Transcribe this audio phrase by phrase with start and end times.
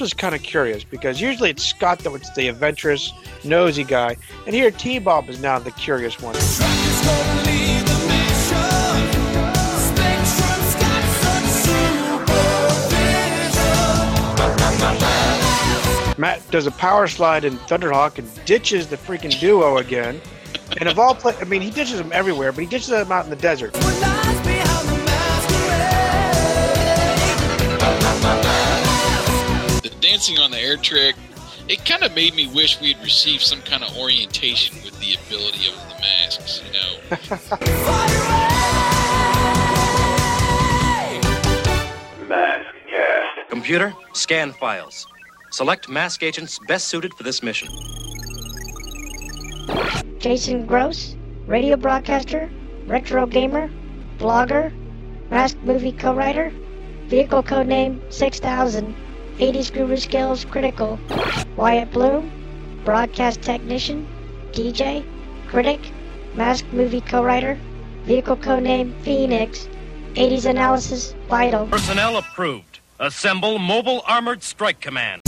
[0.00, 3.12] this was kind of curious because usually it's Scott that was the adventurous,
[3.44, 6.34] nosy guy, and here T Bob is now the curious one.
[16.18, 20.18] Matt does a power slide in Thunderhawk and ditches the freaking duo again.
[20.78, 23.24] And of all, pla- I mean, he ditches them everywhere, but he ditches them out
[23.24, 23.76] in the desert.
[30.20, 31.16] Dancing on the air trick,
[31.66, 35.14] it kind of made me wish we had received some kind of orientation with the
[35.14, 36.98] ability of the masks, you know.
[42.28, 43.48] Mask cast.
[43.48, 45.06] Computer, scan files.
[45.52, 47.68] Select mask agents best suited for this mission.
[50.18, 52.50] Jason Gross, radio broadcaster,
[52.84, 53.70] retro gamer,
[54.18, 54.70] blogger,
[55.30, 56.52] mask movie co-writer,
[57.06, 58.94] vehicle codename 6000,
[59.40, 61.00] 80s guru skills critical,
[61.56, 62.30] Wyatt Bloom,
[62.84, 64.06] broadcast technician,
[64.52, 65.02] DJ,
[65.48, 65.80] critic,
[66.34, 67.58] mask movie co-writer,
[68.04, 69.66] vehicle codename Phoenix,
[70.12, 71.66] 80s analysis vital.
[71.68, 72.80] Personnel approved.
[72.98, 75.22] Assemble Mobile Armored Strike Command.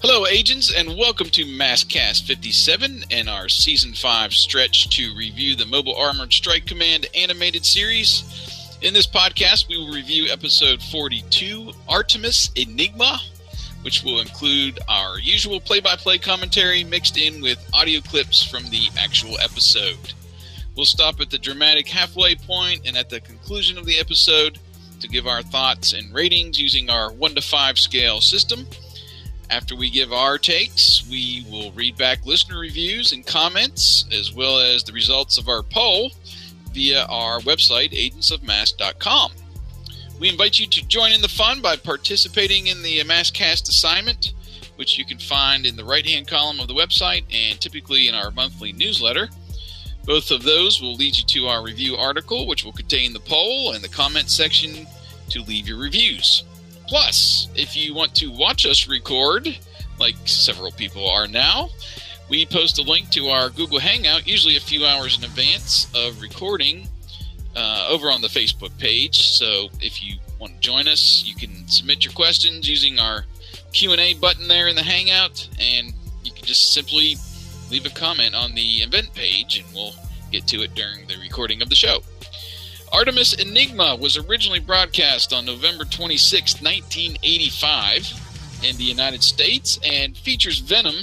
[0.00, 5.66] Hello, agents, and welcome to Maskcast 57 and our Season 5 stretch to review the
[5.66, 8.61] Mobile Armored Strike Command animated series.
[8.82, 13.20] In this podcast, we will review episode 42, Artemis Enigma,
[13.82, 18.64] which will include our usual play by play commentary mixed in with audio clips from
[18.70, 20.14] the actual episode.
[20.74, 24.58] We'll stop at the dramatic halfway point and at the conclusion of the episode
[24.98, 28.66] to give our thoughts and ratings using our 1 to 5 scale system.
[29.48, 34.58] After we give our takes, we will read back listener reviews and comments, as well
[34.58, 36.10] as the results of our poll
[36.72, 39.32] via our website, agentsofmask.com.
[40.18, 44.32] We invite you to join in the fun by participating in the Maskcast assignment,
[44.76, 48.14] which you can find in the right hand column of the website and typically in
[48.14, 49.28] our monthly newsletter.
[50.04, 53.72] Both of those will lead you to our review article, which will contain the poll
[53.72, 54.86] and the comment section
[55.30, 56.44] to leave your reviews.
[56.88, 59.58] Plus, if you want to watch us record,
[59.98, 61.68] like several people are now,
[62.32, 66.22] we post a link to our Google Hangout, usually a few hours in advance of
[66.22, 66.88] recording,
[67.54, 69.36] uh, over on the Facebook page.
[69.36, 73.26] So if you want to join us, you can submit your questions using our
[73.74, 75.92] Q&A button there in the Hangout, and
[76.24, 77.16] you can just simply
[77.70, 79.92] leave a comment on the event page, and we'll
[80.30, 82.00] get to it during the recording of the show.
[82.94, 90.60] Artemis Enigma was originally broadcast on November 26, 1985, in the United States and features
[90.60, 90.94] Venom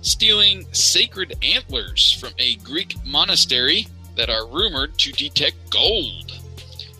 [0.00, 3.86] stealing sacred antlers from a Greek monastery
[4.16, 6.38] that are rumored to detect gold.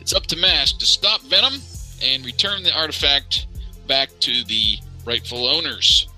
[0.00, 1.54] It's up to Mask to stop Venom
[2.02, 3.46] and return the artifact
[3.86, 6.08] back to the rightful owners.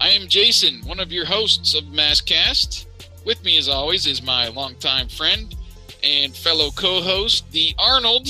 [0.00, 2.86] I am Jason, one of your hosts of Maskcast.
[3.24, 5.54] With me, as always, is my longtime friend
[6.02, 8.28] and fellow co-host, the Arnold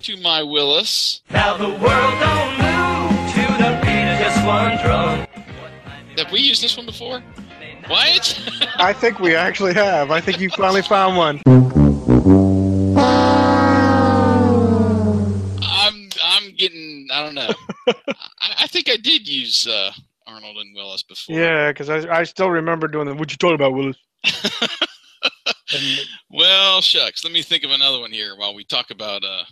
[0.00, 1.20] to my Willis.
[1.30, 5.26] Now the world don't move to the beat of just one drum.
[6.20, 7.22] Have we used this one before?
[7.86, 8.40] What?
[8.76, 10.10] I think we actually have.
[10.10, 11.40] I think you finally found one.
[15.62, 17.48] I'm I'm getting I don't know.
[17.88, 17.94] I,
[18.60, 19.92] I think I did use uh,
[20.26, 21.36] Arnold and Willis before.
[21.38, 23.14] Yeah, because I, I still remember doing the.
[23.14, 23.96] What you talking about, Willis?
[25.72, 27.22] And- Well, shucks.
[27.24, 29.22] Let me think of another one here while we talk about.
[29.24, 29.44] Uh,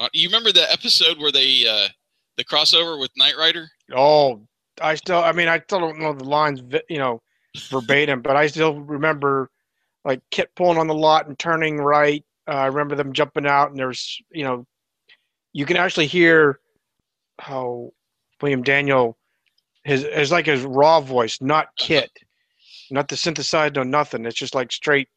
[0.00, 1.88] uh, you remember the episode where they uh,
[2.36, 3.68] the crossover with Knight Rider?
[3.94, 4.46] Oh,
[4.80, 5.18] I still.
[5.18, 7.22] I mean, I still don't know the lines, you know,
[7.70, 9.50] verbatim, but I still remember
[10.04, 12.24] like KITT pulling on the lot and turning right.
[12.48, 14.66] Uh, I remember them jumping out, and there's, you know,
[15.52, 16.60] you can actually hear
[17.40, 17.90] how
[18.40, 19.16] William Daniel,
[19.84, 22.10] his is like his raw voice, not KITT,
[22.90, 24.24] not the synthesized, no nothing.
[24.24, 25.08] It's just like straight.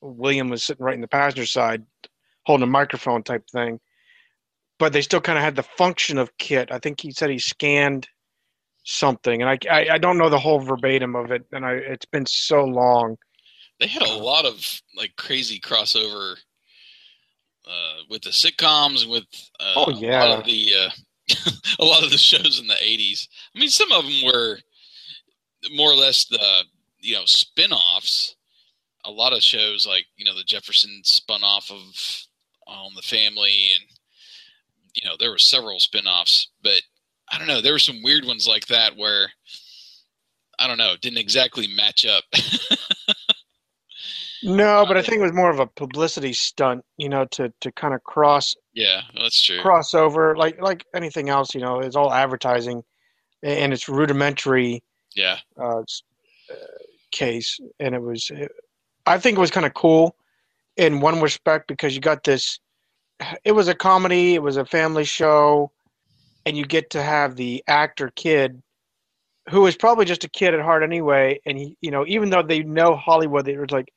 [0.00, 1.82] William was sitting right in the passenger side,
[2.44, 3.80] holding a microphone type thing,
[4.78, 6.70] but they still kind of had the function of KITT.
[6.70, 8.06] I think he said he scanned
[8.84, 12.06] something, and I, I, I don't know the whole verbatim of it, and I it's
[12.06, 13.16] been so long.
[13.80, 14.64] They had a lot of
[14.96, 16.36] like crazy crossover
[17.66, 19.24] uh, with the sitcoms and with
[19.58, 20.38] uh, Oh, a lot yeah.
[20.38, 20.90] of the uh,
[21.80, 23.26] a lot of the shows in the '80s.
[23.54, 24.58] I mean, some of them were
[25.74, 26.64] more or less the
[27.00, 28.36] you know spin-offs.
[29.06, 32.26] A lot of shows like you know the Jeffersons spun off of
[32.66, 33.84] on the Family, and
[34.94, 36.80] you know there were several spin-offs, but
[37.34, 37.60] I don't know.
[37.60, 39.28] There were some weird ones like that where
[40.58, 42.22] I don't know, it didn't exactly match up.
[44.42, 47.72] No, but I think it was more of a publicity stunt, you know, to, to
[47.72, 49.58] kind of cross Yeah, that's true.
[49.58, 52.84] crossover, like like anything else, you know, it's all advertising,
[53.42, 54.82] and it's rudimentary
[55.14, 56.54] Yeah, uh, uh,
[57.10, 58.30] case, and it was,
[59.06, 60.14] I think it was kind of cool
[60.76, 62.60] in one respect because you got this.
[63.44, 65.72] It was a comedy, it was a family show,
[66.46, 68.62] and you get to have the actor kid,
[69.50, 72.42] who was probably just a kid at heart anyway, and he, you know, even though
[72.42, 73.92] they know Hollywood, they were like,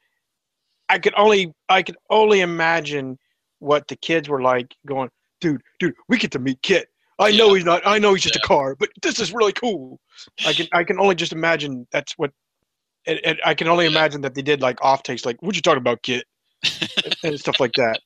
[0.89, 3.17] I could only, I could only imagine
[3.59, 5.09] what the kids were like going,
[5.41, 6.87] dude, dude, we get to meet KITT.
[7.19, 7.55] I know Yeah.
[7.55, 7.81] he's not.
[7.85, 8.41] I know he's just Yeah.
[8.43, 9.99] a car, but this is really cool.
[10.45, 12.31] I can I can only just imagine that's what.
[13.07, 13.91] And, and I can only Yeah.
[13.91, 16.25] imagine that they did like off takes, like "What you talking about, KITT?"
[17.05, 17.99] and, and stuff like that.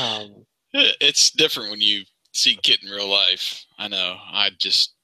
[0.00, 3.64] Um, it's different when you see KITT in real life.
[3.78, 4.16] I know.
[4.32, 4.94] I just.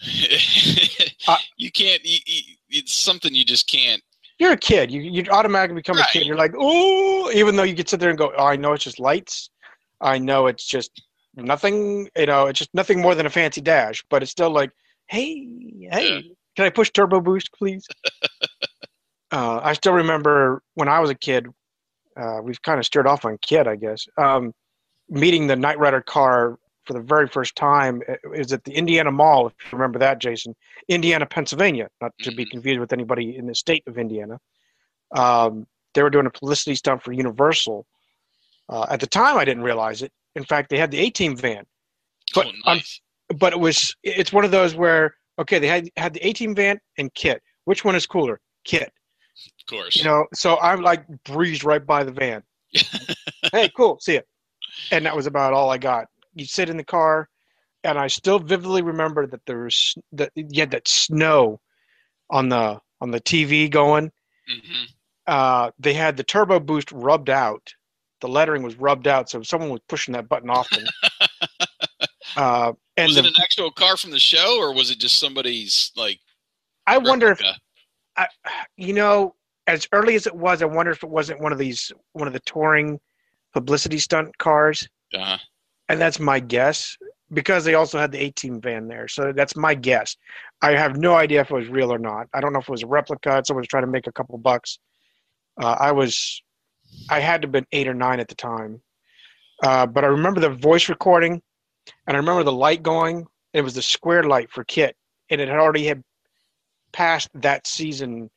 [1.56, 2.04] You can't.
[2.04, 4.02] You, you, it's something you just can't.
[4.38, 4.90] you're a kid.
[4.90, 6.26] You you automatically become a kid.
[6.26, 8.84] You're like, oh, even though you could sit there and go, oh, I know it's
[8.84, 9.48] just lights.
[10.00, 10.90] I know it's just
[11.36, 12.08] nothing.
[12.16, 14.04] You know, it's just nothing more than a fancy dash.
[14.10, 14.70] But it's still like,
[15.06, 15.46] hey,
[15.90, 16.20] hey, Yeah.
[16.56, 17.86] can I push turbo boost, please?
[19.32, 21.46] uh, I still remember when I was a kid.
[22.20, 24.06] Uh, we've kind of steered off on KITT, I guess.
[24.18, 24.52] Um,
[25.08, 28.02] meeting the Knight Rider car for the very first time
[28.34, 29.46] is at the Indiana Mall.
[29.46, 30.54] If you remember that, Jason,
[30.88, 32.50] Indiana, Pennsylvania, not to be Mhm.
[32.50, 34.38] confused with anybody in the state of Indiana.
[35.12, 37.86] Um, they were doing a publicity stunt for Universal.
[38.68, 40.12] Uh, at the time, I didn't realize it.
[40.34, 41.64] In fact, they had the A-Team van,
[42.34, 43.00] But oh, nice.
[43.36, 46.80] but it was it's one of those where okay, they had had the A-Team van
[46.98, 47.40] and KITT.
[47.64, 48.40] Which one is cooler?
[48.64, 48.90] KITT.
[49.46, 49.96] of course.
[49.96, 52.42] You know, so I'm like breezed right by the van.
[53.52, 54.26] hey, cool, see it.
[54.90, 56.06] And that was about all I got.
[56.34, 57.28] You sit in the car,
[57.82, 61.60] and I still vividly remember that there was that you had that snow
[62.30, 64.10] on the on the TV going.
[64.48, 64.84] hmm
[65.26, 67.74] Uh, they had the turbo boost rubbed out.
[68.20, 70.86] The lettering was rubbed out, so someone was pushing that button often.
[72.36, 75.18] uh, and was the, it an actual car from the show, or was it just
[75.18, 76.20] somebody's like?
[76.86, 77.40] I wonder if?
[78.16, 78.28] I,
[78.76, 79.34] you know,
[79.66, 82.32] as early as it was, I wonder if it wasn't one of these one of
[82.32, 83.00] the touring
[83.54, 84.86] publicity stunt cars.
[85.14, 85.38] Uh-huh.
[85.88, 86.96] and that's my guess
[87.32, 89.06] because they also had the A-Team van there.
[89.06, 90.16] So that's my guess.
[90.60, 92.26] I have no idea if it was real or not.
[92.34, 93.42] I don't know if it was a replica.
[93.46, 94.78] Someone was trying to make a couple bucks.
[95.60, 96.42] Uh, I was,
[97.08, 98.82] I had to have been eight or nine at the time,
[99.62, 101.40] uh, but I remember the voice recording,
[102.06, 103.24] and I remember the light going.
[103.52, 104.96] It was the square light for KITT,
[105.30, 106.02] and it had already had
[106.92, 108.30] passed that season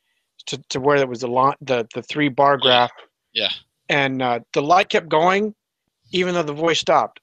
[0.46, 2.92] to, to where it was the lot, the the three bar graph.
[3.34, 3.50] Yeah.
[3.89, 5.54] And uh, the light kept going,
[6.12, 7.19] even though the voice stopped.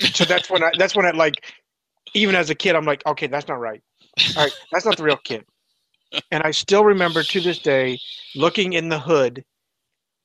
[0.00, 1.34] So that's when I that's when I like
[2.14, 3.82] even as a kid I'm like, okay, that's not right.
[4.36, 5.44] All right, that's not the real KITT.
[6.30, 7.98] And I still remember to this day
[8.34, 9.44] looking in the hood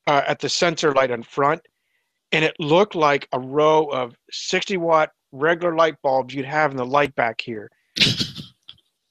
[0.06, 1.60] uh, at the sensor light in front,
[2.32, 6.76] and it looked like a row of 60 watt regular light bulbs you'd have in
[6.76, 7.70] the light back here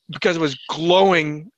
[0.10, 1.52] because it was glowing.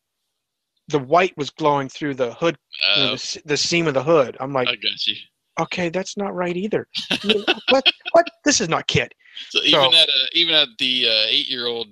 [0.87, 2.57] The white was glowing through the hood,
[2.95, 4.37] you know, Uh, the, the seam of the hood.
[4.39, 5.15] I'm like, I got you.
[5.59, 6.87] okay, that's not right either.
[7.11, 7.87] I mean, what?
[8.11, 8.29] What?
[8.43, 9.13] This is not KITT.
[9.49, 11.87] So even at a, even at the uh, eight year old.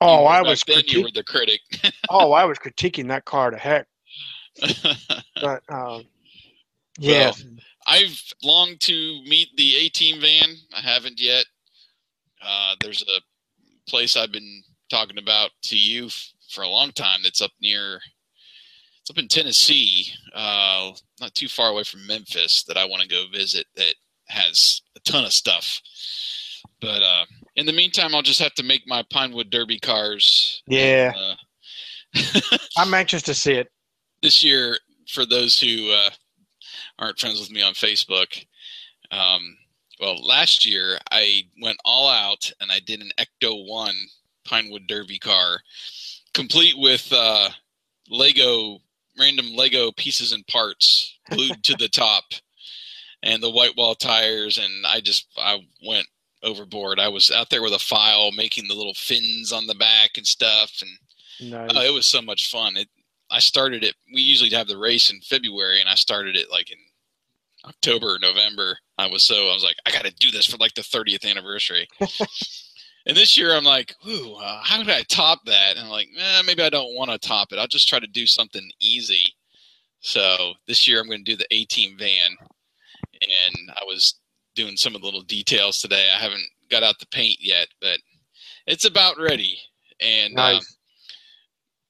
[0.00, 1.60] Oh, I was then you were the critic.
[2.08, 3.86] oh, I was critiquing that car to heck.
[5.40, 6.04] But um,
[6.98, 7.32] yeah,
[7.86, 8.92] I've longed to
[9.24, 10.56] meet the A Team van.
[10.76, 11.44] I haven't yet.
[12.42, 13.20] Uh, there's a
[13.90, 18.00] place I've been talking about to you f- for a long time that's up near.
[19.08, 23.08] It's up in Tennessee, uh, not too far away from Memphis, that I want to
[23.08, 23.64] go visit.
[23.74, 23.94] That
[24.26, 25.80] has a ton of stuff.
[26.82, 27.24] But uh,
[27.56, 30.62] in the meantime, I'll just have to make my Pinewood Derby cars.
[30.66, 31.14] yeah.
[32.14, 32.40] Uh,
[32.76, 33.68] I'm anxious to see it.
[34.20, 34.76] this year,
[35.10, 36.10] for those who uh,
[36.98, 38.44] aren't friends with me on Facebook,
[39.10, 39.56] um,
[39.98, 43.96] well, last year I went all out and I did an Ecto One
[44.44, 45.60] Pinewood Derby car,
[46.34, 47.48] complete with uh,
[48.10, 48.80] Lego
[49.18, 52.24] random Lego pieces and parts glued to the top,
[53.22, 54.58] and the white wall tires.
[54.58, 56.06] And I just I went
[56.42, 57.00] overboard.
[57.00, 60.26] I was out there with a file making the little fins on the back and
[60.26, 60.98] stuff, and uh,
[61.40, 61.70] Nice.
[61.74, 62.76] Oh, it was so much fun.
[62.76, 62.88] It.
[63.30, 63.94] I started it.
[64.12, 66.78] We usually have the race in February, and I started it like in
[67.64, 68.78] October or November.
[68.96, 71.28] I was so I was like, I got to do this for like the 30th
[71.28, 71.86] anniversary.
[73.08, 75.76] and this year, I'm like, ooh, uh, how do I top that?
[75.76, 77.58] And I'm like, eh, maybe I don't want to top it.
[77.58, 79.24] I'll just try to do something easy.
[80.00, 82.36] So this year, I'm going to do the A Team van,
[83.22, 84.14] and I was
[84.54, 86.12] doing some of the little details today.
[86.14, 87.98] I haven't got out the paint yet, but
[88.66, 89.58] it's about ready.
[90.00, 90.60] And um,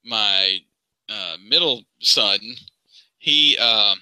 [0.05, 0.57] my
[1.09, 2.39] uh, middle son,
[3.17, 3.95] he uh,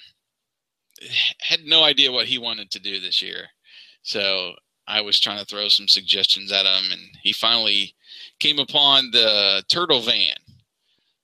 [1.41, 3.45] had no idea what he wanted to do this year.
[4.03, 4.53] So
[4.87, 7.93] I was trying to throw some suggestions at him, and he finally
[8.39, 10.35] came upon the turtle van.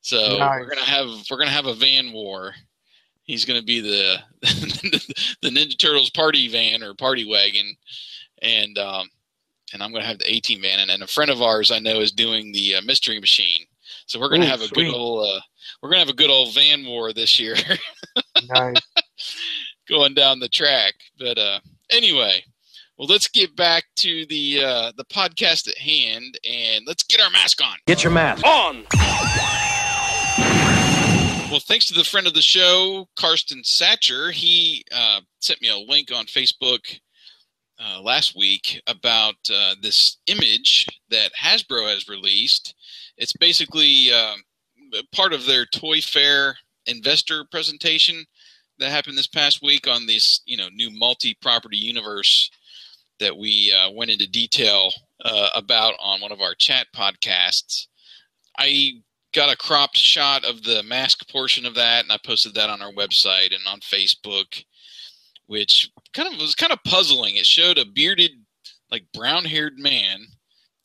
[0.02, 0.60] So Nice.
[0.60, 2.54] we're gonna have we're gonna have a van war.
[3.24, 4.18] He's gonna be the
[5.42, 7.74] the Ninja Turtles party van or party wagon,
[8.42, 9.08] and um,
[9.74, 10.80] and I'm gonna have the A-Team van.
[10.80, 13.66] And, and a friend of ours I know is doing the uh, Mystery Machine.
[14.08, 14.88] So we're gonna Ooh, have a sweet.
[14.88, 15.40] good old uh,
[15.82, 17.56] we're gonna have a good old van war this year.
[18.50, 18.76] Nice.
[19.88, 20.94] going down the track.
[21.18, 22.44] But uh, anyway,
[22.98, 27.30] well, let's get back to the uh, the podcast at hand, and let's get our
[27.32, 27.76] mask on.
[27.88, 28.46] Get your mask.
[28.46, 28.86] On!
[31.50, 34.32] Well, thanks to the friend of the show, Karsten Satcher.
[34.32, 37.00] He uh, sent me a link on Facebook
[37.80, 42.76] uh, last week about uh, this image that Hasbro has released.
[43.18, 44.44] It's basically um
[45.12, 48.26] part of their Toy Fair investor presentation
[48.80, 52.50] that happened this past week on this, you know, new multi-property universe
[53.20, 54.92] that we uh, went into detail
[55.24, 57.88] uh, about on one of our chat podcasts.
[58.58, 59.02] I
[59.34, 62.82] got a cropped shot of the mask portion of that, and I posted that on
[62.82, 64.64] our website and on Facebook,
[65.48, 67.36] which kind of was kind of puzzling.
[67.36, 68.32] It showed a bearded,
[68.92, 70.26] like brown-haired man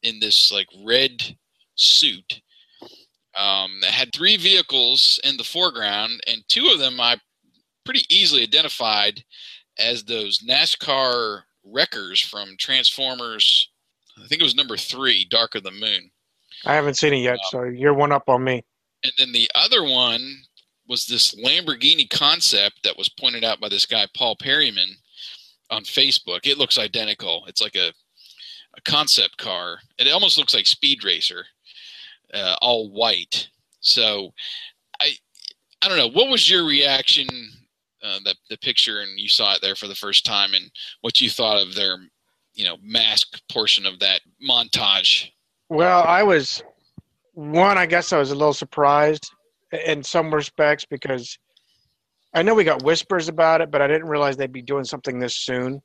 [0.02, 1.37] in this like red
[1.75, 2.40] suit
[3.37, 7.18] um, that had three vehicles in the foreground, and two of them I
[7.85, 9.23] pretty easily identified
[9.78, 13.70] as those NASCAR wreckers from Transformers.
[14.16, 16.10] I think it was number three, Dark of the Moon.
[16.64, 18.64] I haven't seen it yet, so you're one up on me.
[19.04, 20.42] And then the other one
[20.88, 24.96] was this Lamborghini concept that was pointed out by this guy Paul Perryman
[25.70, 26.40] on Facebook.
[26.46, 27.44] It looks identical.
[27.46, 27.92] It's like a
[28.76, 29.78] a concept car.
[29.98, 31.44] It almost looks like Speed Racer,
[32.32, 33.48] uh, all white.
[33.80, 34.32] So
[35.00, 35.12] I
[35.82, 36.10] I don't know.
[36.10, 37.26] What was your reaction?
[38.02, 41.21] Uh, the the picture and you saw it there for the first time, and what
[41.21, 41.99] you thought of their
[42.55, 45.31] you know mask portion of that montage.
[45.69, 46.62] Well, I was
[47.35, 47.76] one.
[47.76, 49.31] I guess I was a little surprised
[49.87, 51.38] in some respects because
[52.35, 55.19] I know we got whispers about it, but I didn't realize they'd be doing something
[55.19, 55.83] this soon.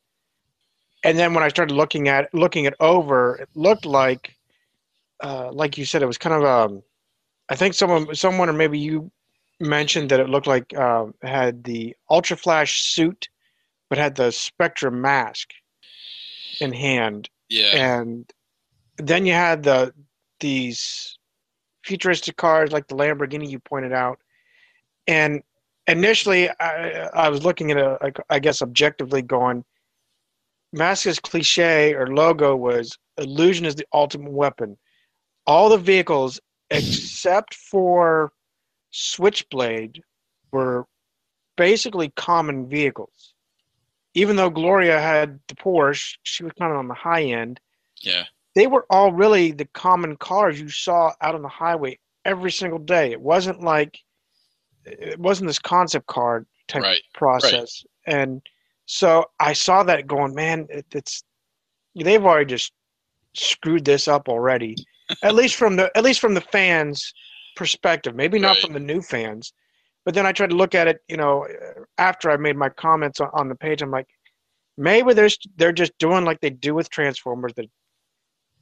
[1.04, 4.36] And then when I started looking at looking it over, it looked like,
[5.22, 6.84] uh, like you said, it was kind of um,
[7.50, 9.12] I think someone someone or maybe you
[9.60, 13.30] mentioned that it looked like uh, had the ultra flash suit,
[13.90, 15.50] but had the spectrum mask
[16.60, 17.30] in hand.
[17.50, 18.32] Yeah, and
[18.98, 19.94] then you had the
[20.40, 21.18] these
[21.84, 24.20] futuristic cars like the Lamborghini you pointed out,
[25.08, 25.44] and
[25.88, 29.64] initially I, I was looking at a I guess objectively going,
[30.74, 34.78] Mask's cliche or logo was illusion is the ultimate weapon.
[35.46, 38.32] All the vehicles except for
[38.94, 40.02] Switchblade
[40.52, 40.86] were
[41.58, 43.34] basically common vehicles.
[44.14, 47.60] Even though Gloria had the Porsche, she was kind of on the high end
[48.04, 52.52] yeah, they were all really the common cars you saw out on the highway every
[52.52, 53.12] single day.
[53.12, 54.00] It wasn't like
[54.86, 57.84] it wasn't this concept car type Right, process.
[58.06, 58.42] And
[58.86, 61.24] so I saw that going, man, it, it's
[61.96, 62.74] they've already just
[63.34, 64.76] screwed this up already.
[65.24, 67.14] at least from the at least from the fans'
[67.56, 68.16] perspective.
[68.16, 68.62] Maybe not Right.
[68.62, 69.54] from the new fans.
[70.06, 71.48] But then I tried to look at it, you know,
[71.98, 73.82] after I made my comments on, on the page.
[73.82, 74.08] I'm like,
[74.78, 77.54] maybe they're they're just doing like they do with Transformers.
[77.56, 77.66] They're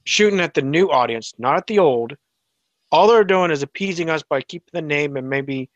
[0.04, 2.14] shooting at the new audience, not at the old.
[2.92, 5.68] All they're doing is appeasing us by keeping the name and maybe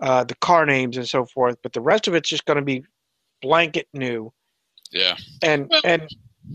[0.00, 1.56] uh, the car names and so forth.
[1.62, 2.84] But the rest of it's just going to be
[3.42, 4.32] blanket new.
[4.90, 5.16] yeah.
[5.42, 6.08] And Well- and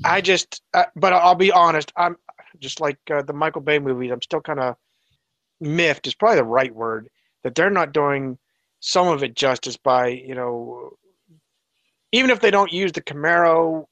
[0.04, 1.92] I just, uh, but I'll be honest.
[1.96, 2.18] I'm
[2.60, 4.12] just like uh, the Michael Bay movies.
[4.12, 4.76] I'm still kind of
[5.60, 6.08] miffed.
[6.08, 7.10] Is probably the right word
[7.44, 8.38] that they're not doing
[8.80, 10.92] some of it justice by you know,
[12.12, 13.86] even if they don't use the Camaro,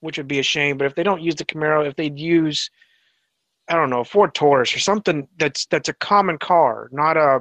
[0.00, 0.78] which would be a shame.
[0.78, 2.70] But if they don't use the Camaro, if they'd use,
[3.68, 7.40] I don't know, a Ford Taurus or something that's that's a common car, not a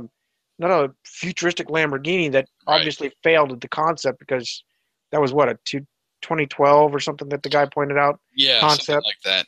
[0.59, 2.77] not a futuristic Lamborghini that Right.
[2.77, 4.63] obviously failed at the concept because
[5.11, 5.79] that was what a two,
[6.21, 8.19] 2012 or something that the guy pointed out.
[8.35, 9.05] Yeah, something Concept.
[9.05, 9.47] like that.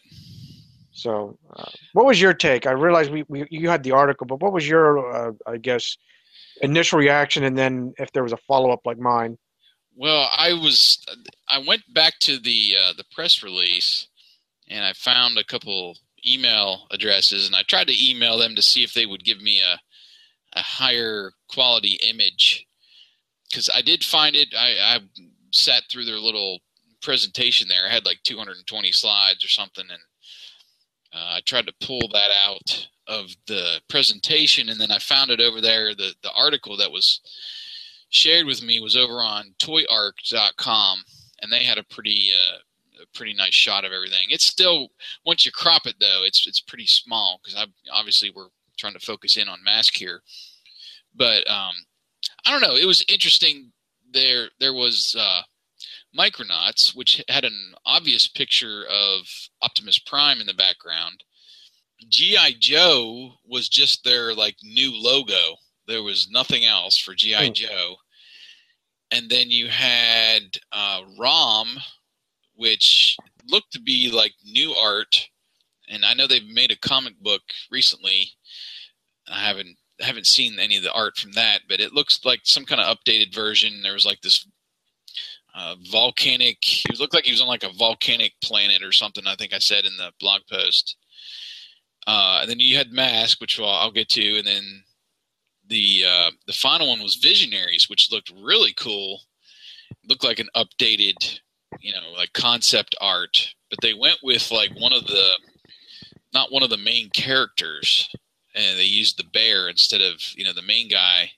[0.94, 2.68] So, uh, what was your take?
[2.68, 5.98] I realized we, we you had the article, but what was your, uh, I guess,
[6.62, 9.38] initial reaction, and then if there was a follow up like mine?
[9.96, 11.04] Well, I was
[11.50, 14.08] I went back to the uh, the press release
[14.68, 18.84] and I found a couple email addresses and I tried to email them to see
[18.84, 19.80] if they would give me a
[20.56, 22.66] a higher quality image
[23.50, 24.54] because I did find it.
[24.58, 25.00] I, I
[25.52, 26.60] sat through their little
[27.02, 27.88] presentation there.
[27.88, 30.00] I had like 220 slides or something, and
[31.14, 35.40] Uh, I tried to pull that out of the presentation, and then I found it
[35.40, 35.94] over there.
[35.94, 37.20] The the article that was
[38.10, 41.04] shared with me was over on ToyArk.com,
[41.42, 42.58] and they had a pretty uh,
[43.04, 44.28] a pretty nice shot of everything.
[44.30, 44.90] It's still
[45.26, 49.00] once you crop it though, it's it's pretty small because I obviously we're trying to
[49.00, 50.22] focus in on mask here,
[51.16, 51.74] but um,
[52.46, 52.76] I don't know.
[52.76, 53.72] It was interesting.
[54.12, 55.42] There there was uh,
[56.18, 59.22] Micronauts, which had an obvious picture of
[59.62, 61.24] Optimus Prime in the background.
[62.10, 65.58] GI Joe was just their like new logo.
[65.88, 67.54] There was nothing else for GI Hmm.
[67.54, 67.96] Joe.
[69.12, 71.78] And then you had uh, ROM,
[72.56, 73.16] which
[73.48, 75.30] looked to be like new art.
[75.90, 77.42] And I know they've made a comic book
[77.72, 78.30] recently.
[79.28, 82.42] I haven't I haven't seen any of the art from that, but it looks like
[82.44, 83.82] some kind of updated version.
[83.84, 84.48] There was like this
[85.54, 86.58] uh, volcanic.
[86.62, 89.26] He looked like he was on like a volcanic planet or something.
[89.28, 90.98] I think I said in the blog post.
[92.06, 94.84] Uh, and then you had Mask, which I'll, I'll get to, and then
[95.68, 99.22] the uh, the final one was Visionaries, which looked really cool.
[100.08, 101.40] Looked like an updated,
[101.80, 103.54] you know, like concept art.
[103.70, 105.30] But they went with like one of the,
[106.34, 108.10] not one of the main characters,
[108.54, 111.32] and they used the bear instead of you know the main guy.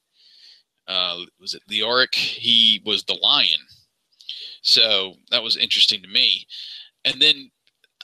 [0.88, 2.16] Uh, was it Leoric?
[2.16, 3.60] He was the lion.
[4.66, 6.46] So that was interesting to me.
[7.06, 7.52] And then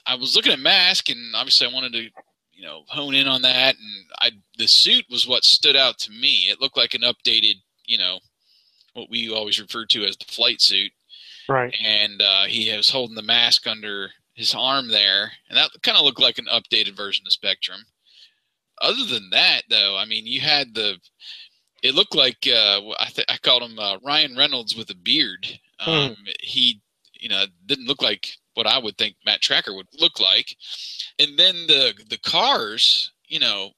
[0.06, 2.02] I was looking at Mask, and obviously I wanted to,
[2.52, 3.74] you know, hone in on that.
[3.74, 6.46] And I, the suit was what stood out to me.
[6.48, 8.20] It looked like an updated, you know,
[8.94, 10.92] what we always refer to as the flight suit.
[11.48, 11.74] Right.
[11.84, 16.04] And uh, he was holding the mask under his arm there, and that kind of
[16.04, 17.80] looked like an updated version of Spectrum.
[18.80, 20.98] Other than that, though, I mean, you had the.
[21.82, 25.58] It looked like uh, I, th- I called him uh, Ryan Reynolds with a beard.
[25.86, 26.80] Um, He,
[27.14, 30.56] you know, didn't look like what I would think Matt Tracker would look like.
[31.18, 33.70] And then the the cars, you know,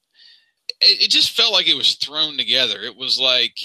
[0.80, 2.80] it, it just felt like it was thrown together.
[2.80, 3.56] It was like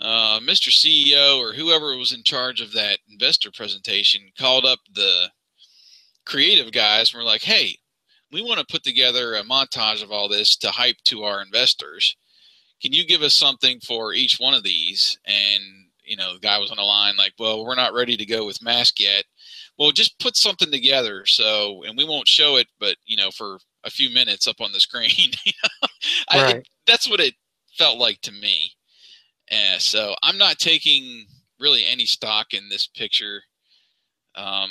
[0.00, 0.70] uh, Mr.
[0.70, 5.30] CEO or whoever was in charge of that investor presentation called up the
[6.26, 7.78] creative guys and were like, "Hey,
[8.32, 12.16] we want to put together a montage of all this to hype to our investors.
[12.82, 16.58] Can you give us something for each one of these?" And you know, the guy
[16.58, 19.24] was on the line like, "Well, we're not ready to go with mask yet."
[19.78, 23.58] Well, just put something together so, and we won't show it, but you know, for
[23.84, 25.10] a few minutes up on the screen.
[26.30, 26.56] I, Right.
[26.56, 27.34] it, that's what it
[27.76, 28.72] felt like to me.
[29.50, 31.26] Uh, so I'm not taking
[31.60, 33.42] really any stock in this picture.
[34.34, 34.70] Um,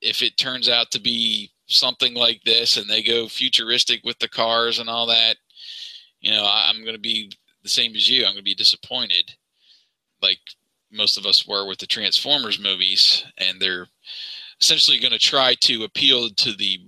[0.00, 4.28] if it turns out to be something like this and they go futuristic with the
[4.28, 5.36] cars and all that,
[6.20, 7.30] you know, I, I'm going to be
[7.62, 8.20] the same as you.
[8.20, 9.32] I'm going to be disappointed,
[10.22, 10.38] like
[10.90, 13.86] most of us were with the Transformers movies, and they're
[14.60, 16.80] essentially going to try to appeal to the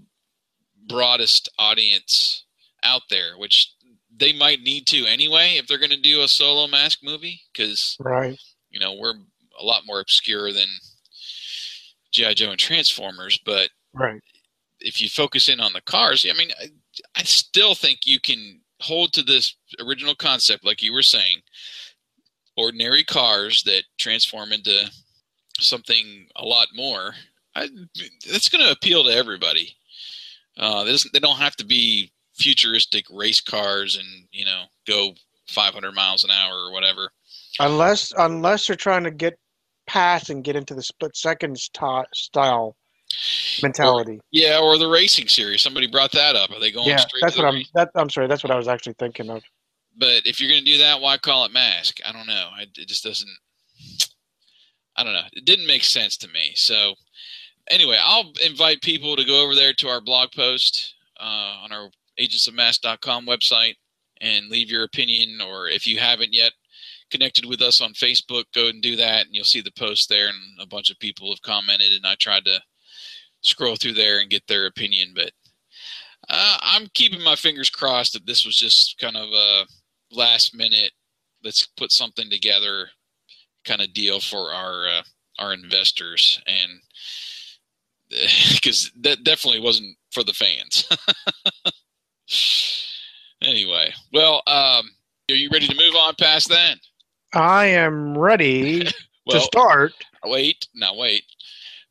[0.88, 2.44] broadest audience
[2.82, 3.72] out there, which
[4.16, 7.96] they might need to anyway if they're going to do a solo mask movie because
[8.00, 8.38] Right.
[8.70, 9.14] you know we're
[9.58, 10.66] a lot more obscure than
[12.12, 14.20] GI Joe and Transformers, but Right.
[14.80, 16.66] if you focus in on the cars, I mean, I,
[17.16, 21.42] I still think you can hold to this original concept, like you were saying,
[22.56, 24.90] ordinary cars that transform into
[25.58, 27.14] something a lot more.
[27.54, 27.68] I,
[28.30, 29.76] that's going to appeal to everybody.
[30.56, 35.12] Uh, they don't have to be futuristic race cars and you know go
[35.48, 37.10] 500 miles an hour or whatever.
[37.58, 39.38] Unless unless they're trying to get
[39.86, 42.76] past and get into the split seconds sti- style
[43.62, 44.20] mentality.
[44.30, 45.62] Yeah, or the racing series.
[45.62, 46.50] Somebody brought that up.
[46.50, 47.62] Are they going yeah, straight that's what I'm.
[47.74, 48.28] That, I'm sorry.
[48.28, 49.42] That's what I was actually thinking of.
[49.96, 51.98] But if you're going to do that, why call it mask?
[52.06, 52.48] I don't know.
[52.54, 53.30] I, it just doesn't.
[54.96, 55.28] I don't know.
[55.32, 56.52] It didn't make sense to me.
[56.54, 56.94] So
[57.70, 61.88] anyway, I'll invite people to go over there to our blog post uh, on our
[62.18, 63.74] agentsofmask.com website
[64.20, 65.40] and leave your opinion.
[65.40, 66.52] Or if you haven't yet
[67.10, 70.28] connected with us on Facebook, go and do that, and you'll see the post there.
[70.28, 72.60] And a bunch of people have commented, and I tried to
[73.40, 75.32] scroll through there and get their opinion, but.
[76.28, 79.64] Uh, I'm keeping my fingers crossed that this was just kind of a
[80.12, 80.92] last minute,
[81.42, 82.88] let's put something together
[83.64, 85.02] kind of deal for our uh,
[85.38, 86.80] our investors, and
[88.54, 90.88] because that definitely wasn't for the fans.
[93.42, 94.90] anyway, well, um,
[95.30, 96.76] are you ready to move on past that?
[97.32, 98.84] I am ready
[99.30, 99.92] to start.
[100.24, 101.24] wait, now wait.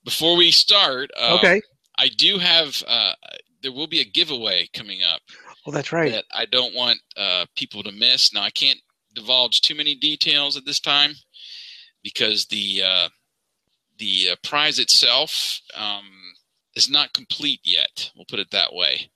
[0.03, 1.61] Before we start, uh, okay.
[1.97, 2.81] I do have.
[2.87, 3.13] Uh,
[3.61, 5.21] there will be a giveaway coming up.
[5.69, 6.11] Well, that's right.
[6.13, 8.33] that I don't want uh, people to miss.
[8.33, 8.79] Now, I can't
[9.13, 11.11] divulge too many details at this time
[12.01, 13.09] because the uh,
[13.99, 16.09] the uh, prize itself um,
[16.75, 18.09] is not complete yet.
[18.15, 19.11] We'll put it that way.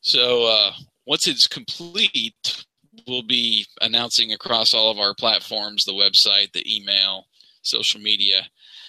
[0.00, 0.74] So uh,
[1.06, 2.64] once it's complete,
[3.08, 7.26] we'll be announcing across all of our platforms, the website, the email,
[7.62, 8.42] social media.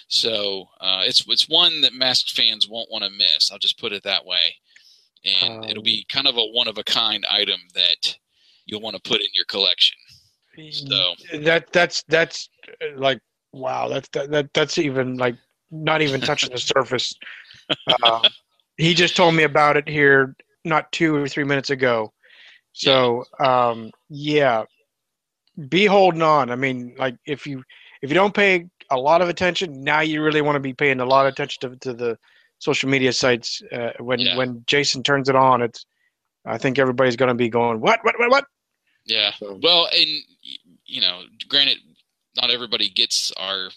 [0.06, 3.50] So uh, it's it's one that masked fans won't want to miss.
[3.50, 4.54] I'll just put it that way,
[5.24, 8.16] and Um, it'll be kind of a one of a kind item that
[8.66, 9.96] you'll want to put in your collection.
[10.70, 12.48] So that that's that's
[12.82, 13.20] uh, like
[13.52, 15.36] wow that's that, that that's even like
[15.70, 17.14] not even touching the surface.
[18.02, 18.28] Uh,
[18.76, 22.12] he just told me about it here not two or three minutes ago.
[22.72, 24.64] So um yeah.
[25.68, 26.50] Be holding on.
[26.50, 27.62] I mean like if you
[28.02, 31.00] if you don't pay a lot of attention now you really want to be paying
[31.00, 32.18] a lot of attention to, to the
[32.58, 34.36] social media sites uh, when Yeah.
[34.36, 35.86] when jason turns it on it's
[36.44, 38.44] i think everybody's going to be going what what what what
[39.06, 39.32] Yeah.
[39.38, 40.08] So- Well, and
[40.84, 41.78] you know, granted,
[42.36, 43.70] not everybody gets our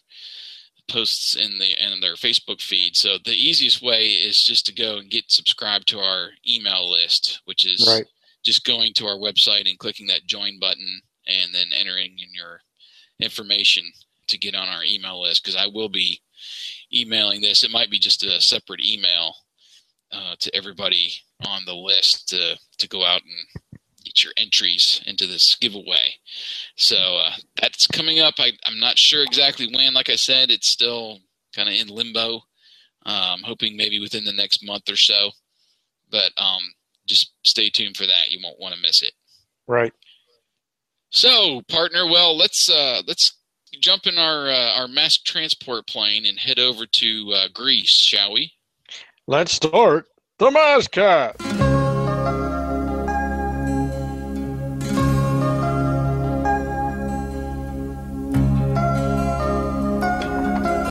[0.89, 2.96] posts in the in their Facebook feed.
[2.98, 7.39] So the easiest way is just to go and get subscribed to our email list,
[7.46, 8.06] which is right
[8.44, 12.60] just going to our website and clicking that join button and then entering in your
[13.20, 13.84] information
[14.28, 16.20] to get on our email list because I will be
[16.93, 17.63] emailing this.
[17.63, 19.34] It might be just a separate email
[20.12, 21.12] uh, to everybody
[21.45, 26.15] on the list to to go out and get your entries into this giveaway.
[26.75, 28.36] So uh, that's coming up.
[28.39, 29.93] I, I'm not sure exactly when.
[29.93, 31.19] Like I said, it's still
[31.56, 32.41] kind of in limbo.
[33.06, 35.32] Um, hoping maybe within the next month or so.
[36.12, 36.62] But um,
[37.08, 38.30] just stay tuned for that.
[38.30, 39.13] You won't want to miss it.
[39.67, 39.93] right
[41.10, 43.38] So, partner, well, let's uh, let's
[43.79, 48.34] jump in our uh, our mass transport plane and head over to uh, Greece, shall
[48.34, 48.51] we?
[49.27, 50.07] Let's start
[50.39, 51.39] the Maskcast.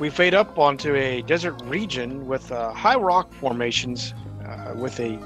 [0.00, 4.14] We fade up onto a desert region with uh, high rock formations,
[4.46, 5.18] uh, with a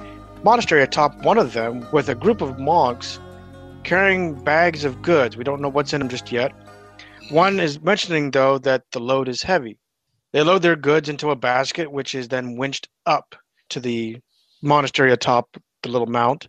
[0.42, 3.20] monastery atop one of them, with a group of monks
[3.84, 5.36] carrying bags of goods.
[5.36, 6.52] We don't know what's in them just yet.
[7.30, 9.78] One is mentioning, though, that the load is heavy.
[10.32, 13.34] They load their goods into a basket, which is then winched up
[13.70, 14.18] to the
[14.62, 16.48] monastery atop the little mount.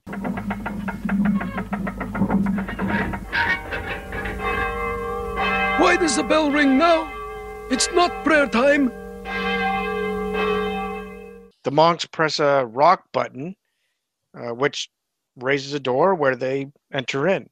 [5.80, 7.12] Why does the bell ring now?
[7.70, 8.92] It's not prayer time.
[11.64, 13.56] The monks press a rock button,
[14.38, 14.90] uh, which
[15.36, 17.50] raises a door where they enter in.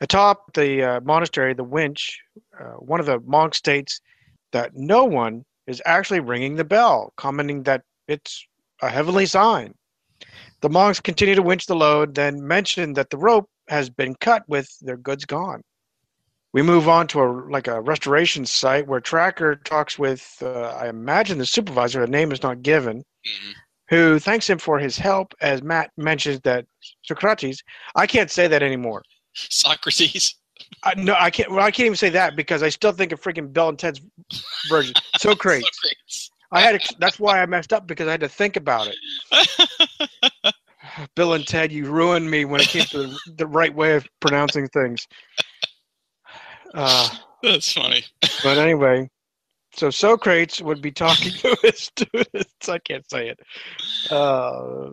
[0.00, 2.20] Atop the uh, monastery, the winch,
[2.58, 4.00] uh, one of the monks states
[4.52, 8.46] that no one is actually ringing the bell, commenting that it's
[8.82, 9.74] a heavenly sign.
[10.60, 14.44] The monks continue to winch the load, then mention that the rope has been cut
[14.48, 15.62] with their goods gone.
[16.52, 20.88] We move on to a like a restoration site where Tracker talks with, uh, I
[20.88, 22.00] imagine, the supervisor.
[22.00, 23.54] The name is not given Mhm.
[23.88, 26.66] who thanks him for his help as Matt mentions that
[27.02, 27.62] Socrates
[27.94, 29.02] I can't say that anymore.
[29.50, 30.34] Socrates.
[30.82, 31.50] I, no, I can't.
[31.50, 34.00] Well, I can't even say that because I still think of freaking Bill and Ted's
[34.68, 34.94] version.
[35.18, 35.64] So great.
[36.50, 36.80] I had.
[36.80, 40.54] To, that's why I messed up because I had to think about it.
[41.14, 44.06] Bill and Ted, you ruined me when it came to the, the right way of
[44.20, 45.06] pronouncing things.
[46.74, 47.08] Uh,
[47.42, 48.04] That's funny.
[48.42, 49.08] but anyway,
[49.74, 52.68] so Socrates would be talking to his students.
[52.68, 53.40] I can't say it.
[54.10, 54.90] Uh,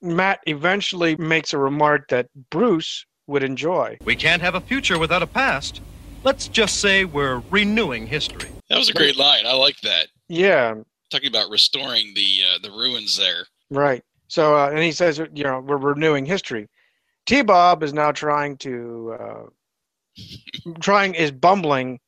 [0.00, 3.96] Matt eventually makes a remark that Bruce would enjoy.
[4.04, 5.80] We can't have a future without a past.
[6.24, 8.48] Let's just say we're renewing history.
[8.68, 9.44] That was a great line.
[9.46, 10.08] I like that.
[10.28, 10.74] Yeah,
[11.10, 13.44] Talking about restoring the uh, the ruins there.
[13.70, 14.02] right.
[14.28, 16.66] So, uh, and he says, you know, we're renewing history.
[17.26, 20.22] T Bob is now trying to, uh,
[20.80, 22.00] trying, is bumbling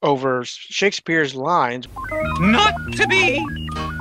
[0.00, 1.88] over Shakespeare's lines.
[2.38, 3.44] Not to be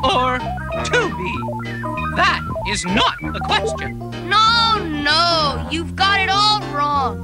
[0.03, 1.71] or to be.
[2.17, 3.97] That is not the question.
[4.29, 4.37] No,
[4.83, 7.21] no, you've got it all wrong.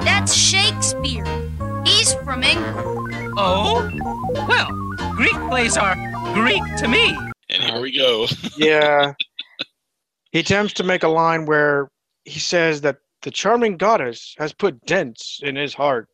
[0.00, 1.24] That's Shakespeare.
[1.84, 3.34] He's from England.
[3.36, 3.90] Oh?
[4.48, 4.70] Well,
[5.14, 5.94] Greek plays are
[6.34, 7.16] Greek to me.
[7.50, 8.26] And here we go.
[8.56, 9.12] Yeah.
[10.32, 11.90] he attempts to make a line where
[12.24, 16.08] he says that the charming goddess has put dents in his heart.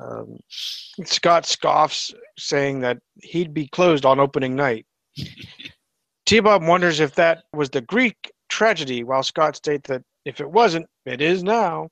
[0.00, 4.86] Um, Scott scoffs, saying that he'd be closed on opening night.
[6.26, 10.50] T Bob wonders if that was the Greek tragedy, while Scott states that if it
[10.50, 11.88] wasn't, it is now.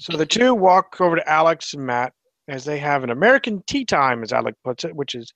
[0.00, 2.12] so the two walk over to Alex and Matt
[2.48, 5.32] as they have an American tea time, as Alec puts it, which is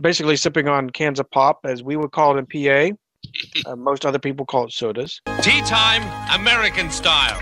[0.00, 2.96] basically sipping on cans of pop, as we would call it in PA.
[3.66, 5.20] Uh, most other people call it sodas.
[5.40, 7.40] Tea time, American style.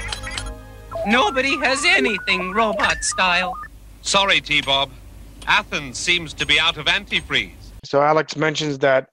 [1.07, 3.55] Nobody has anything robot style.
[4.03, 4.91] Sorry, T Bob.
[5.47, 7.53] Athens seems to be out of antifreeze.
[7.85, 9.09] So Alex mentions that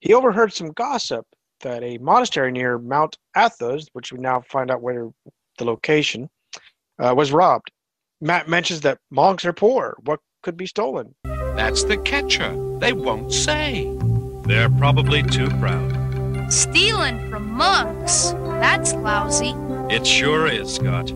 [0.00, 1.26] he overheard some gossip
[1.60, 5.10] that a monastery near Mount Athos, which we now find out where
[5.58, 6.28] the location,
[6.98, 7.70] uh, was robbed.
[8.20, 9.96] Matt mentions that monks are poor.
[10.04, 11.14] What could be stolen?
[11.24, 12.54] That's the catcher.
[12.78, 13.94] They won't say.
[14.44, 16.52] They're probably too proud.
[16.52, 18.32] Stealing from monks.
[18.60, 19.54] That's lousy.
[19.92, 21.12] It sure is, Scott.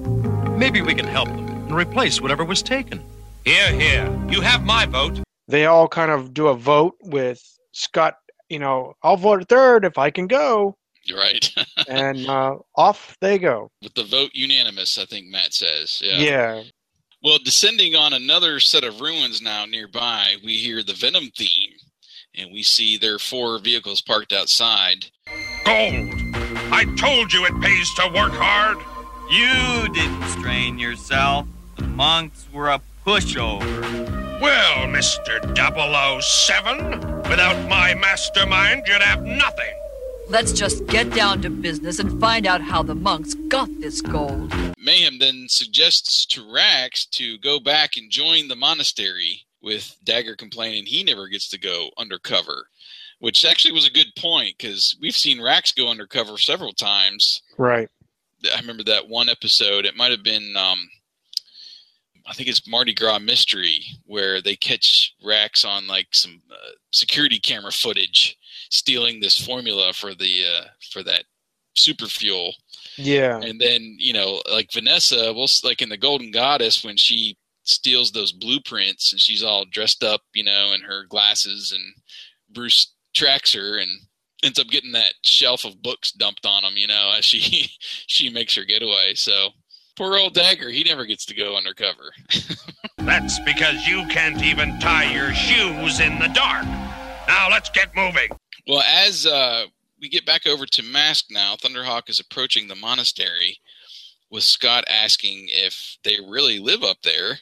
[0.59, 3.03] Maybe we can help them and replace whatever was taken.
[3.45, 4.11] Here, here.
[4.29, 5.21] You have my vote.
[5.49, 8.15] They all kind of do a vote with Scott,
[8.51, 10.77] you know, I'll vote third if I can go.
[11.15, 11.53] Right.
[11.89, 13.71] and uh, off they go.
[13.83, 16.03] With the vote unanimous, I think Matt says.
[16.05, 16.19] Yeah.
[16.19, 16.63] Yeah.
[17.23, 21.73] Well, descending on another set of ruins now nearby, we hear the Venom theme,
[22.35, 25.07] and we see their four vehicles parked outside.
[25.65, 26.09] Gold!
[26.73, 28.79] I told you it pays to work hard!
[29.31, 31.47] You didn't strain yourself.
[31.77, 34.41] The monks were a pushover.
[34.41, 35.41] Well, Mr.
[36.23, 39.75] 007, without my mastermind, you'd have nothing.
[40.29, 44.53] Let's just get down to business and find out how the monks got this gold.
[44.79, 50.87] Mayhem then suggests to Rax to go back and join the monastery, with Dagger complaining
[50.87, 52.69] he never gets to go undercover,
[53.19, 57.43] which actually was a good point because we've seen Rax go undercover several times.
[57.59, 57.89] Right.
[58.55, 59.85] I remember that one episode.
[59.85, 60.89] It might have been, um,
[62.31, 67.41] I think it's Mardi Gras Mystery, where they catch Rax on like some uh, security
[67.41, 68.39] camera footage
[68.71, 71.25] stealing this formula for the uh, for that
[71.75, 72.55] super fuel.
[72.97, 73.41] Yeah.
[73.41, 78.13] And then you know, like Vanessa, well, like in the Golden Goddess, when she steals
[78.13, 81.83] those blueprints and she's all dressed up, you know, in her glasses, and
[82.55, 83.91] Bruce tracks her and
[84.45, 87.41] ends up getting that shelf of books dumped on him, you know, as she
[88.07, 89.15] she makes her getaway.
[89.15, 89.49] So
[90.01, 92.15] poor old Dagger, he never gets to go undercover.
[92.97, 96.65] That's because you can't even tie your shoes in the dark.
[97.29, 98.31] Now let's get moving.
[98.67, 99.67] Well, as uh,
[100.01, 103.59] we get back over to Mask now, Thunderhawk is approaching the monastery
[104.31, 107.39] with Scott asking if they really live up there.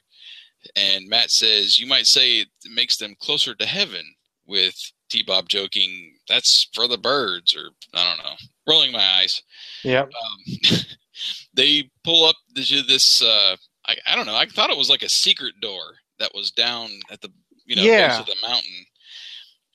[0.74, 4.02] And Matt says, You might say it makes them closer to heaven,
[4.48, 4.74] with
[5.10, 8.34] T Bob joking, That's for the birds, or I don't know,
[8.66, 9.42] rolling my eyes.
[9.84, 10.02] Yeah.
[10.02, 10.80] Um,
[11.58, 15.08] they pull up this, uh, I, I don't know, I thought it was like a
[15.08, 15.82] secret door
[16.18, 17.30] that was down at the
[17.66, 18.08] you know Yeah.
[18.08, 18.86] base of the mountain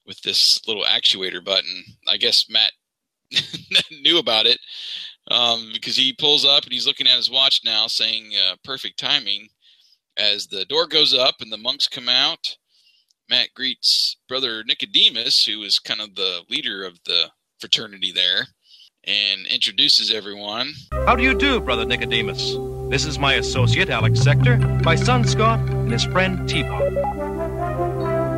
[0.08, 1.84] with this little actuator button.
[2.08, 2.72] I guess Matt
[4.02, 4.60] knew about it
[5.30, 8.98] um, because he pulls up and he's looking at his watch now, saying uh, "perfect
[8.98, 9.48] timing."
[10.18, 12.58] As the door goes up and the monks come out,
[13.30, 18.48] Matt greets brother Nicodemus, who is kind of the leader of the fraternity there,
[19.06, 20.74] and introduces everyone.
[20.92, 22.56] How do you do, Brother Nicodemus?
[22.90, 26.94] This is my associate, Alex Sector, my son Scott, and his friend T-Bob.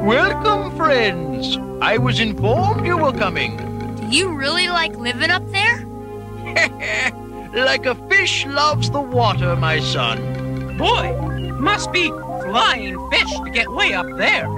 [0.05, 1.57] Welcome, friends.
[1.81, 3.57] I was informed you were coming.
[3.95, 5.85] Do you really like living up there?
[7.53, 10.77] like a fish loves the water, my son.
[10.77, 11.15] Boy,
[11.59, 14.47] must be flying fish to get way up there.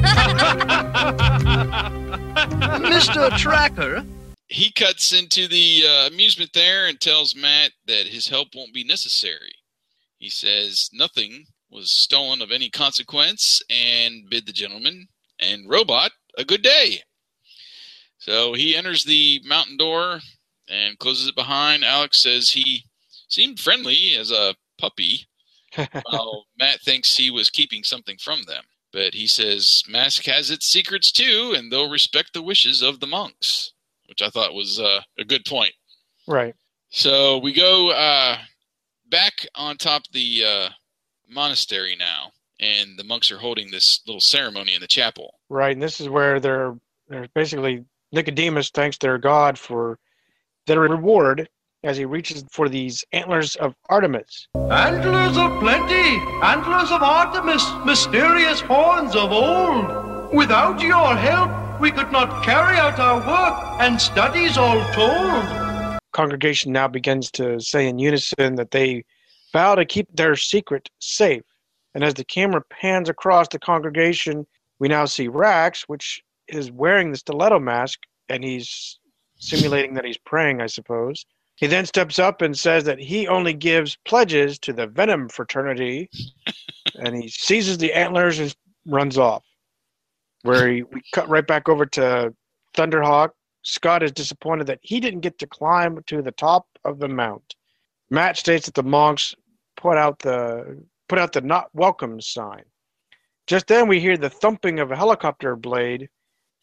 [2.80, 3.36] Mr.
[3.36, 4.02] Tracker,
[4.50, 8.82] He cuts into the uh, amusement there and tells Matt that his help won't be
[8.82, 9.54] necessary.
[10.18, 15.06] He says nothing was stolen of any consequence and bid the gentleman
[15.38, 17.02] and robot a good day.
[18.18, 20.18] So he enters the mountain door
[20.68, 21.84] and closes it behind.
[21.84, 22.84] Alex says he
[23.28, 25.28] seemed friendly as a puppy,
[26.02, 28.64] while Matt thinks he was keeping something from them.
[28.92, 33.06] But he says Mask has its secrets too, and they'll respect the wishes of the
[33.06, 33.72] monks,
[34.10, 35.72] which I thought was uh, a good point.
[36.28, 36.54] Right.
[36.90, 38.36] So we go uh,
[39.08, 40.68] back on top of the uh,
[41.28, 45.34] monastery now, and the monks are holding this little ceremony in the chapel.
[45.48, 45.72] Right.
[45.72, 46.74] And this is where they're
[47.08, 49.98] they're basically Nicodemus thanks their God for
[50.66, 51.48] their reward
[51.82, 54.48] as he reaches for these antlers of Artemis.
[54.54, 60.34] Antlers of plenty, antlers of Artemis, mysterious horns of old.
[60.34, 65.98] Without your help, we could not carry out our work and studies all told.
[66.12, 69.02] Congregation now begins to say in unison that they
[69.52, 71.42] vow to keep their secret safe.
[71.94, 74.46] And as the camera pans across the congregation,
[74.78, 78.98] we now see Rax, which is wearing the stiletto mask, and he's
[79.36, 81.24] simulating that he's praying, I suppose.
[81.56, 86.10] He then steps up and says that he only gives pledges to the Venom fraternity,
[86.94, 88.54] and he seizes the antlers and
[88.86, 89.44] runs off.
[90.42, 92.34] Where he, we cut right back over to
[92.74, 93.30] Thunderhawk.
[93.62, 97.54] Scott is disappointed that he didn't get to climb to the top of the mount.
[98.08, 99.34] Matt states that the monks
[99.76, 102.62] put out the put out the not welcome sign.
[103.46, 106.08] Just then we hear the thumping of a helicopter blade,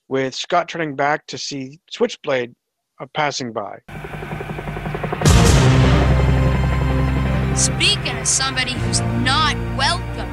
[0.07, 2.55] with Scott turning back to see Switchblade
[3.13, 3.79] passing by.
[7.55, 10.29] Speaking of somebody who's not welcome,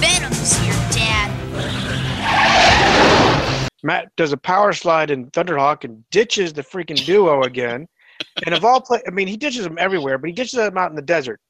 [0.00, 0.74] Venom's here.
[3.82, 7.86] Matt does a power slide in Thunderhawk and ditches the freaking duo again.
[8.44, 10.90] And of all play, I mean, he ditches them everywhere, but he ditches them out
[10.90, 11.40] in the desert.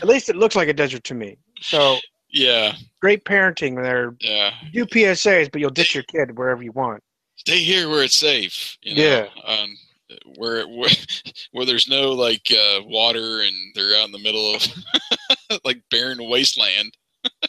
[0.00, 1.36] At least it looks like a desert to me.
[1.60, 1.98] So
[2.32, 4.16] Yeah, great parenting there.
[4.20, 4.52] yeah.
[4.72, 7.02] Do PSAs, but you'll ditch your kid wherever you want.
[7.36, 8.76] Stay here where it's safe.
[8.82, 9.02] You know?
[9.02, 9.26] Yeah.
[9.46, 9.76] Um,
[10.36, 10.88] where, where
[11.52, 14.66] where there's no like uh, water and they're out in the middle of
[15.64, 16.92] like barren wasteland.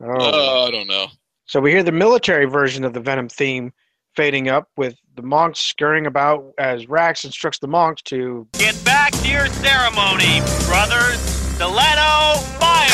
[0.00, 0.06] Oh.
[0.10, 1.06] Oh, I don't know.
[1.54, 3.72] So we hear the military version of the Venom theme
[4.16, 9.12] fading up with the monks scurrying about as Rax instructs the monks to Get back
[9.12, 11.20] to your ceremony, brothers.
[11.54, 12.88] Stiletto, fire!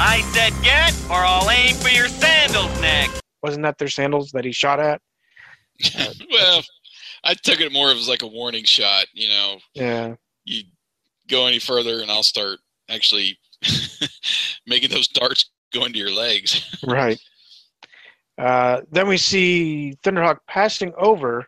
[0.00, 3.20] I said get, or I'll aim for your sandals next.
[3.42, 5.02] wasn't that their sandals that he shot at?
[6.30, 6.62] well,
[7.24, 9.04] I took it more as like a warning shot.
[9.12, 10.14] You know, Yeah.
[10.46, 10.62] you
[11.28, 13.38] go any further and I'll start actually
[14.66, 16.78] making those darts go into your legs.
[16.86, 17.18] Right.
[18.38, 21.46] Uh, then we see Thunderhawk passing over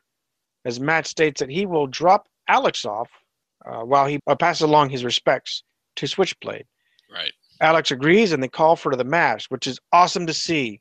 [0.64, 3.08] as Matt states that he will drop Alex off
[3.66, 5.62] uh, while he uh, passes along his respects
[5.96, 6.66] to Switchblade.
[7.12, 7.32] Right.
[7.60, 10.80] Alex agrees and they call for the mask, which is awesome to see.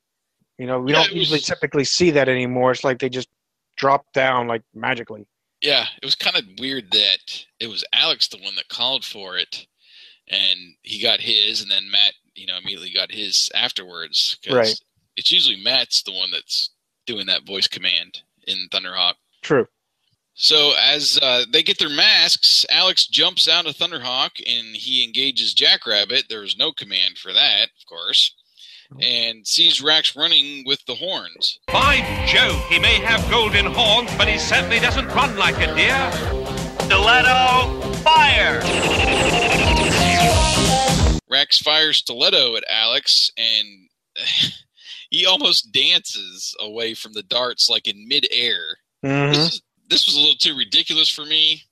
[0.57, 2.71] You know, we Yeah, don't was- usually typically see that anymore.
[2.71, 3.29] It's like they just
[3.77, 5.25] drop down like magically.
[5.61, 9.37] Yeah, it was kind of weird that it was Alex the one that called for
[9.37, 9.65] it,
[10.27, 14.37] and he got his, and then Matt, you know, immediately got his afterwards.
[14.43, 14.75] 'cause Right.
[15.15, 16.71] It's usually Matt's the one that's
[17.05, 19.15] doing that voice command in Thunderhawk.
[19.41, 19.67] True.
[20.35, 25.53] So as uh, they get their masks, Alex jumps out of Thunderhawk and he engages
[25.53, 26.25] Jackrabbit.
[26.29, 28.33] There was no command for that, of course,
[28.99, 31.59] and sees Rax running with the horns.
[31.67, 36.11] By Jove, he may have golden horns, but he certainly doesn't run like a deer.
[36.81, 39.69] Stiletto, fire!
[41.33, 43.89] Rax fires stiletto at Alex, and
[45.09, 48.59] he almost dances away from the darts like in midair.
[49.03, 49.31] Mhm.
[49.33, 51.63] This, is, this was a little too ridiculous for me.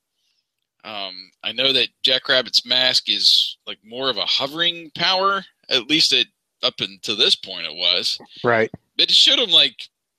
[0.83, 6.11] Um, I know that Jackrabbit's mask is like more of a hovering power, at least
[6.11, 6.27] it
[6.63, 8.19] up until this point it was.
[8.43, 8.71] Right.
[8.97, 9.75] But it showed him like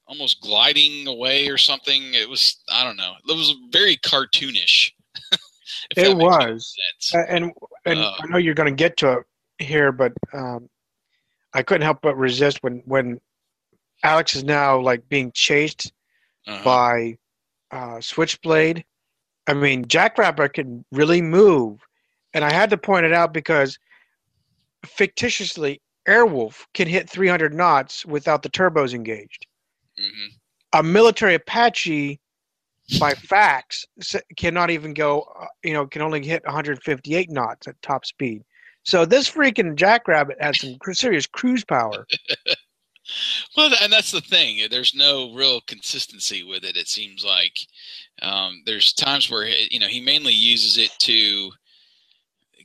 [0.07, 2.15] almost gliding away or something.
[2.15, 3.15] It was I don't know.
[3.29, 4.93] It was very cartoonish.
[5.97, 6.75] It was.
[7.13, 7.53] And
[7.85, 9.27] and Uh, I know you're going to get to it
[9.63, 10.69] here, but um,
[11.55, 13.21] I couldn't help but resist when when
[14.05, 15.93] Alex is now like being chased
[16.47, 16.65] Uh-huh.
[16.65, 17.17] by
[17.71, 18.85] uh, Switchblade.
[19.49, 21.81] I mean, Jackrabbit can really move,
[22.35, 23.79] and I had to point it out because
[24.85, 29.47] fictitiously, Airwolf can hit 300 knots without the turbos engaged.
[29.99, 30.29] Mhm.
[30.75, 32.19] A military Apache,
[32.99, 33.85] by fax,
[34.37, 35.23] cannot even go.
[35.39, 38.43] uh, You know, can only hit 158 knots at top speed.
[38.85, 42.07] So this freaking Jackrabbit has some serious cruise power.
[43.57, 44.67] Well, and that's the thing.
[44.71, 46.77] There's no real consistency with it.
[46.77, 47.53] It seems like
[48.23, 51.51] um, there's times where you know he mainly uses it to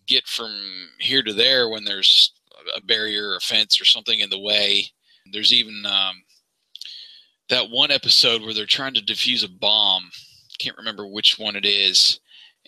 [0.05, 0.51] get from
[0.99, 2.33] here to there when there's
[2.75, 4.85] a barrier or a fence or something in the way.
[5.31, 6.23] There's even um,
[7.49, 10.09] that one episode where they're trying to defuse a bomb.
[10.59, 12.19] Can't remember which one it is,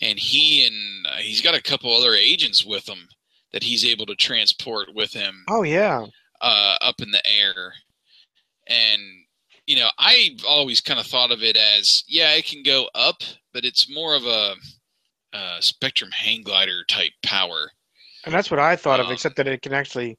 [0.02, 3.08] and he and uh, he's got a couple other agents with him
[3.52, 6.06] that he's able to transport with him Oh yeah,
[6.42, 7.74] uh, up in the air.
[8.68, 9.02] And,
[9.66, 13.24] you know, I've always kind of thought of it as, yeah, it can go up,
[13.54, 14.56] but it's more of a,
[15.34, 17.72] uh Spectrum hang glider type power.
[18.26, 20.18] and that's what I thought of, Um, except that it can actually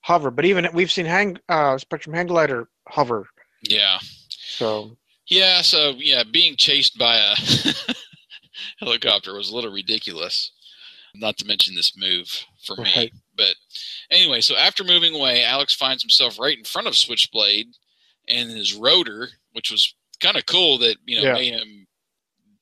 [0.00, 0.30] hover.
[0.30, 3.26] But even we've seen hang uh, Spectrum Hang Glider hover.
[3.62, 3.98] Yeah.
[4.28, 4.96] So
[5.28, 7.34] Yeah, so, yeah, being chased by a
[8.78, 10.52] helicopter was a little ridiculous.
[11.18, 13.12] Not to mention this move for me.
[13.36, 13.54] But
[14.10, 17.66] anyway, so after moving away, Alex finds himself right in front of Switchblade
[18.28, 21.34] and his rotor, which was kind of cool that, you know, Yeah.
[21.34, 21.86] Mayhem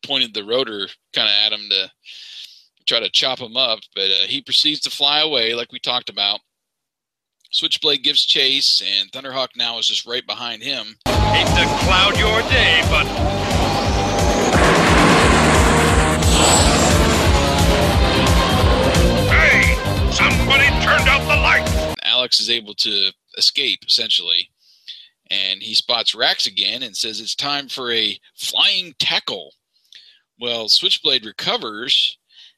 [0.05, 1.91] pointed the rotor kind of at him to
[2.87, 3.81] try to chop him up.
[3.95, 6.41] But uh, he proceeds to fly away, like we talked about.
[7.51, 10.97] Switchblade gives chase, and Thunderhawk now is just right behind him.
[11.07, 13.34] Hate to cloud your day, but
[22.25, 24.49] Alex is able to escape essentially,
[25.31, 29.53] and he spots Rax again and says it's time for a flying tackle.
[30.41, 32.17] Well, Switchblade recovers,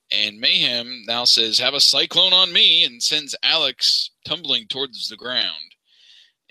[0.08, 5.16] and Mayhem now says, "Have a cyclone on me," and sends Alex tumbling towards the
[5.16, 5.74] ground.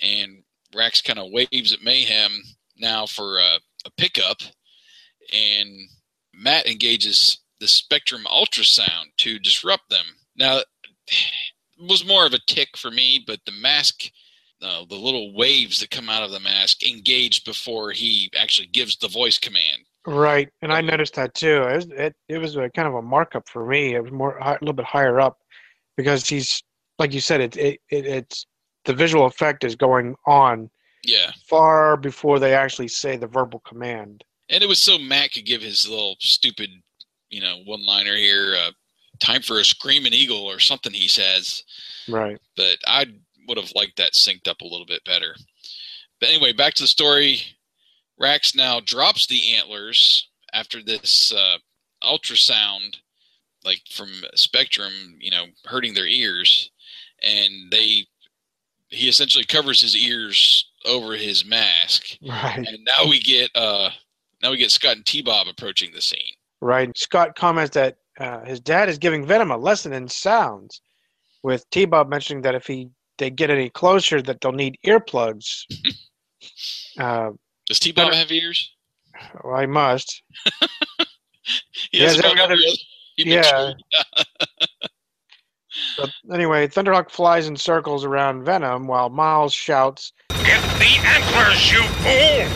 [0.01, 0.43] And
[0.75, 2.43] Rax kind of waves at Mayhem
[2.75, 4.41] now for a, a pickup,
[5.31, 5.69] and
[6.33, 10.17] Matt engages the Spectrum ultrasound to disrupt them.
[10.35, 10.63] Now,
[11.79, 14.03] was more of a tick for me, but the mask,
[14.61, 18.97] uh, the little waves that come out of the mask, engaged before he actually gives
[18.97, 19.79] the voice command.
[20.07, 21.63] Right, and I noticed that too.
[21.63, 23.95] It was, it, it was a kind of a markup for me.
[23.95, 25.37] It was more a little bit higher up
[25.97, 26.61] because he's
[26.99, 27.41] like you said.
[27.41, 28.45] It, it, it it's
[28.85, 30.69] the visual effect is going on
[31.03, 34.23] Yeah, far before they actually say the verbal command.
[34.49, 36.69] and it was so Matt could give his little stupid,
[37.29, 38.55] you know, one-liner here.
[38.55, 38.71] Uh,
[39.19, 41.63] Time for a screaming eagle or something he says.
[42.07, 42.37] Right.
[42.55, 43.05] but I
[43.47, 45.35] would have liked that synced up a little bit better.
[46.19, 47.41] But anyway, back to the story.
[48.19, 51.57] Rax now drops the antlers after this uh,
[52.03, 52.95] ultrasound,
[53.63, 56.71] like from Spectrum, you know, hurting their ears,
[57.23, 58.05] and they
[58.89, 62.57] he essentially covers his ears over his mask, Right.
[62.67, 63.89] and now we get uh
[64.41, 66.33] now we get Scott and T Bob approaching the scene.
[66.61, 66.95] Right.
[66.97, 70.81] Scott comments that uh, his dad is giving Venom a lesson in sounds,
[71.43, 75.63] with T Bob mentioning that if he they get any closer, that they'll need earplugs.
[76.99, 77.31] uh,
[77.67, 78.71] Does T Bob have ears?
[79.43, 80.21] well, I must.
[81.91, 82.53] He He has has about every other-
[83.19, 83.73] every yeah.
[83.73, 84.89] tree.
[85.97, 91.81] But anyway, Thunderhawk flies in circles around Venom while Miles shouts, Get the antlers, you
[91.83, 92.47] fool!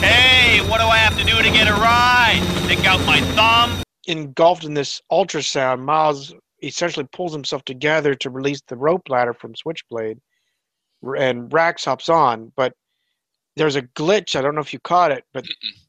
[0.00, 2.40] Hey, what do I have to do to get a ride?
[2.64, 3.82] Stick out my thumb?
[4.06, 9.54] engulfed in this ultrasound, Miles essentially pulls himself together to release the rope ladder from
[9.54, 10.18] Switchblade,
[11.18, 12.50] and Rax hops on.
[12.56, 12.72] But
[13.56, 14.34] there's a glitch.
[14.34, 15.44] I don't know if you caught it, but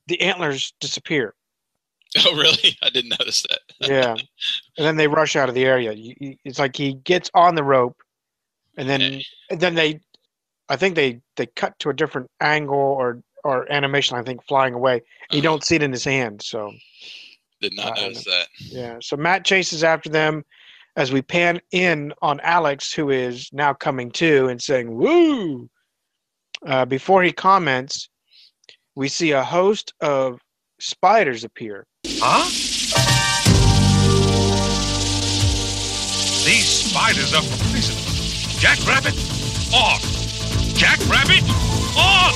[0.08, 1.34] the antlers disappear.
[2.26, 2.76] Oh, really?
[2.82, 3.60] I didn't notice that.
[3.88, 5.94] Yeah, and then they rush out of the area.
[5.94, 7.98] You- you- It's like he gets on the rope,
[8.78, 10.00] and then and then they,
[10.70, 14.18] I think they they cut to a different angle or or animation.
[14.18, 15.02] I think flying away.
[15.32, 16.42] You don't see it in his hand.
[16.42, 16.72] So
[17.62, 18.48] Did not Uh, notice that.
[18.58, 18.98] Yeah.
[19.02, 20.46] So Matt chases after them
[20.96, 25.70] as we pan in on Alex, who is now coming to and saying, Woo!
[26.66, 28.10] Uh, before he comments,
[28.96, 30.40] we see a host of
[30.80, 31.86] spiders appear.
[32.06, 32.46] Huh?
[36.46, 38.58] These spiders are poisonous.
[38.60, 39.14] Jackrabbit,
[39.74, 40.02] off!
[40.76, 41.44] Jackrabbit,
[41.96, 42.36] off!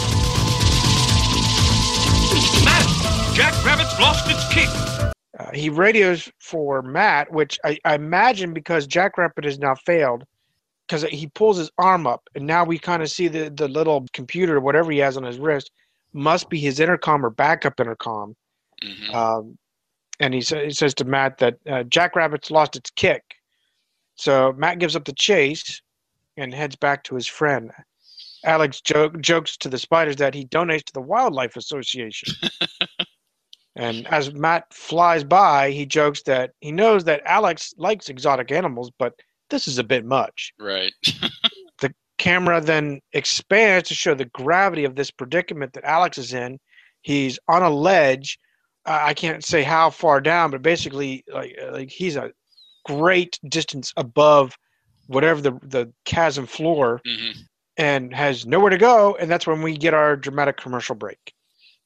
[2.66, 4.70] Matt, Jackrabbit's lost its kick.
[5.40, 10.24] Uh, he radios for Matt, which I, I imagine because Jackrabbit has now failed,
[10.88, 14.06] because he pulls his arm up, and now we kind of see the, the little
[14.14, 15.72] computer, whatever he has on his wrist,
[16.14, 18.36] must be his intercom or backup intercom.
[19.14, 19.58] Um,
[20.20, 23.24] and he, sa- he says to Matt that uh, Jackrabbit's lost its kick.
[24.16, 25.82] So Matt gives up the chase
[26.38, 27.72] and heads back to his friend.
[28.44, 32.34] Alex joke, jokes to the spiders that he donates to the Wildlife Association.
[33.76, 38.92] and as Matt flies by, he jokes that he knows that Alex likes exotic animals,
[39.00, 39.14] but
[39.50, 40.54] this is a bit much.
[40.60, 40.94] Right.
[41.80, 46.60] The camera then expands to show the gravity of this predicament that Alex is in.
[47.02, 48.40] He's on a ledge.
[48.86, 52.32] Uh, I can't say how far down, but basically, like, uh, like he's a
[52.86, 54.56] great distance above
[55.08, 57.42] whatever the the chasm floor, Mm-hmm.
[57.78, 59.16] And has nowhere to go.
[59.20, 61.34] And that's when we get our dramatic commercial break.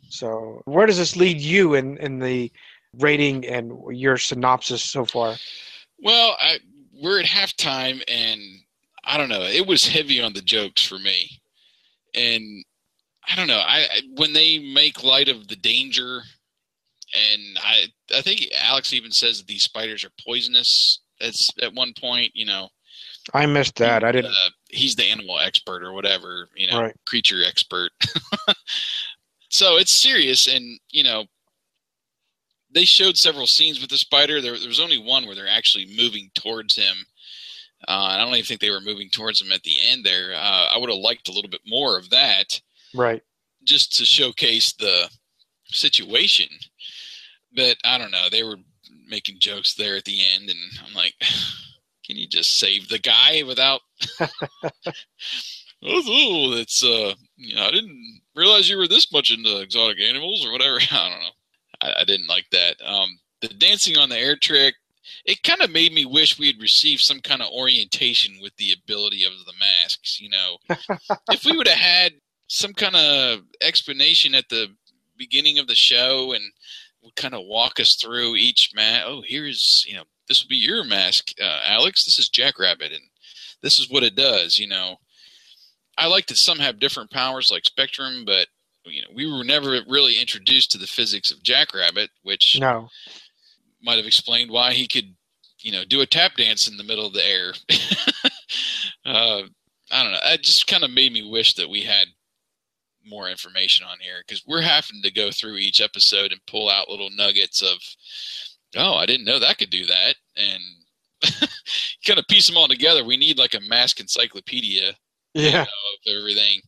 [0.10, 2.52] So, where does this lead you in in the
[2.94, 5.36] rating and your synopsis so far?
[6.00, 6.60] Well, I,
[7.02, 8.42] we're at halftime, and
[9.04, 9.42] I don't know.
[9.42, 11.42] It was heavy on the jokes for me,
[12.14, 12.64] and
[13.30, 13.60] I don't know.
[13.60, 16.22] I, I when they make light of the danger,
[17.14, 17.86] and I
[18.16, 21.02] I think Alex even says that these spiders are poisonous.
[21.20, 22.70] It's at one point, you know.
[23.34, 24.04] I missed that.
[24.04, 24.32] I didn't.
[24.32, 26.95] Uh, he's the animal expert or whatever, you know, Right.
[27.07, 27.91] creature expert.
[29.49, 31.26] so it's serious, and you know,
[32.74, 34.41] they showed several scenes with the spider.
[34.41, 36.95] There, there was only one where they're actually moving towards him.
[37.88, 40.34] Uh, I don't even think they were moving towards him at the end there.
[40.36, 42.59] Uh, I would have liked a little bit more of that,
[42.93, 43.22] Right.
[43.63, 45.09] just to showcase the
[45.68, 46.47] situation.
[47.55, 48.28] But I don't know.
[48.30, 48.57] They were
[49.07, 51.13] making jokes there at the end, and I'm like,
[52.08, 53.82] can you just save the guy without?
[55.84, 60.45] oh, that's uh, you know, I didn't realize you were this much into exotic animals
[60.45, 60.78] or whatever.
[60.91, 61.30] I don't know.
[61.82, 62.78] I, I didn't like that.
[62.84, 64.76] Um, the dancing on the air trick.
[65.24, 68.74] It kind of made me wish we had received some kind of orientation with the
[68.74, 70.20] ability of the masks.
[70.20, 70.58] You know,
[71.32, 72.14] if we would have had
[72.47, 74.68] some kind of explanation at the
[75.18, 76.43] beginning of the show and
[77.01, 79.05] would kind of walk us through each mask.
[79.08, 82.05] Oh, here's you know this will be your mask, uh, Alex.
[82.05, 83.01] This is Jackrabbit, and
[83.61, 84.57] this is what it does.
[84.57, 84.97] You know,
[85.97, 88.47] I like that some have different powers, like Spectrum, but
[88.86, 92.89] you know, we were never really introduced to the physics of Jackrabbit, which No.
[93.82, 95.15] might have explained why he could,
[95.61, 97.53] you know, do a tap dance in the middle of the air.
[99.05, 99.41] uh,
[99.91, 100.19] I don't know.
[100.23, 102.07] It just kind of made me wish that we had
[103.05, 106.89] more information on here because we're having to go through each episode and pull out
[106.89, 107.78] little nuggets of,
[108.76, 110.61] oh, I didn't know that could do that, and
[112.05, 113.03] kind of piece them all together.
[113.03, 114.93] We need like a mask encyclopedia
[115.34, 115.61] Yeah.
[115.63, 116.61] of everything.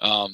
[0.00, 0.32] Um,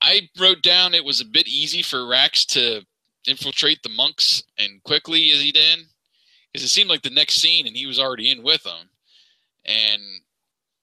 [0.00, 2.82] I wrote down it was a bit easy for Rax to
[3.26, 5.80] infiltrate the monks and quickly as he did,
[6.52, 8.90] because it seemed like the next scene and he was already in with them,
[9.64, 10.02] and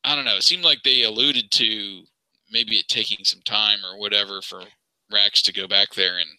[0.04, 0.36] I don't know.
[0.38, 2.04] It seemed like they alluded to
[2.52, 4.64] maybe it taking some time or whatever for
[5.12, 6.30] Rax to go back there and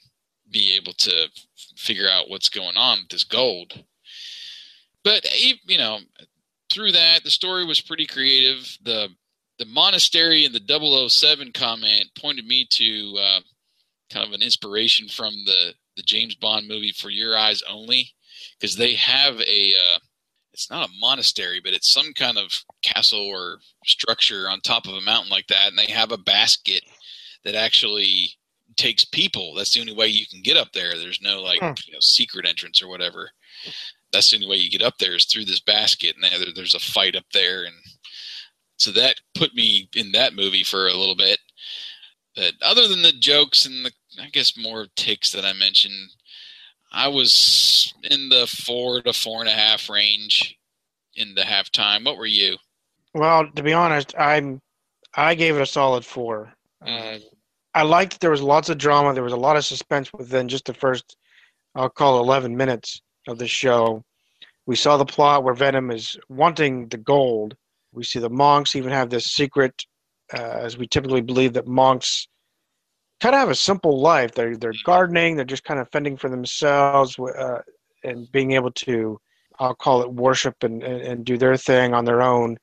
[0.53, 1.29] be able to
[1.77, 3.85] figure out what's going on with this gold.
[5.05, 5.27] But
[5.67, 6.01] you know,
[6.73, 8.79] through that, the story was pretty creative.
[8.83, 9.09] the
[9.59, 13.41] The monastery and the 007 comment pointed me to uh,
[14.13, 18.13] kind of an inspiration from the the James Bond movie For Your Eyes Only,
[18.59, 19.99] because they have a uh,
[20.53, 24.95] it's not a monastery, but it's some kind of castle or structure on top of
[24.95, 26.83] a mountain like that, and they have a basket
[27.45, 28.37] that actually
[28.77, 29.55] takes people.
[29.55, 30.97] That's the only way you can get up there.
[30.97, 31.73] There's no like Hmm.
[31.87, 33.31] you know, secret entrance or whatever.
[34.13, 36.75] That's the only way you get up there is through this basket, and there, there's
[36.75, 37.75] a fight up there, and
[38.77, 41.39] so that put me in that movie for a little bit.
[42.37, 46.11] But other than the jokes and the, I guess more ticks that I mentioned,
[46.91, 50.59] I was in the four to four and a half range
[51.15, 52.05] in the halftime.
[52.05, 52.57] What were you?
[53.15, 54.61] Well, to be honest, I'm
[55.15, 56.55] I gave it a solid four.
[56.85, 57.19] Uh,
[57.75, 59.15] I liked there was lots of drama.
[59.15, 61.17] There was a lot of suspense within just the first,
[61.75, 64.05] I'll call it 11 minutes of the show.
[64.67, 67.55] We saw the plot where Venom is wanting the gold.
[67.93, 69.85] We see the monks even have this secret,
[70.35, 72.29] uh, as we typically believe that monks
[73.21, 74.33] kind of have a simple life.
[74.33, 75.37] They're they're gardening.
[75.37, 77.61] They're just kind of fending for themselves uh,
[78.05, 79.19] and being able to,
[79.59, 82.59] I'll call it worship and, and, and do their thing on their own.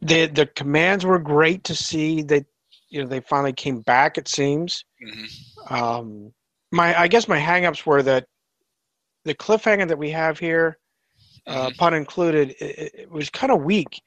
[0.00, 2.22] The the commands were great to see.
[2.22, 2.44] They
[2.92, 4.18] you know they finally came back.
[4.18, 4.84] It seems.
[5.04, 5.74] Mm-hmm.
[5.74, 6.32] Um,
[6.70, 8.26] my I guess my hangups were that
[9.24, 10.78] the cliffhanger that we have here,
[11.46, 14.02] uh, pun included, it, it was kind of weak.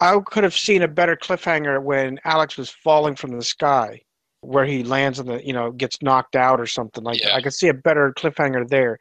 [0.00, 4.00] I could have seen a better cliffhanger when Alex was falling from the sky,
[4.40, 7.34] where he lands on the you know gets knocked out or something like that.
[7.34, 8.98] I could see a better cliffhanger there.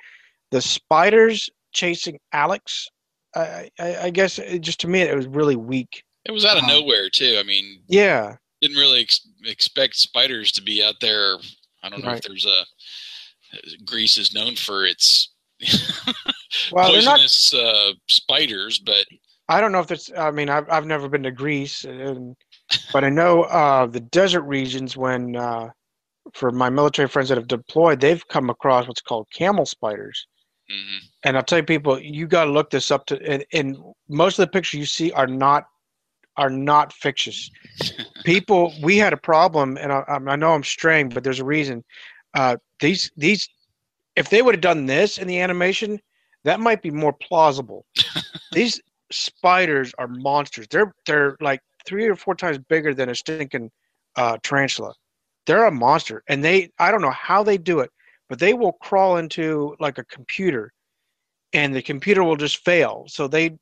[0.52, 2.88] The spiders chasing Alex,
[3.34, 6.04] I, I, I guess it, just to me it was really weak.
[6.26, 7.38] It was out of Um, nowhere too.
[7.40, 8.38] I mean, Yeah,
[8.68, 11.38] didn't really ex- expect spiders to be out there.
[11.84, 12.18] I don't know Right.
[12.18, 12.66] if there's a
[13.86, 15.34] Greece is known for its
[16.72, 19.06] Well, they're not- poisonous uh, spiders, but
[19.48, 20.12] I don't know if it's.
[20.18, 22.36] I mean, I've I've never been to Greece, and,
[22.92, 24.98] but I know uh, the desert regions.
[24.98, 25.70] When uh,
[26.34, 30.26] for my military friends that have deployed, they've come across what's called camel spiders.
[31.24, 33.06] And I'll tell you, people, you got to look this up.
[33.08, 33.78] To and, and
[34.10, 35.66] most of the pictures you see are not
[36.38, 37.50] are not fictitious.
[38.24, 41.84] people, we had a problem, and I, I know I'm straying, but there's a reason.
[42.34, 43.48] Uh, these these,
[44.16, 46.00] if they would have done this in the animation,
[46.44, 47.86] that might be more plausible.
[48.52, 48.80] these
[49.12, 50.68] spiders are monsters.
[50.70, 53.72] They're they're like three or four times bigger than a stinking
[54.16, 54.94] uh, tarantula.
[55.46, 57.92] They're a monster, and they I don't know how they do it,
[58.30, 60.74] but they will crawl into like a computer,
[61.54, 63.06] and the computer will just fail.
[63.08, 63.58] So they,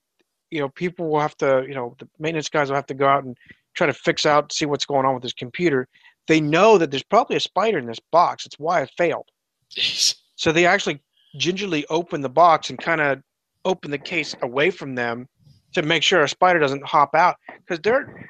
[0.53, 3.07] you know, people will have to, you know, the maintenance guys will have to go
[3.07, 3.35] out and
[3.73, 5.87] try to fix out, see what's going on with this computer.
[6.27, 8.45] They know that there's probably a spider in this box.
[8.45, 9.27] It's why it failed.
[10.35, 11.01] So they actually
[11.37, 13.21] gingerly open the box and kind of
[13.65, 15.27] open the case away from them
[15.73, 18.29] to make sure a spider doesn't hop out because they're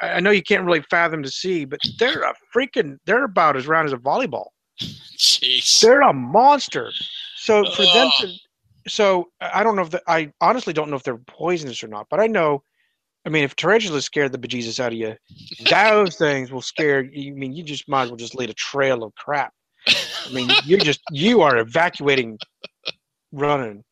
[0.00, 3.66] I know you can't really fathom to see, but they're a freaking they're about as
[3.66, 4.46] round as a volleyball.
[4.80, 5.80] Jeez.
[5.80, 6.90] They're a monster.
[7.36, 8.32] So for them to
[8.86, 12.06] so I don't know if the, I honestly don't know if they're poisonous or not,
[12.10, 12.62] but I know
[13.24, 15.16] I mean if tarantulas scared the bejesus out of you,
[15.70, 18.54] those things will scare you I mean you just might as well just lead a
[18.54, 19.52] trail of crap.
[19.88, 22.38] I mean you're just you are evacuating
[23.32, 23.84] running.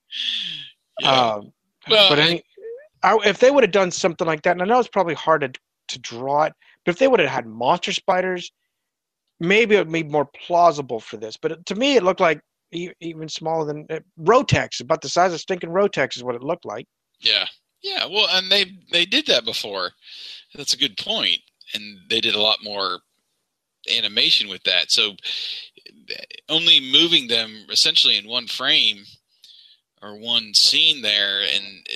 [1.04, 1.52] Um,
[1.88, 2.42] Well, but any,
[3.02, 5.40] I, if they would have done something like that, and I know it's probably hard
[5.42, 6.52] to to draw it,
[6.84, 8.52] but if they would have had monster spiders,
[9.40, 11.36] maybe it would be more plausible for this.
[11.36, 12.40] But to me, it looked like
[12.72, 16.64] even smaller than uh, Rotex, about the size of stinking Rotex is what it looked
[16.64, 16.86] like.
[17.20, 17.46] Yeah,
[17.82, 18.06] yeah.
[18.06, 19.90] Well, and they they did that before.
[20.54, 21.40] That's a good point.
[21.74, 23.00] and they did a lot more
[23.96, 24.90] animation with that.
[24.90, 25.12] So
[26.48, 29.04] only moving them essentially in one frame
[30.02, 31.86] or one scene there, and,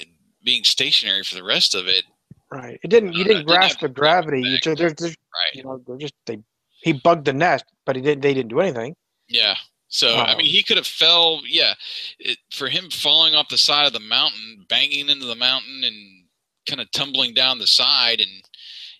[0.44, 2.04] being stationary for the rest of it.
[2.52, 2.78] Right.
[2.84, 3.14] It didn't.
[3.14, 4.42] You didn't grasp the gravity.
[4.42, 5.54] You just, they're just, right.
[5.54, 6.38] You know, they're just they.
[6.82, 8.20] He bugged the nest, but he didn't.
[8.20, 8.94] They didn't do anything.
[9.26, 9.54] Yeah.
[9.94, 11.42] So I mean, he could have fell.
[11.46, 11.74] Yeah,
[12.18, 16.24] it, for him falling off the side of the mountain, banging into the mountain, and
[16.68, 18.42] kind of tumbling down the side, and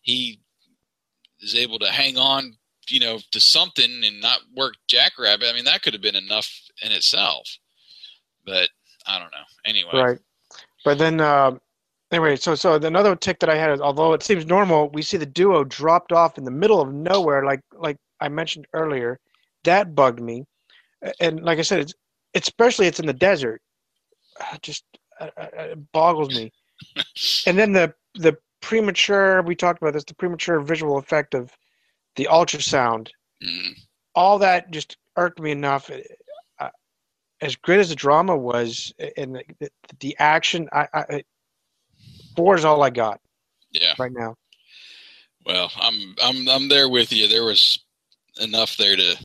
[0.03, 0.41] he
[1.41, 2.57] is able to hang on,
[2.89, 5.49] you know, to something and not work Jackrabbit.
[5.51, 6.49] I mean, that could have been enough
[6.81, 7.43] in itself.
[8.47, 8.69] But
[9.05, 9.45] I don't know.
[9.65, 10.19] Anyway, Right.
[10.85, 11.59] But then, uh,
[12.13, 15.17] anyway, so so another tick that I had is, although it seems normal, we see
[15.17, 19.19] the duo dropped off in the middle of nowhere, like like I mentioned earlier.
[19.65, 20.47] That bugged me,
[21.21, 21.95] and like I said, it's
[22.35, 23.63] especially it's in the desert.
[24.41, 24.85] Uh, Just
[25.21, 26.53] uh, uh, it boggles me.
[27.47, 31.53] and then the the premature we talked about this the premature visual effect of
[32.17, 33.09] the ultrasound.
[34.15, 35.91] All that just irked me enough.
[36.59, 36.71] Uh,
[37.41, 41.25] as great as the drama was, and the, the, the action, I, I
[42.37, 43.21] four is all I got
[43.71, 43.95] yeah.
[43.99, 44.37] right now.
[45.45, 47.29] Well, I'm I'm I'm there with you.
[47.29, 47.79] There was
[48.41, 49.17] enough there to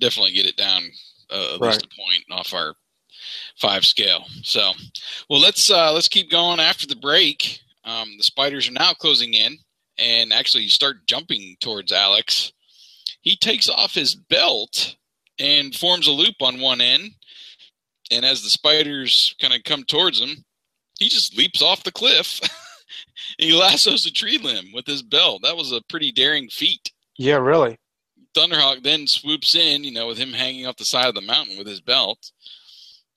[0.00, 0.82] definitely get it down
[1.30, 2.74] uh, at least a point off our
[3.56, 4.24] five scale.
[4.42, 4.72] So,
[5.28, 7.60] well, let's uh, let's keep going after the break.
[7.84, 9.58] Um, the spiders are now closing in,
[9.98, 12.52] and actually start jumping towards Alex.
[13.22, 14.96] He takes off his belt
[15.38, 17.10] and forms a loop on one end,
[18.10, 20.44] and as the spiders kind of come towards him,
[20.98, 22.40] he just leaps off the cliff.
[23.38, 25.42] he lassos a tree limb with his belt.
[25.42, 26.90] That was a pretty daring feat.
[27.18, 27.78] Yeah, really.
[28.34, 31.58] Thunderhawk then swoops in, you know, with him hanging off the side of the mountain
[31.58, 32.30] with his belt.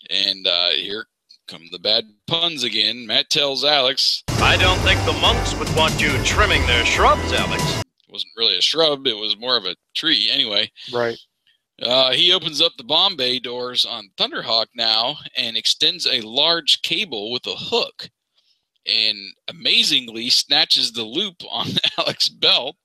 [0.09, 1.05] And uh, here
[1.47, 3.05] come the bad puns again.
[3.05, 4.23] Matt tells Alex.
[4.29, 7.63] I don't think the monks would want you trimming their shrubs, Alex.
[7.79, 10.29] It wasn't really a shrub, it was more of a tree.
[10.31, 11.17] Anyway, Right.
[11.81, 16.81] uh, he opens up the bomb bay doors on Thunderhawk now and extends a large
[16.81, 18.09] cable with a hook
[18.85, 22.75] and amazingly snatches the loop on Alex's belt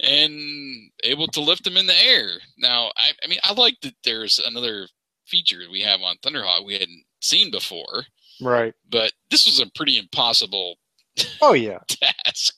[0.00, 2.28] and able to lift him in the air.
[2.58, 4.86] Now, I, I mean, I like that there's another
[5.26, 8.04] feature we have on Thunderhawk we hadn't seen before,
[8.40, 8.74] Right.
[8.90, 10.76] but this was a pretty impossible
[11.40, 11.78] Oh yeah.
[11.88, 12.54] task.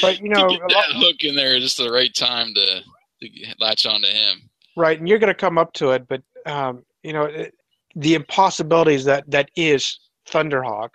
[0.00, 2.80] But you know, that lot- hook in there just the right time to,
[3.22, 4.48] to latch onto him.
[4.76, 7.54] right, and you're going to come up to it, but um, you know, it,
[7.94, 10.90] the impossibilities that that is Thunderhawk.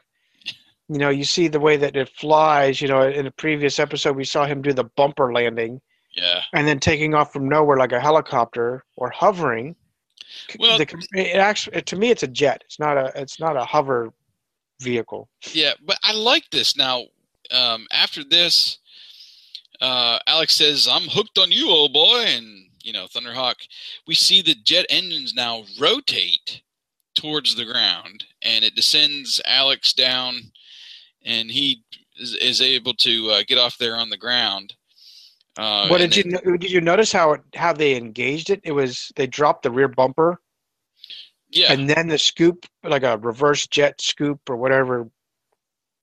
[0.90, 2.82] You know, you see the way that it flies.
[2.82, 5.82] You know, in a previous episode, we saw him do the bumper landing
[6.16, 6.42] Yeah.
[6.54, 9.76] and then taking off from nowhere like a helicopter or hovering.
[10.60, 12.62] Well- the, it actually, to me, it's a jet.
[12.66, 13.12] It's not a.
[13.16, 14.14] It's not a hover
[14.82, 15.30] vehicle.
[15.54, 16.78] Yeah, but I like this.
[16.78, 17.06] Now,
[17.52, 18.78] um, after this,
[19.82, 22.24] uh, Alex says, I'm hooked on you, old boy.
[22.28, 23.56] And, you know, Thunderhawk,
[24.06, 26.62] we see the jet engines now rotate
[27.16, 30.52] towards the ground and it descends Alex down
[31.26, 31.84] and he
[32.18, 34.74] is, is able to uh, get off there on the ground.
[35.58, 38.62] Uh, what did you then- did you notice how it how they engaged it?
[38.64, 40.40] It was they dropped the rear bumper.
[41.50, 41.72] Yeah.
[41.72, 45.10] And then the scoop, like a reverse jet scoop or whatever,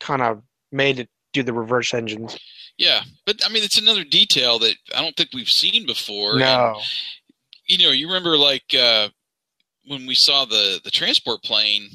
[0.01, 0.43] kind of
[0.73, 2.39] made it do the reverse engines.
[2.79, 6.39] Yeah, but I mean, it's another detail that I don't think we've seen before.
[6.39, 6.75] No.
[6.75, 6.85] And,
[7.67, 9.09] you know, you remember like uh,
[9.87, 11.91] when we saw the the transport plane.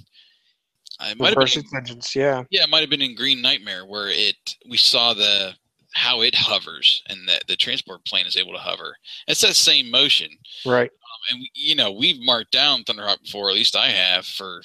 [1.00, 2.44] Uh, It might have Reverse been, engines, yeah.
[2.50, 4.36] yeah, it might have been in Green Nightmare where it
[4.70, 5.54] we saw the
[5.94, 8.96] how it hovers and that the transport plane is able to hover.
[9.28, 10.30] It's that same motion.
[10.66, 10.90] Right.
[10.92, 14.62] Um, and we, you know, we've marked down Thunderhawk before, at least I have, for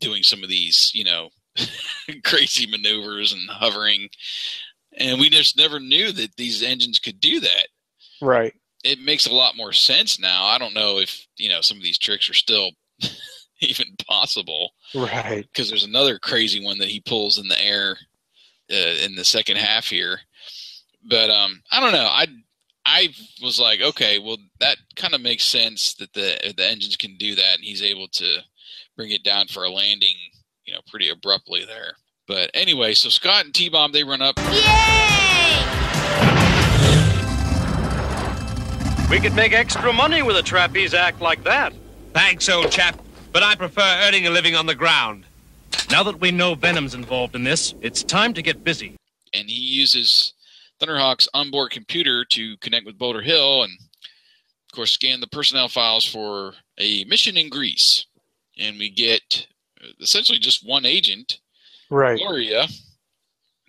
[0.00, 1.30] doing some of these, you know,
[2.24, 4.08] crazy maneuvers and hovering.
[4.98, 7.68] And we just never knew that these engines could do that.
[8.20, 8.52] Right.
[8.82, 10.44] It makes a lot more sense now.
[10.44, 12.70] I don't know if, you know, some of these tricks are still
[13.60, 14.72] even possible.
[14.94, 15.46] Right.
[15.52, 17.96] Because there's another crazy one that he pulls in the air
[18.70, 20.20] uh, in the second half here.
[21.08, 22.08] But um, I don't know.
[22.10, 22.26] I
[22.84, 23.08] I
[23.42, 27.34] was like, okay, well, that kind of makes sense that the the engines can do
[27.34, 28.38] that, and he's able to
[28.96, 30.16] bring it down for a landing,
[30.64, 31.94] you know, pretty abruptly there.
[32.26, 34.38] But anyway, so Scott and T Bob they run up.
[34.38, 35.26] Yay!
[39.08, 41.72] We could make extra money with a trapeze act like that.
[42.12, 43.00] Thanks, old chap,
[43.36, 45.26] but I prefer earning a living on the ground.
[45.90, 48.96] Now that we know Venom's involved in this, it's time to get busy.
[49.34, 50.32] and he uses
[50.80, 56.06] Thunderhawk's onboard computer to connect with Boulder Hill and, of course, scan the personnel files
[56.06, 58.06] for a mission in Greece.
[58.58, 59.46] And we get
[59.84, 61.38] uh, essentially just one agent,
[61.90, 62.18] Right.
[62.18, 62.68] Gloria.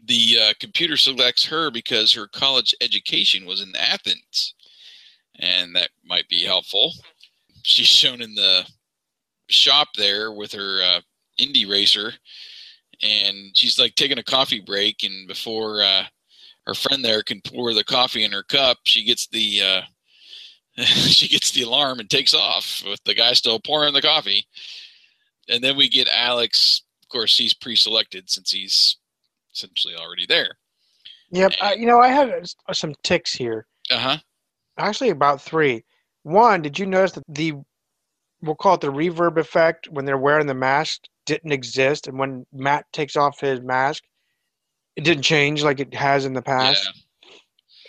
[0.02, 4.54] The uh, computer selects her because her college education was in Athens,
[5.38, 6.94] and that might be helpful.
[7.64, 8.66] She's shown in the
[9.50, 11.02] shop there with her uh,
[11.38, 12.14] Indy racer,
[13.02, 16.04] and she's like taking a coffee break, and before uh,
[16.66, 19.82] her friend there can pour the coffee in her cup, she gets the uh,
[20.84, 24.46] she gets the alarm and takes off with the guy still pouring the coffee.
[25.50, 26.84] And then we get Alex.
[27.04, 28.98] Of course, he's pre-selected since he's
[29.54, 30.58] essentially already there.
[31.32, 31.54] Yep.
[31.62, 33.66] Uh, you know, I had some ticks here.
[33.90, 34.18] Uh huh.
[34.78, 35.84] Actually, about three.
[36.24, 37.54] One, did you notice that the
[38.42, 42.46] we'll call it the reverb effect when they're wearing the mask didn't exist, and when
[42.54, 44.04] Matt takes off his mask,
[44.96, 46.90] it didn't change like it has in the past.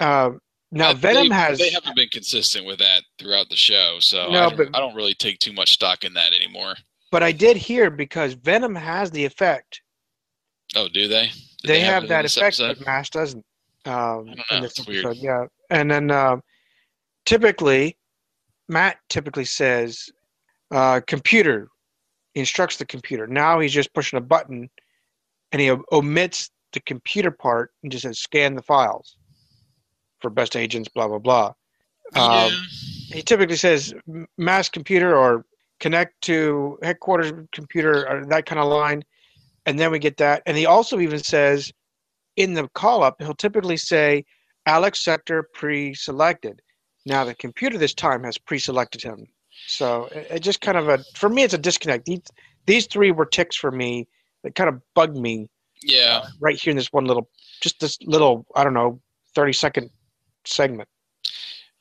[0.01, 0.25] Yeah.
[0.25, 0.41] Um,
[0.71, 4.29] now But Venom they, has They haven't been consistent with that throughout the show, so
[4.31, 6.75] No, I, don't, but- I don't really take too much stock in that anymore.
[7.11, 9.81] But I did hear because Venom has the effect.
[10.77, 11.31] Oh, do they?
[11.63, 12.79] Did They, have, in that effect, episode?
[12.79, 13.45] but Mask doesn't.
[13.87, 15.17] Um, know, in this it's weird.
[15.17, 15.47] yeah.
[15.71, 16.37] And then uh,
[17.25, 17.97] typically,
[18.69, 20.11] Matt typically says,
[20.71, 21.69] uh, "Computer,"
[22.35, 23.27] he instructs the computer.
[23.27, 24.71] Now he's just pushing a button,
[25.53, 29.17] and he omits the computer part and just says, "Scan the files
[30.21, 31.53] for best agents." Blah blah blah.
[32.15, 32.53] Um,
[33.09, 33.95] he typically says
[34.37, 35.45] mask computer or
[35.81, 39.03] connect to headquarters computer or that kind of line
[39.67, 41.73] and then we get that and he also even says
[42.37, 44.25] in the call up he'll typically say
[44.67, 46.61] alex sector pre-selected
[47.07, 49.27] now the computer this time has pre-selected him
[49.67, 52.21] so it, it just kind of a for me it's a disconnect these,
[52.67, 54.07] these three were ticks for me
[54.45, 55.49] that kind of bugged me
[55.83, 56.23] Yeah.
[56.41, 57.29] right here in this one little
[57.61, 59.01] just this little i don't know
[59.35, 59.91] 30 second
[60.45, 60.89] segment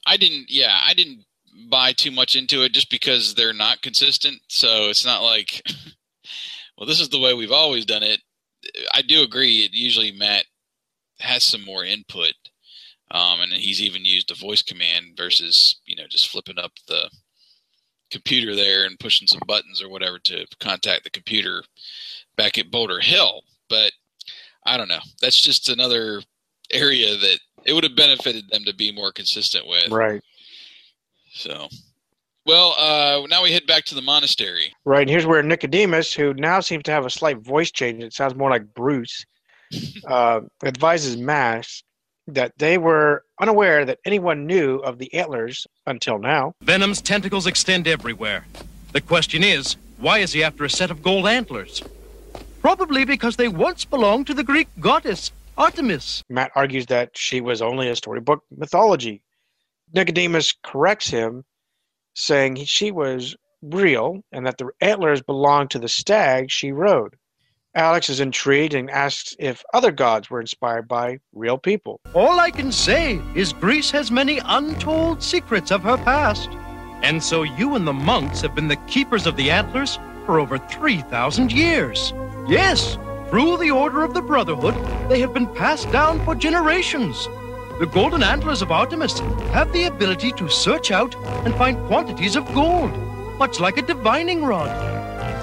[0.10, 0.46] I didn't.
[0.48, 1.26] Yeah, I didn't
[1.70, 4.38] buy too much into it just because they're not consistent.
[4.48, 5.62] So it's not like,
[6.78, 8.22] well, this is the way we've always done it.
[8.94, 9.66] I do agree.
[9.66, 10.46] It usually Matt
[11.20, 12.32] has some more input,
[13.12, 17.10] um, and he's even used a voice command versus you know just flipping up the
[18.12, 21.64] computer there and pushing some buttons or whatever to contact the computer
[22.36, 23.42] back at Boulder Hill.
[23.70, 23.92] But
[24.66, 25.00] I don't know.
[25.22, 26.22] That's just another
[26.72, 29.90] area that it would have benefited them to be more consistent with.
[29.90, 30.22] right
[31.34, 31.68] So,
[32.46, 34.74] well, uh, now we head back to the monastery.
[34.86, 38.14] Right, and here's where Nicodemus, who now seems to have a slight voice change, it
[38.14, 39.26] sounds more like Bruce,
[40.08, 41.84] uh, advises Mask
[42.28, 46.54] that they were unaware that anyone knew of the antlers until now.
[46.62, 48.46] Venom's tentacles extend everywhere.
[48.92, 51.84] The question is, why is he after a set of gold antlers?
[52.62, 56.24] Probably because they once belonged to the Greek goddess Artemis.
[56.30, 59.24] Matt argues that she was only a storybook mythology.
[59.94, 61.46] Nicodemus corrects him,
[62.14, 67.16] saying she was real and that the antlers belonged to the stag she rode.
[67.76, 72.00] Alex is intrigued and asks if other gods were inspired by real people.
[72.14, 76.50] All I can say is Greece has many untold secrets of her past.
[77.04, 80.58] And so you and the monks have been the keepers of the antlers for over
[80.58, 82.14] 3,000 years.
[82.48, 82.98] Yes,
[83.30, 84.76] through the Order of the Brotherhood,
[85.10, 87.28] they have been passed down for generations.
[87.80, 89.20] The golden antlers of Artemis
[89.52, 91.14] have the ability to search out
[91.46, 92.92] and find quantities of gold,
[93.38, 94.97] much like a divining rod.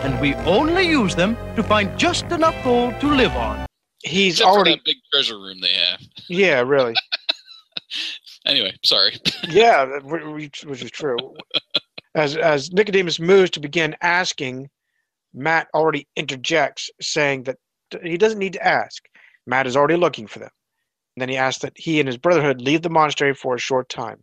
[0.04, 3.64] And we only use them to find just enough gold to live on.
[4.02, 6.00] He's Except for already, that big treasure room they have.
[6.28, 6.94] yeah, really.
[8.46, 9.16] Anyway, sorry.
[9.48, 11.16] yeah, which which is true.
[12.14, 14.68] As as Nicodemus moves to begin asking,
[15.32, 17.56] Matt already interjects, saying that
[18.02, 19.02] he doesn't need to ask.
[19.46, 20.50] Matt is already looking for them.
[21.16, 23.88] And then he asks that he and his brotherhood leave the monastery for a short
[23.88, 24.18] time.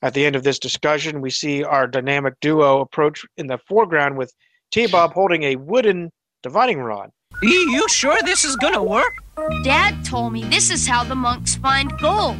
[0.00, 4.16] At the end of this discussion, we see our dynamic duo approach in the foreground
[4.16, 4.32] with
[4.70, 6.10] T Bob holding a wooden
[6.42, 7.10] divining rod.
[7.42, 9.12] Are you sure this is gonna work?
[9.62, 12.36] Dad told me this is how the monks find gold.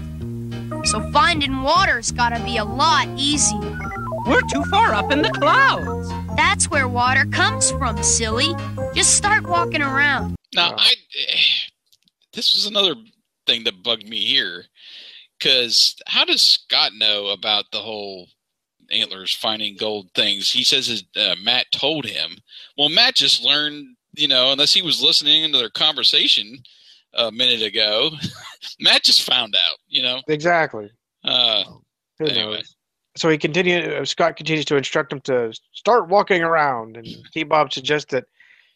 [0.86, 3.78] So finding water's gotta be a lot easier.
[4.26, 6.08] We're too far up in the clouds.
[6.36, 8.54] That's where water comes from, silly.
[8.94, 10.34] Just start walking around.
[10.54, 10.94] Now, I
[11.28, 11.40] eh,
[12.32, 12.94] this was another
[13.46, 14.64] thing that bugged me here,
[15.38, 18.28] because how does Scott know about the whole
[18.90, 20.50] antlers finding gold things?
[20.50, 22.38] He says his, uh, Matt told him.
[22.78, 26.58] Well, Matt just learned, you know, unless he was listening into their conversation
[27.14, 28.10] a minute ago,
[28.80, 30.20] Matt just found out, you know.
[30.28, 30.90] Exactly.
[31.24, 31.64] Uh,
[32.18, 32.56] Who Anyway.
[32.56, 32.76] knows?
[33.16, 33.90] So he continued.
[33.92, 37.44] uh, Scott continues to instruct him to start walking around, and T.
[37.44, 38.24] Bob suggests that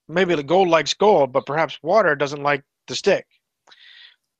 [0.08, 3.26] maybe the gold likes gold, but perhaps water doesn't like the stick.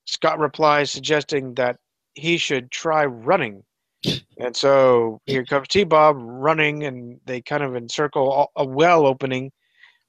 [0.06, 1.76] Scott replies, suggesting that
[2.14, 3.62] he should try running.
[4.38, 5.84] And so here comes T.
[5.84, 9.52] Bob running, and they kind of encircle a well opening,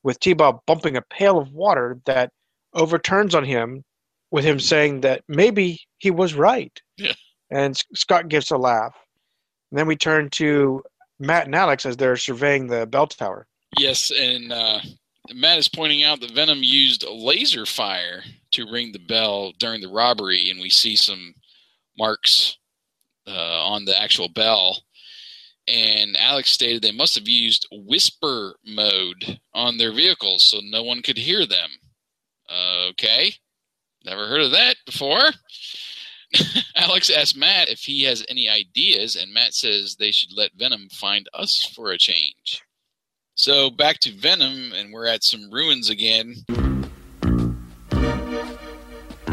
[0.03, 0.33] with T.
[0.33, 2.31] Bob bumping a pail of water that
[2.73, 3.83] overturns on him,
[4.31, 6.81] with him saying that maybe he was right.
[6.97, 7.13] Yeah.
[7.49, 8.95] And Scott gives a laugh.
[9.71, 10.81] And then we turn to
[11.19, 13.47] Matt and Alex as they're surveying the bell tower.
[13.77, 14.79] Yes, and uh,
[15.33, 19.87] Matt is pointing out that Venom used laser fire to ring the bell during the
[19.87, 21.35] robbery, and we see some
[21.97, 22.57] marks
[23.27, 24.83] uh, on the actual bell.
[25.67, 31.01] And Alex stated they must have used whisper mode on their vehicles so no one
[31.01, 31.69] could hear them.
[32.49, 33.33] Uh, okay,
[34.03, 35.31] never heard of that before.
[36.75, 40.89] Alex asks Matt if he has any ideas, and Matt says they should let Venom
[40.89, 42.61] find us for a change.
[43.35, 46.35] So back to Venom, and we're at some ruins again.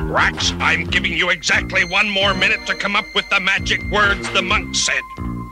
[0.09, 4.31] Rax, I'm giving you exactly one more minute to come up with the magic words
[4.33, 5.03] the monk said.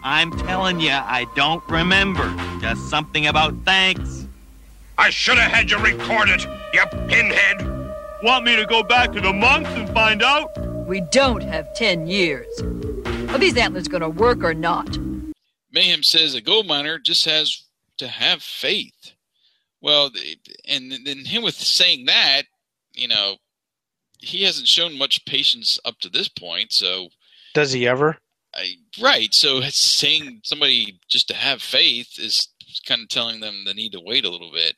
[0.02, 2.34] I'm telling you, I don't remember.
[2.58, 4.26] Just something about thanks.
[4.96, 7.66] I should have had you record it, you pinhead.
[8.22, 10.56] Want me to go back to the monks and find out?
[10.86, 12.46] We don't have ten years.
[13.28, 14.96] Are these antlers gonna work or not?
[15.70, 17.64] Mayhem says a gold miner just has
[17.98, 19.12] to have faith.
[19.82, 20.12] Well,
[20.66, 22.44] and then him with saying that,
[22.94, 23.36] you know,
[24.18, 26.72] he hasn't shown much patience up to this point.
[26.72, 27.08] So
[27.54, 28.18] Does he ever?
[28.54, 29.32] I, right.
[29.32, 32.48] So saying somebody just to have faith is
[32.86, 34.76] kind of telling them they need to wait a little bit.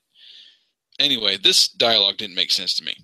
[0.99, 2.95] Anyway, this dialogue didn't make sense to me.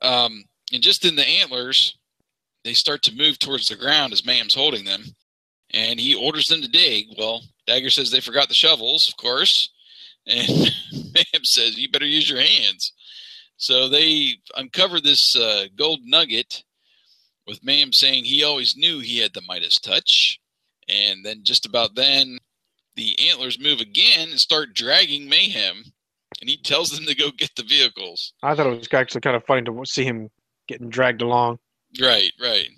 [0.00, 1.96] Um, and just in the antlers,
[2.64, 5.04] they start to move towards the ground as Mayhem's holding them,
[5.70, 7.06] and he orders them to dig.
[7.18, 9.70] Well, Dagger says they forgot the shovels, of course,
[10.26, 10.48] and
[11.14, 12.92] Mayhem says you better use your hands.
[13.56, 16.64] So they uncover this uh, gold nugget
[17.46, 20.40] with Mayhem saying he always knew he had the Midas touch.
[20.88, 22.38] And then just about then,
[22.96, 25.84] the antlers move again and start dragging Mayhem.
[26.40, 28.32] And he tells them to go get the vehicles.
[28.42, 30.30] I thought it was actually kind of funny to see him
[30.68, 31.58] getting dragged along.
[32.00, 32.68] Right, right.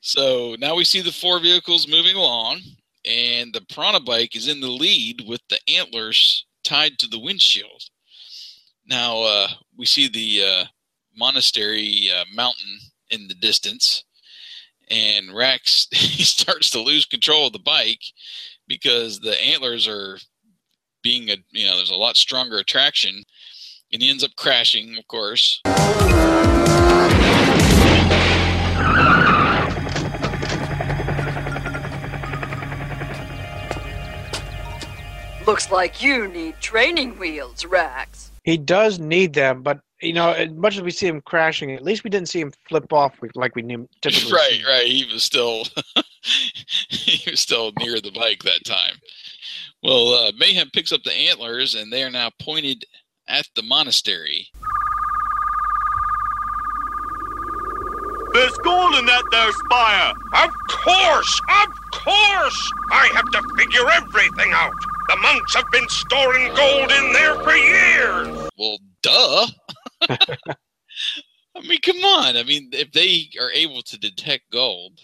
[0.00, 2.60] So now we see the four vehicles moving along,
[3.04, 7.84] and the Piranha bike is in the lead with the antlers tied to the windshield.
[8.88, 10.64] Now uh, we see the uh,
[11.16, 12.78] monastery uh, mountain
[13.10, 14.04] in the distance,
[14.88, 18.02] and Rax he starts to lose control of the bike
[18.68, 20.18] because the antlers are
[21.02, 23.24] being a you know there's a lot stronger attraction,
[23.92, 25.60] and he ends up crashing, of course.
[35.46, 38.32] Looks like you need training wheels, Rax.
[38.46, 41.82] He does need them, but you know, as much as we see him crashing, at
[41.82, 44.32] least we didn't see him flip off like we knew typically.
[44.32, 44.64] right, see.
[44.64, 44.86] right.
[44.86, 45.64] He was still
[46.88, 48.94] he was still near the bike that time.
[49.82, 52.84] Well, uh, Mayhem picks up the antlers, and they are now pointed
[53.26, 54.46] at the monastery.
[58.32, 60.12] There's gold in that there spire.
[60.44, 62.72] Of course, of course.
[62.92, 64.74] I have to figure everything out.
[65.08, 68.50] The monks have been storing gold in there for years.
[68.58, 69.46] Well, duh.
[71.56, 72.36] I mean, come on.
[72.36, 75.00] I mean, if they are able to detect gold,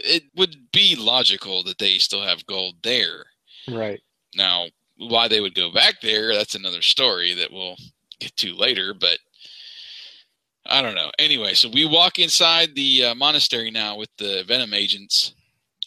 [0.00, 3.24] it would be logical that they still have gold there.
[3.68, 4.00] Right.
[4.34, 7.76] Now, why they would go back there, that's another story that we'll
[8.20, 9.18] get to later, but
[10.66, 11.10] I don't know.
[11.18, 15.34] Anyway, so we walk inside the uh, monastery now with the Venom agents,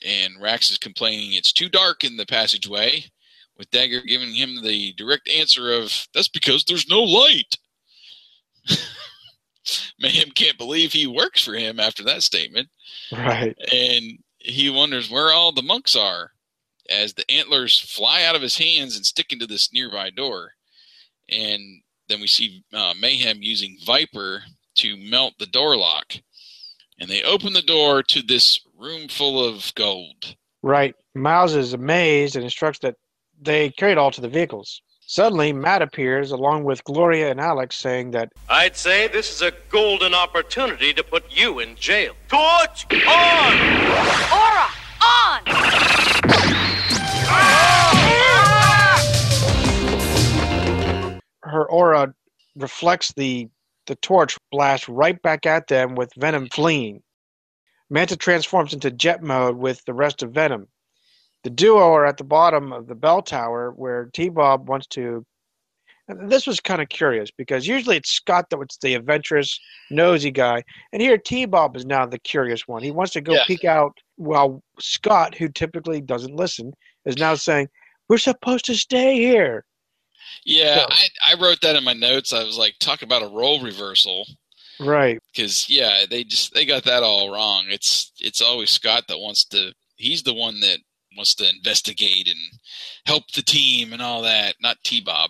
[0.06, 3.06] and Rax is complaining it's too dark in the passageway,
[3.58, 7.58] with Dagger giving him the direct answer of, that's because there's no light.
[10.00, 12.70] Mayhem can't believe he works for him after that statement.
[13.12, 13.56] Right.
[13.72, 16.32] And he wonders where all the monks are
[16.90, 20.52] as the antlers fly out of his hands and stick into this nearby door.
[21.30, 24.44] And then we see uh, Mayhem using Viper
[24.76, 26.14] to melt the door lock.
[27.00, 30.36] And they open the door to this room full of gold.
[30.62, 30.96] Right.
[31.14, 32.96] Miles is amazed and instructs that
[33.42, 34.82] they carry it all to the vehicles.
[35.08, 39.54] Suddenly, Matt appears along with Gloria and Alex, saying that I'd say this is a
[39.70, 42.14] golden opportunity to put you in jail.
[42.28, 43.54] Torch on!
[44.32, 44.68] Aura,
[45.02, 45.66] on!
[51.56, 52.14] her aura
[52.56, 53.48] reflects the
[53.88, 57.04] the torch blast right back at them with Venom fleeing.
[57.90, 60.68] Manta transforms into jet mode with the rest of Venom.
[61.46, 65.24] The duo are at the bottom of the bell tower where T Bob wants to.
[66.08, 69.60] and This was kind of curious because usually it's Scott that was the adventurous,
[69.92, 72.82] nosy guy, and here T Bob is now the curious one.
[72.82, 73.44] He wants to go Yeah.
[73.46, 76.74] peek out while Scott, who typically doesn't listen,
[77.06, 77.70] is now saying,
[78.10, 79.66] We're supposed to stay here.
[80.46, 82.34] Yeah, So- I, I wrote that in my notes.
[82.34, 84.26] I was like, talk about a role reversal.
[84.80, 85.20] Right.
[85.32, 89.46] because yeah they just they got that all wrong it's it's always scott that wants
[89.46, 90.80] to he's the one that
[91.18, 92.38] wants to investigate and
[93.06, 95.30] help the team and all that not t-bob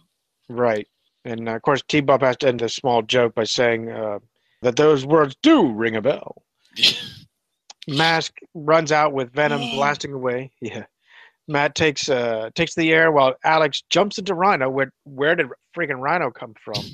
[0.49, 0.87] Right.
[1.23, 4.19] And uh, of course, T Bob has to end a small joke by saying uh,
[4.61, 6.43] that those words do ring a bell.
[7.87, 10.51] Mask runs out with Venom blasting away.
[10.61, 10.85] Yeah.
[11.47, 14.69] Matt takes uh takes the air while Alex jumps into Rhino.
[14.69, 16.83] Where where did freaking Rhino come from?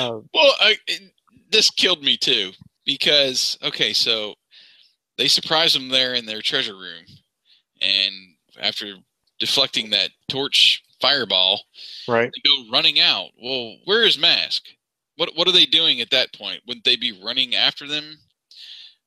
[0.00, 1.12] Uh, Well, I, it-
[1.50, 2.52] this killed me too
[2.84, 4.34] because okay, so
[5.18, 7.04] they surprise him there in their treasure room,
[7.84, 8.14] and
[8.60, 8.94] after
[9.38, 11.60] deflecting that torch fireball,
[12.08, 12.30] right.
[12.32, 13.30] they go running out.
[13.40, 14.62] Well, where is Mask?
[15.16, 16.62] What what are they doing at that point?
[16.66, 18.18] Wouldn't they be running after them?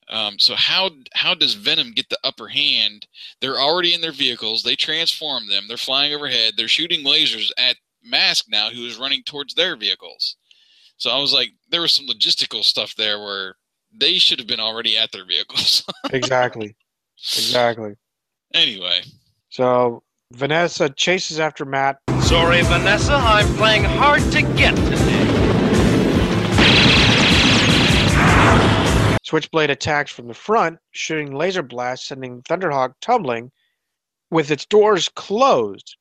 [0.09, 3.07] Um, so how how does Venom get the upper hand?
[3.41, 4.63] They're already in their vehicles.
[4.63, 5.65] They transform them.
[5.67, 6.53] They're flying overhead.
[6.55, 10.38] They're shooting lasers at Mask now, who is running towards their vehicles.
[10.97, 13.55] So I was like, there was some logistical stuff there where
[13.93, 15.84] they should have been already at their vehicles.
[16.11, 16.75] exactly.
[17.36, 17.95] Exactly.
[18.54, 19.02] Anyway,
[19.50, 21.98] So Vanessa chases after Matt.
[22.22, 25.48] Sorry, Vanessa, I'm playing hard to get today.
[29.24, 33.52] Switchblade attacks from the front, shooting laser blasts, sending Thunderhawk tumbling
[34.32, 35.98] with its doors closed.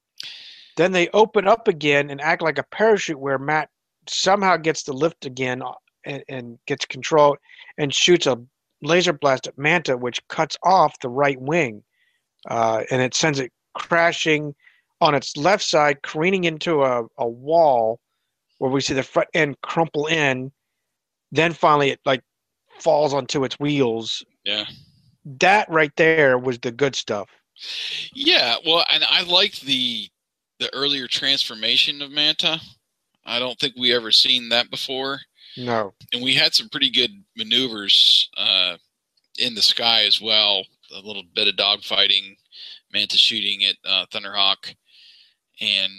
[0.77, 3.69] Then they open up again and act like a parachute where Matt
[4.09, 5.63] somehow gets the lift again
[6.05, 7.37] and, and gets control
[7.79, 8.41] and shoots a
[8.83, 11.83] laser blast at Manta, which cuts off the right wing.
[12.49, 14.55] Uh, and it sends it crashing
[15.01, 18.01] on its left side, careening into a, a wall
[18.59, 20.51] where we see the front end crumple in.
[21.33, 22.23] Then finally, it like
[22.81, 24.25] falls onto its wheels.
[24.45, 24.65] yeah.
[25.41, 27.29] That right there was the good stuff.
[28.15, 30.09] Yeah, well, and I liked the
[30.61, 32.61] the earlier transformation of Manta.
[33.25, 35.19] I don't think we ever seen that before,
[35.57, 35.93] No.
[36.13, 38.77] and we had some pretty good maneuvers uh,
[39.39, 40.65] in the sky as well.
[40.95, 42.37] A little bit of dogfighting,
[42.93, 44.75] Manta shooting at uh, Thunderhawk,
[45.61, 45.93] and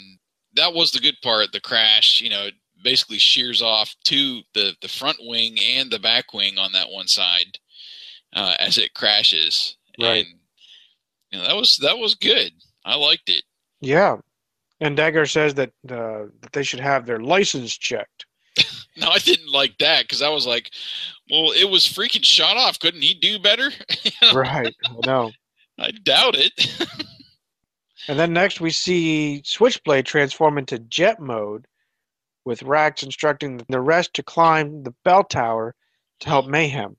[0.56, 1.52] that was the good part.
[1.52, 6.00] The crash, you know, it basically shears off to the the front wing and the
[6.00, 7.58] back wing on that one side
[8.34, 9.78] uh, as it crashes.
[10.00, 10.26] Right.
[10.26, 10.36] And
[11.32, 12.52] you know, that was that was good.
[12.86, 13.44] I liked it.
[13.82, 14.18] Yeah.
[14.80, 18.27] And Dagger says that uh, that they should have their license checked.
[18.98, 20.72] No, I didn't like that because I was like,
[21.30, 22.80] well, it was freaking shot off.
[22.80, 23.70] Couldn't he do better?
[24.34, 24.76] right.
[25.06, 25.32] No.
[25.80, 26.88] I doubt it.
[28.10, 31.68] And then next we see Switchblade transform into jet mode,
[32.46, 35.76] with Rax instructing the rest to climb the bell tower
[36.22, 36.96] to help Mayhem.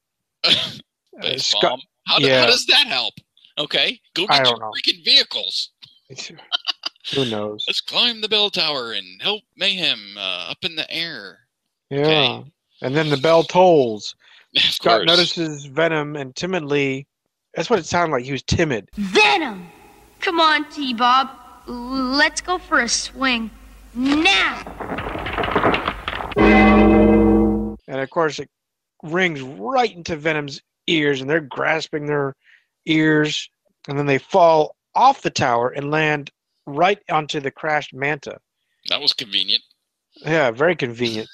[1.39, 2.41] Scott- How, do- yeah.
[2.43, 3.15] how does that help?
[3.57, 4.71] Okay, go get your know.
[4.71, 5.71] freaking vehicles.
[7.15, 7.65] Who knows?
[7.67, 11.39] Let's climb the bell tower and help Mayhem uh, up in the air.
[11.91, 12.43] Yeah.
[12.83, 14.15] And then the bell tolls.
[14.57, 15.07] Of Scott course.
[15.07, 17.07] notices Venom and timidly.
[17.55, 18.25] That's what it sounded like.
[18.25, 18.89] He was timid.
[18.95, 19.69] Venom!
[20.21, 21.29] Come on, T Bob.
[21.67, 23.51] Let's go for a swing.
[23.95, 24.63] Now!
[27.89, 28.49] And of course, it
[29.03, 32.35] rings right into Venom's ears, and they're grasping their
[32.87, 33.51] ears.
[33.87, 36.31] And then they fall off the tower and land
[36.67, 38.39] right onto the crashed Manta.
[38.89, 39.63] That was convenient.
[40.17, 41.29] Yeah, very convenient.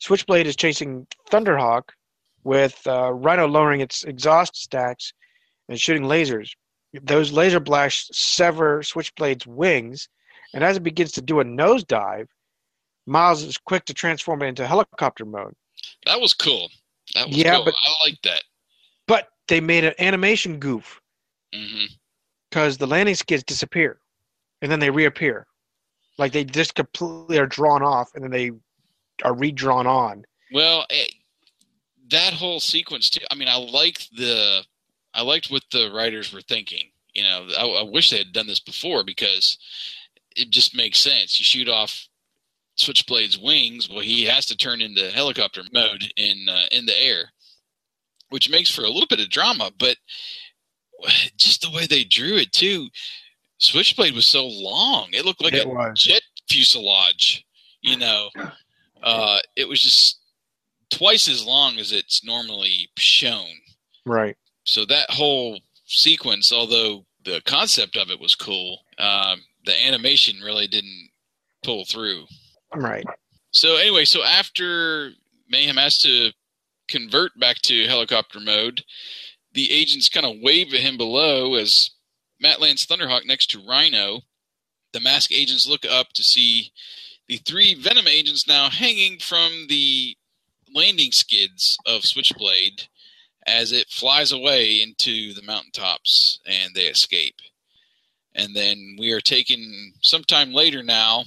[0.00, 1.90] Switchblade is chasing Thunderhawk
[2.42, 5.12] with uh, Rhino lowering its exhaust stacks
[5.68, 6.50] and shooting lasers.
[7.02, 10.08] Those laser blasts sever Switchblade's wings,
[10.54, 12.26] and as it begins to do a nosedive,
[13.06, 15.54] Miles is quick to transform it into helicopter mode.
[16.06, 16.70] That was cool.
[17.14, 17.66] That was Yeah, cool.
[17.66, 18.42] but- I like that.
[19.06, 21.00] But they made an animation goof
[22.50, 24.00] because the landing skids disappear
[24.62, 25.46] and then they reappear.
[26.18, 28.50] Like they just completely are drawn off and then they
[29.22, 30.24] are redrawn on.
[30.52, 31.06] Well, eh,
[32.10, 33.24] that whole sequence too.
[33.30, 34.64] I mean, I liked the,
[35.14, 36.90] I liked what the writers were thinking.
[37.14, 39.58] You know, I, I wish they had done this before because
[40.36, 41.38] it just makes sense.
[41.38, 42.08] You shoot off
[42.76, 47.30] Switchblade's wings, well, he has to turn into helicopter mode in uh, in the air,
[48.30, 49.70] which makes for a little bit of drama.
[49.78, 49.96] But
[51.36, 52.88] just the way they drew it too,
[53.58, 56.00] Switchblade was so long; it looked like It a was.
[56.00, 57.44] jet fuselage.
[57.82, 58.30] You know,
[59.02, 60.20] uh, it was just
[60.90, 63.46] twice as long as it's normally shown.
[64.04, 64.36] Right.
[64.64, 70.66] So that whole sequence, although the concept of it was cool, um, the animation really
[70.66, 71.10] didn't
[71.64, 72.24] pull through.
[72.74, 73.04] Right.
[73.50, 75.10] So anyway, so after
[75.48, 76.30] Mayhem has to
[76.88, 78.82] convert back to helicopter mode,
[79.52, 81.90] the agents kind of wave at him below as
[82.40, 84.20] Matt lands Thunderhawk next to Rhino.
[84.92, 86.72] The mask agents look up to see
[87.30, 90.16] the three Venom agents now hanging from the
[90.74, 92.88] landing skids of Switchblade
[93.46, 97.36] as it flies away into the mountaintops and they escape.
[98.34, 101.22] And then we are taken sometime later now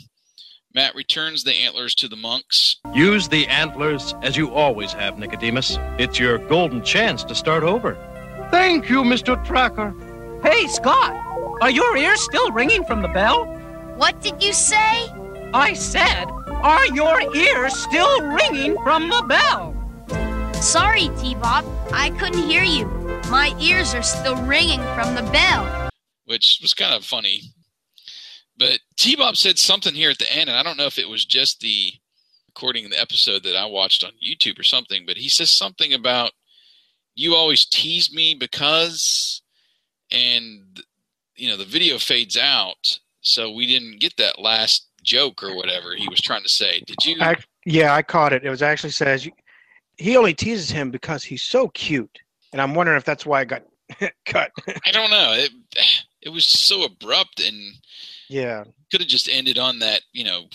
[0.76, 2.82] Matt returns the antlers to the monks.
[2.93, 5.78] Use the antlers as you always have, Nicodemus.
[5.97, 7.95] It's your golden chance to start over.
[8.51, 9.41] Thank you, Mr.
[9.45, 9.93] Trakker.
[10.43, 11.14] Hey, Scott,
[11.62, 13.45] are your ears still ringing from the bell?
[13.95, 15.12] What did you say?
[15.56, 16.26] I said,
[16.64, 19.76] are your ears still ringing from the bell?
[20.62, 21.64] Sorry, T-Bob.
[21.91, 22.86] I couldn't hear you.
[23.30, 25.89] My ears are still ringing from the bell.
[26.26, 27.41] which was kind of funny.
[28.58, 31.10] But T Bob said something here at the end, and I don't know if it
[31.10, 31.91] was just the
[32.47, 35.93] recording of the episode that I watched on YouTube or something, but he says something
[35.93, 36.32] about
[37.16, 39.41] you always tease me because,
[40.12, 40.82] and
[41.36, 45.95] you know, the video fades out, so we didn't get that last joke or whatever
[45.95, 46.82] he was trying to say.
[46.86, 47.18] Did you?
[47.22, 48.43] Ac- yeah, I caught it.
[48.43, 49.28] It was actually says
[49.97, 52.20] he only teases him because he's so cute,
[52.51, 53.64] and I'm wondering if that's why it got
[54.26, 54.51] cut.
[54.86, 55.34] I don't know.
[55.34, 55.51] It
[56.22, 57.74] it was so abrupt and
[58.30, 60.45] yeah, could have just ended on that, you know,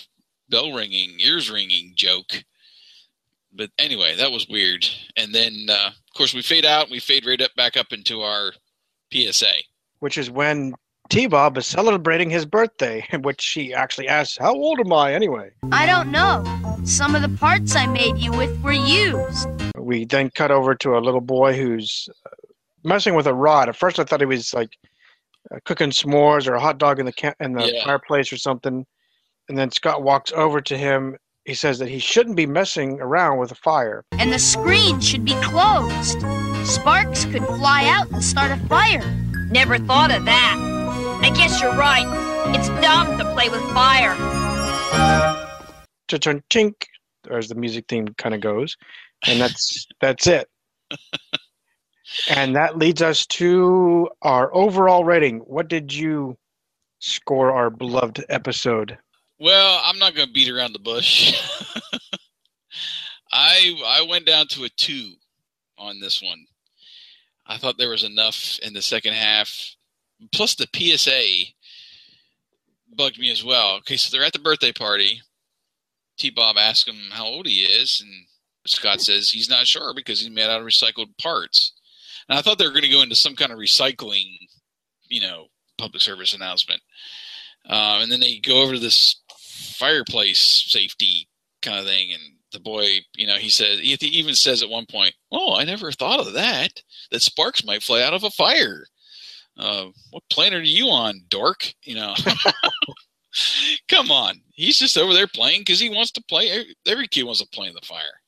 [0.49, 2.45] bell ringing, ears ringing joke.
[3.53, 4.87] But anyway, that was weird.
[5.17, 6.91] And then, uh, of course, we fade out.
[6.91, 8.53] We fade right up back up into our
[9.13, 9.53] PSA.
[10.01, 10.75] which is when
[11.09, 15.15] T Bob is celebrating his birthday, in which she actually asks, "How old am I
[15.15, 16.45] anyway?" I don't know.
[16.85, 19.49] Some of the parts I made you with were used.
[19.77, 22.31] We then cut over to a little boy who's uh,
[22.85, 23.69] messing with a rod.
[23.69, 24.71] At first, I thought he was like
[25.53, 27.85] uh, cooking s'mores or a hot dog in the ca- in the Yeah.
[27.85, 28.85] fireplace or something.
[29.49, 31.17] And then Scott walks over to him.
[31.47, 34.05] He says that he shouldn't be messing around with a fire.
[34.13, 36.21] And the screen should be closed.
[36.67, 39.03] Sparks could fly out and start a fire.
[39.51, 40.78] Never thought of that.
[41.21, 42.07] I guess you're right.
[42.55, 44.15] It's dumb to play with fire.
[46.09, 46.75] Cha-chun chink,
[47.31, 48.77] as the music theme kind of goes,
[49.27, 50.49] and that's that's it.
[52.31, 55.41] and that leads us to our overall rating.
[55.41, 56.37] What did you
[57.01, 58.97] score our beloved episode?
[59.39, 61.35] Well, I'm not going to beat around the bush.
[63.33, 65.13] I I went down to a two
[65.77, 66.47] on this one.
[67.47, 69.77] I thought there was enough in the second half.
[70.33, 71.53] Plus the PSA
[72.97, 73.77] bugged me as well.
[73.77, 75.23] Okay, so they're at the birthday party.
[76.19, 78.27] T Bob asks him how old he is, and
[78.67, 81.73] Scott says he's not sure because he's made out of recycled parts.
[82.29, 84.37] And I thought they were going to go into some kind of recycling,
[85.09, 85.47] you know,
[85.79, 86.83] public service announcement.
[87.67, 89.23] Um, and then they go over to this
[89.77, 91.29] fireplace safety
[91.63, 94.87] kind of thing, and the boy, you know, he says he even says at one
[94.87, 96.83] point, "Oh, I never thought of that.
[97.11, 98.87] That sparks might fly out of a fire."
[99.59, 101.73] Uh, what planet are you on, dork?
[101.83, 102.15] You know,
[103.89, 104.41] come on.
[104.53, 106.65] He's just over there playing because he wants to play.
[106.87, 108.21] Every- kid wants to play in the fire.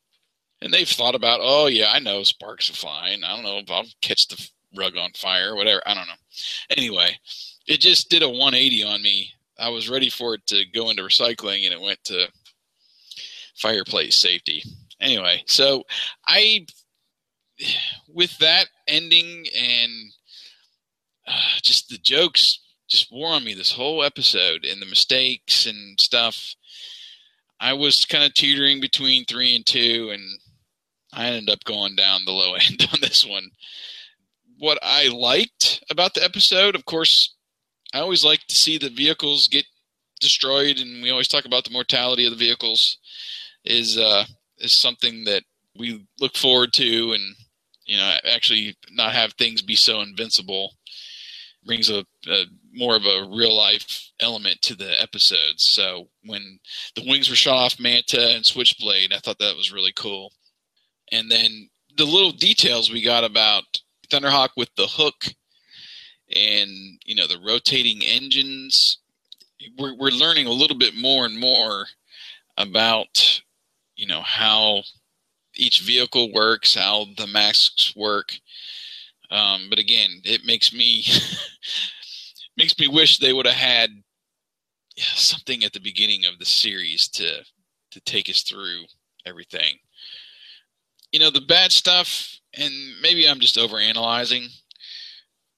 [0.63, 3.25] And they've thought about, oh yeah, I know sparks are flying.
[3.25, 5.83] I don't know if I'll catch the rug on fire, or whatever.
[5.87, 6.13] I don't know.
[6.77, 7.19] Anyway,
[7.67, 9.33] it just did a 180 on me.
[9.59, 12.27] I was ready for it to go into recycling, and it went to
[13.57, 14.63] fireplace safety.
[15.01, 15.85] Anyway, so
[16.27, 16.67] I,
[18.09, 20.13] with that ending and
[21.63, 26.55] just the jokes, just wore on me this whole episode, and the mistakes and stuff.
[27.61, 30.23] I was kind of teetering between three and two, and
[31.13, 33.51] I ended up going down the low end on this one.
[34.59, 37.35] What I liked about the episode, of course,
[37.95, 39.65] I always like to see the vehicles get
[40.21, 42.99] destroyed, and we always talk about the mortality of the vehicles.
[43.65, 44.25] Is uh,
[44.59, 45.43] is something that
[45.77, 47.37] we look forward to, and
[47.85, 50.75] you know, actually not have things be so invincible
[51.65, 55.69] brings a, a more of a real life element to the episodes.
[55.73, 56.59] So when
[56.95, 60.33] the wings were shot off Manta and Switchblade, I thought that was really cool.
[61.13, 63.65] And then the little details we got about
[64.11, 65.27] Thunderhawk with the hook
[66.35, 66.71] and
[67.05, 68.99] you know the rotating engines.
[69.79, 71.87] We're we're learning a little bit more and more
[72.57, 73.43] about
[73.97, 74.83] you know how
[75.57, 78.39] each vehicle works, how the masks work.
[79.31, 81.05] Um, but again, it makes me
[82.57, 83.91] makes me wish they would have had
[84.99, 87.45] something at the beginning of the series to
[87.93, 88.85] to take us through
[89.27, 89.77] everything.
[91.13, 94.47] You know, the bad stuff, and maybe I'm just overanalyzing.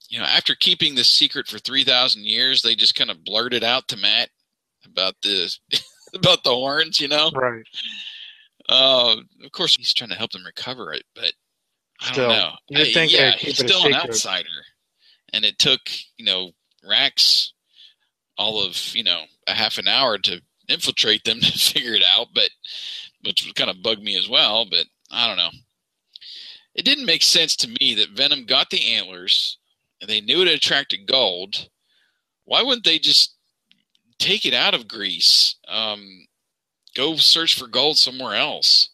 [0.09, 3.65] You know, after keeping this secret for three thousand years, they just kind of blurted
[3.65, 4.29] out to Matt
[4.85, 5.51] about the
[6.15, 7.01] about the horns.
[7.01, 7.65] You know, Right.
[8.69, 11.33] uh, of course, he's trying to help them recover it, but
[12.05, 12.53] I don't know.
[12.69, 14.49] you'd I- think yeah, he's still an outsider,
[15.33, 15.81] and it took
[16.17, 16.53] you know
[16.85, 17.53] Rax
[18.39, 22.29] all of you know a half an hour to infiltrate them to figure it out,
[22.35, 22.51] but
[23.25, 24.67] which kind of bugged me as well.
[24.69, 25.51] But I don't know.
[26.75, 29.59] It didn't make sense to me that Venom got the antlers
[30.01, 31.69] and they knew it attracted gold.
[32.45, 33.37] Why wouldn't they just
[34.23, 35.57] take it out of Greece.
[35.69, 36.27] Um,
[36.97, 38.89] go search for gold somewhere else.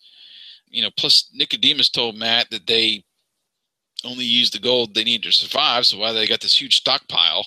[0.70, 3.04] You know, plus Nicodemus told Matt that they
[4.04, 7.46] only used the gold they needed to survive, so why they got this huge stockpile?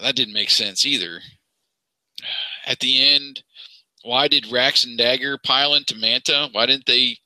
[0.00, 1.20] That didn't make sense either.
[2.66, 3.42] At the end,
[4.02, 6.48] why did Rax and Dagger pile into Manta?
[6.52, 7.18] Why didn't they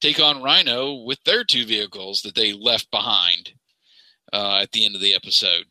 [0.00, 3.52] take on Rhino with their two vehicles that they left behind
[4.32, 5.64] uh, at the end of the episode?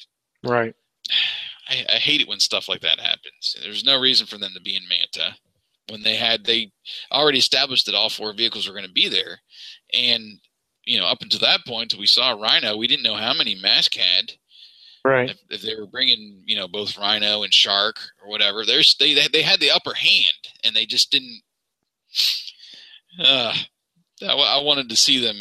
[0.44, 0.76] Right.
[1.68, 3.56] I, I hate it when stuff like that happens.
[3.60, 5.36] There's no reason for them to be in Manta
[5.90, 6.72] when they had they
[7.12, 9.40] already established that all four vehicles were going to be there,
[9.94, 10.40] and
[10.84, 12.78] you know up until that point, we saw Rhino.
[12.78, 14.34] We didn't know how many Mask had.
[15.04, 15.30] Right.
[15.30, 19.14] If, if they were bringing you know both Rhino and Shark or whatever, there's they
[19.28, 21.42] they had the upper hand, and they just didn't.
[23.20, 23.54] Uh,
[24.22, 25.38] I, I wanted to see them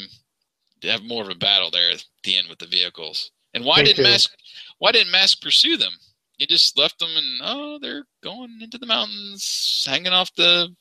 [0.83, 3.31] have more of a battle there at the end with the vehicles.
[3.53, 4.11] And why Me didn't too.
[4.11, 4.31] Mask?
[4.79, 5.93] Why didn't Mask pursue them?
[6.37, 10.75] He just left them, and oh, they're going into the mountains, hanging off the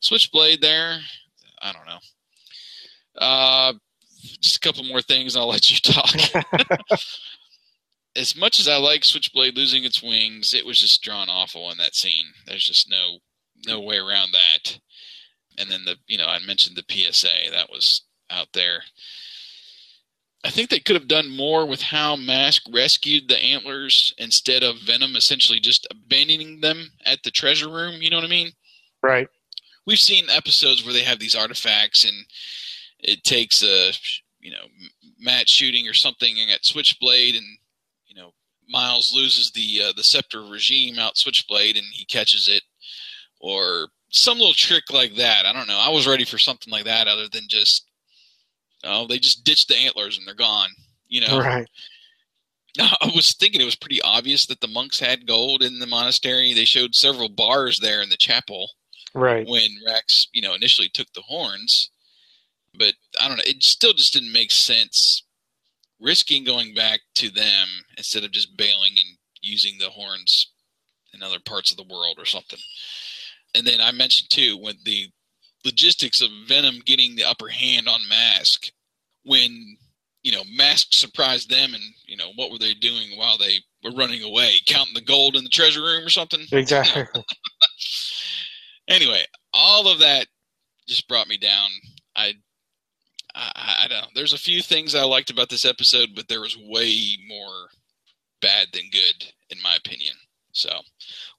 [0.00, 0.98] switchblade there.
[1.62, 1.98] I don't know.
[3.16, 3.72] Uh,
[4.40, 6.14] just a couple more things, I'll let you talk.
[8.16, 11.78] as much as I like Switchblade losing its wings, it was just drawn awful in
[11.78, 12.32] that scene.
[12.46, 13.18] There's just no
[13.66, 14.78] no way around that.
[15.58, 18.82] And then the you know I mentioned the PSA that was out there.
[20.44, 24.78] I think they could have done more with how Mask rescued the antlers instead of
[24.78, 28.00] Venom essentially just abandoning them at the treasure room.
[28.00, 28.52] You know what I mean?
[29.02, 29.28] Right.
[29.86, 32.14] We've seen episodes where they have these artifacts and
[33.00, 33.92] it takes a
[34.40, 34.66] you know
[35.18, 37.46] Matt shooting or something at Switchblade and
[38.06, 38.32] you know
[38.68, 42.62] Miles loses the uh, the scepter regime out Switchblade and he catches it
[43.40, 45.46] or some little trick like that.
[45.46, 45.78] I don't know.
[45.78, 47.89] I was ready for something like that other than just
[48.84, 50.70] oh they just ditched the antlers and they're gone.
[51.08, 51.38] You know.
[51.38, 51.66] Right.
[52.78, 56.54] I was thinking it was pretty obvious that the monks had gold in the monastery.
[56.54, 58.68] They showed several bars there in the chapel
[59.12, 59.44] Right.
[59.48, 61.90] when Rex, you know, initially took the horns.
[62.78, 65.24] But I don't know, it still just didn't make sense
[66.00, 70.52] risking going back to them instead of just bailing and using the horns
[71.12, 72.58] in other parts of the world or something.
[73.54, 75.08] And then I mentioned too when the
[75.64, 78.70] logistics of Venom getting the upper hand on Mask
[79.24, 79.76] when
[80.22, 83.96] you know Mask surprised them and you know what were they doing while they were
[83.96, 87.04] running away counting the gold in the treasure room or something Exactly.
[88.88, 90.26] anyway, all of that
[90.88, 91.70] just brought me down.
[92.16, 92.34] I,
[93.34, 94.08] I, I don't know.
[94.14, 97.68] There's a few things I liked about this episode, but there was way more
[98.42, 100.14] bad than good, in my opinion.
[100.52, 100.68] So,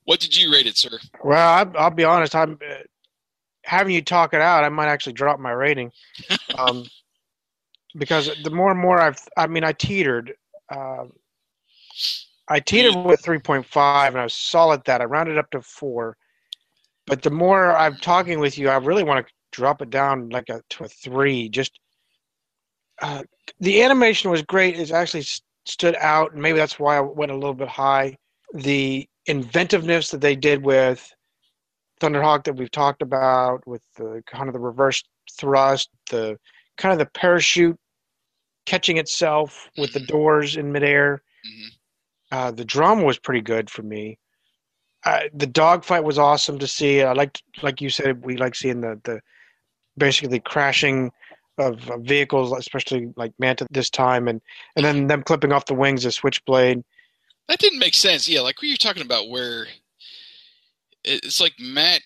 [0.06, 0.98] what did you rate it, sir?
[1.23, 1.38] Well,
[1.76, 2.34] I, I'll be honest.
[2.34, 2.76] I'm uh,
[3.64, 4.64] having you talk it out.
[4.64, 5.92] I might actually drop my rating,
[6.58, 6.84] um,
[7.98, 10.34] because the more and more I've, I mean, I teetered.
[10.74, 11.12] Um
[12.48, 15.00] I teetered with 3.5, and I was solid that.
[15.00, 16.18] I rounded up to four,
[17.08, 20.50] but the more I'm talking with you, I really want to drop it down like
[20.50, 21.48] a to a three.
[21.48, 21.80] Just
[23.02, 23.24] uh,
[23.62, 24.78] the animation was great.
[24.78, 28.18] It actually s- stood out, and maybe that's why I went a little bit high.
[28.54, 31.10] The inventiveness that they did with
[32.02, 35.03] Thunderhawk that we've talked about, with the kind of the reverse
[35.38, 36.38] thrust, the
[36.78, 37.78] kind of the parachute
[38.65, 41.22] catching itself with the doors in midair.
[42.32, 44.18] Uh, the drama was pretty good for me.
[45.06, 47.02] Uh, the dogfight was awesome to see.
[47.02, 49.19] I liked, like you said, we like seeing the the
[49.98, 51.11] basically crashing
[51.57, 54.41] of uh, vehicles, especially like Manta this time, and
[54.76, 56.84] and then them clipping off the wings of Switchblade.
[57.48, 58.28] That didn't make sense.
[58.28, 59.68] Yeah, like we you're talking about, where
[61.03, 62.02] it's like Matt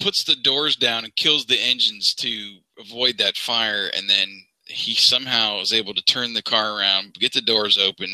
[0.00, 4.28] puts the doors down and kills the engines to avoid that fire, and then
[4.66, 8.08] he somehow is able to turn the car around, get the doors open,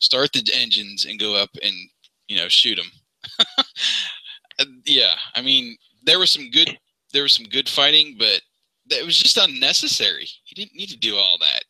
[0.00, 1.74] start the engines, and go up and
[2.28, 3.64] you know shoot them.
[4.86, 6.78] yeah, I mean there was some good
[7.12, 8.40] there was some good fighting, but
[8.90, 10.26] it was just unnecessary.
[10.44, 11.62] He didn't need to do all that.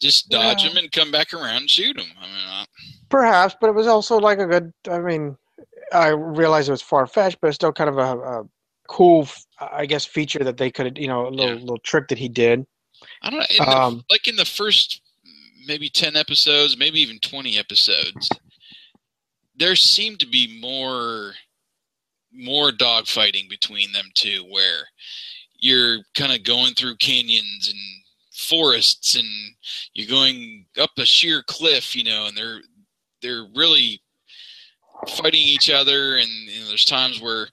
[0.00, 0.70] Just dodge Yeah.
[0.70, 2.06] them and come back around and shoot him.
[2.20, 2.64] I mean, I,
[3.08, 4.72] Perhaps, but it was also like a good.
[4.90, 5.36] I mean,
[5.92, 8.44] I realized it was far fetched, but it's still kind of a, a
[8.88, 9.28] cool,
[9.60, 12.66] I guess, feature that they could, you know, a little little trick that he did.
[13.22, 13.46] I don't know.
[13.50, 15.00] In the, Um, like in the first
[15.66, 18.28] maybe 10 episodes, maybe even 20 episodes,
[19.56, 21.32] there seemed to be more
[22.32, 24.82] more dogfighting between them two where
[25.58, 27.78] you're kind of going through canyons and
[28.34, 29.26] forests and
[29.94, 32.60] you're going up a sheer cliff, you know, and they're
[33.22, 34.00] they're really
[35.08, 37.48] fighting each other and you know, there's times where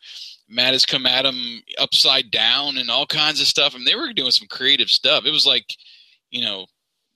[0.49, 3.73] Matt has come at him upside down and all kinds of stuff.
[3.73, 5.25] I mean, they were doing some creative stuff.
[5.25, 5.65] It was like,
[6.29, 6.65] you know,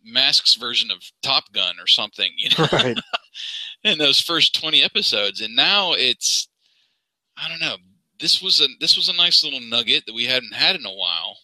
[0.03, 2.31] Mask's version of Top Gun or something.
[2.37, 2.97] You know, Right.
[3.83, 6.47] in those first 20 episodes and now it's
[7.37, 7.75] i don't know
[8.19, 10.93] this was a this was a nice little nugget that we hadn't had in a
[10.93, 11.37] while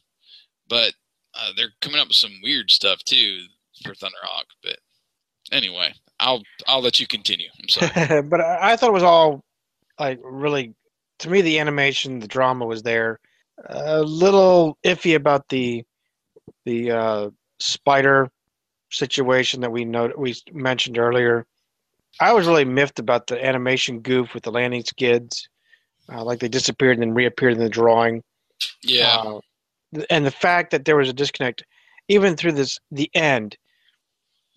[0.68, 0.94] but
[1.36, 3.41] uh, they're coming up with some weird stuff too
[3.84, 4.78] for thunderhawk but
[5.52, 5.94] anyway
[6.24, 7.48] i'll i'll let you continue.
[7.62, 8.22] I'm sorry.
[8.30, 9.44] But I, I thought it was all
[10.00, 10.74] like really
[11.20, 13.20] to me the animation the drama was there.
[13.70, 15.84] A little iffy about the
[16.66, 17.30] the uh,
[17.60, 18.30] spider
[18.91, 21.45] situation that we know we mentioned earlier.
[22.20, 25.48] I was really miffed about the animation goof with the landing skids
[26.12, 28.24] uh, like they disappeared and then reappeared in the drawing.
[28.84, 29.18] Yeah.
[29.18, 29.40] Uh,
[30.10, 31.64] and the fact that there was a disconnect
[32.08, 33.58] even through this the end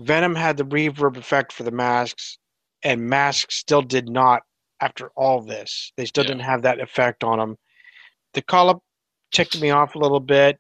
[0.01, 2.39] venom had the reverb effect for the masks
[2.83, 4.43] and masks still did not
[4.81, 5.93] after all this.
[5.97, 6.29] They still Yeah.
[6.29, 7.57] didn't have that effect on them
[8.35, 8.83] the call up
[9.33, 10.59] ticked me off a little bit.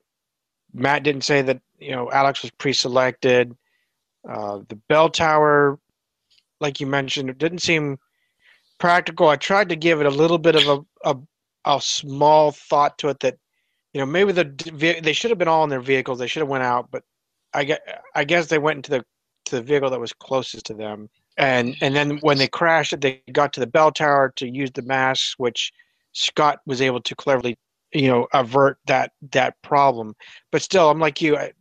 [0.72, 3.54] Matt didn't say that you know alex was pre-selected.
[4.28, 5.78] Uh, the bell tower
[6.60, 7.98] like you mentioned it didn't seem
[8.78, 9.28] practical.
[9.28, 11.16] I tried to give it a little bit of a, a,
[11.76, 13.36] a small thought to it that
[13.92, 14.44] you know maybe the
[15.02, 16.18] they should have been all in their vehicles.
[16.18, 17.04] They should have went out but
[17.54, 17.78] i guess,
[18.14, 19.04] I guess they went into the
[19.46, 21.08] to the vehicle that was closest to them.
[21.38, 24.70] And and then when they crashed it they got to the bell tower to use
[24.72, 25.72] the masks which
[26.12, 27.58] scott was able to cleverly
[27.92, 30.14] you know avert that that problem.
[30.50, 31.52] But still i'm like you I,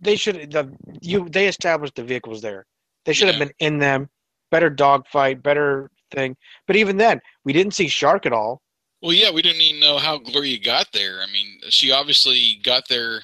[0.00, 2.66] they should the you they established the vehicles there.
[3.04, 4.08] They should have been in them.
[4.50, 6.36] Better dogfight better thing.
[6.66, 8.60] But even then we didn't see shark at all.
[9.00, 11.22] Well yeah we didn't even know how gloria got there.
[11.22, 13.22] I mean she obviously got there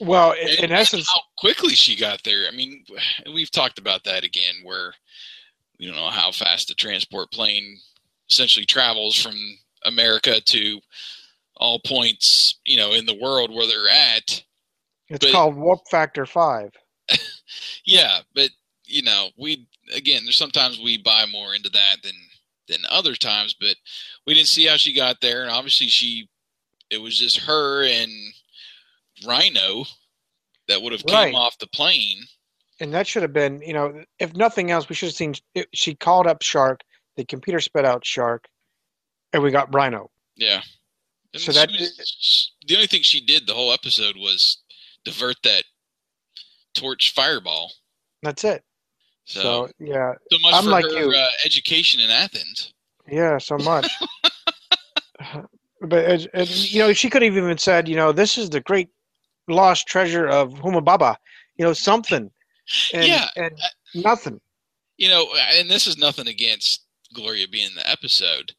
[0.00, 2.46] well in, in essence how quickly she got there.
[2.48, 2.84] I mean
[3.32, 4.92] we've talked about that again where
[5.78, 7.78] you don't know how fast the transport plane
[8.28, 9.34] essentially travels from
[9.84, 10.78] america to
[11.56, 14.42] all points you know in the world where they're at.
[15.08, 16.70] It's But- called warp factor 5
[17.84, 18.50] yeah but
[18.84, 22.14] you know we again there's sometimes we buy more into that than
[22.68, 23.74] than other times but
[24.26, 25.42] we didn't see how she got there.
[25.42, 26.28] And obviously she
[26.88, 28.10] it was just her and
[29.26, 29.84] rhino
[30.68, 31.26] that would have Right.
[31.26, 32.24] came off the plane.
[32.80, 35.68] And that should have been you know if nothing else we should have seen it,
[35.74, 36.80] she called up shark
[37.16, 38.46] the computer spit out shark
[39.32, 40.10] and we got rhino.
[40.36, 40.62] Yeah.
[41.34, 44.58] I So that- was- the only thing she did the whole episode was
[45.04, 45.64] divert that
[46.74, 47.72] torch fireball.
[48.22, 48.64] That's it.
[49.26, 51.12] So so, so, yeah much i'm for like her you.
[51.12, 52.72] Uh, education in athens.
[53.10, 53.88] Yeah so much.
[55.82, 58.60] But it, it, you know she could have even said you know this is the
[58.60, 58.88] great
[59.50, 61.16] lost treasure of humababa
[61.58, 62.30] you know something
[62.92, 63.28] and, Yeah.
[63.36, 63.52] and
[63.94, 64.40] nothing
[64.98, 65.26] you know,
[65.58, 68.52] and this is nothing against Gloria being the episode,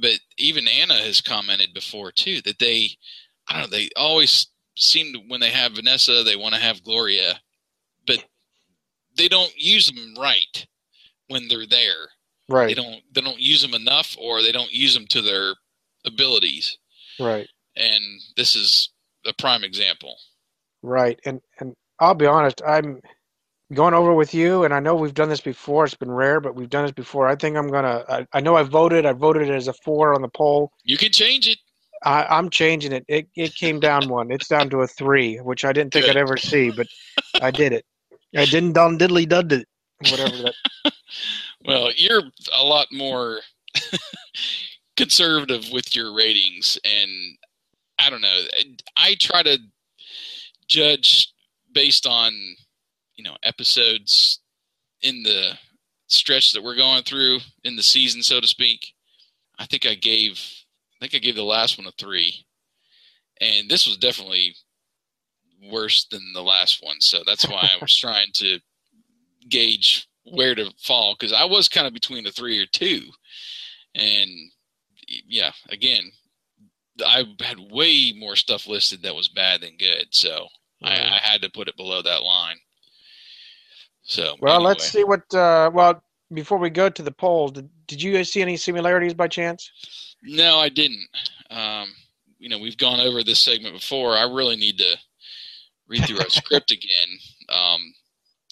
[0.00, 2.90] but even Anna has commented before too that they,
[3.48, 6.84] I don't know, they always seem to when they have Vanessa, they want to have
[6.84, 7.40] Gloria,
[8.06, 8.24] but
[9.16, 10.66] they don't use them right
[11.28, 12.08] when they're there.
[12.48, 15.54] right They don't they don't use them enough, or they don't use them to their
[16.06, 16.78] abilities.
[17.18, 18.04] right And
[18.36, 18.90] this is
[19.28, 20.16] a prime example.
[20.82, 21.18] Right.
[21.24, 23.00] And and I'll be honest, I'm
[23.74, 25.84] going over with you and I know we've done this before.
[25.84, 27.28] It's been rare, but we've done this before.
[27.28, 30.22] I think I'm gonna I, I know I voted, I voted as a four on
[30.22, 30.72] the poll.
[30.84, 31.58] You can change it.
[32.04, 33.04] I, I'm changing it.
[33.08, 34.30] It it came down one.
[34.30, 36.86] It's down to a three, which I didn't think I'd ever see, but
[37.40, 37.84] I did it.
[38.36, 39.66] I didn't done diddly dud it.
[40.10, 40.54] Whatever that
[41.64, 42.22] Well, you're
[42.54, 43.40] a lot more
[44.96, 47.37] conservative with your ratings, and
[47.98, 48.42] I don't know.
[48.96, 49.58] I try to
[50.68, 51.32] judge
[51.72, 52.32] based on
[53.16, 54.40] you know episodes
[55.02, 55.52] in the
[56.06, 58.94] stretch that we're going through in the season, so to speak.
[59.58, 60.40] I think I gave
[60.96, 62.44] I think I gave the last one a three,
[63.40, 64.54] and this was definitely
[65.70, 66.96] worse than the last one.
[67.00, 68.60] So that's why I was trying to
[69.48, 73.02] gauge where to fall because I was kind of between a three or two,
[73.94, 74.30] and
[75.06, 76.12] yeah, again,
[77.04, 80.48] I had way more stuff listed that was bad than good, so
[80.82, 82.56] I, I had to put it below that line.
[84.02, 84.68] So Well, anyway.
[84.68, 86.02] let's see what uh well
[86.32, 89.70] before we go to the polls, did, did you guys see any similarities by chance?
[90.22, 91.06] No, I didn't.
[91.50, 91.88] Um,
[92.38, 94.16] you know, we've gone over this segment before.
[94.16, 94.96] I really need to
[95.88, 97.18] read through our script again,
[97.48, 97.80] um,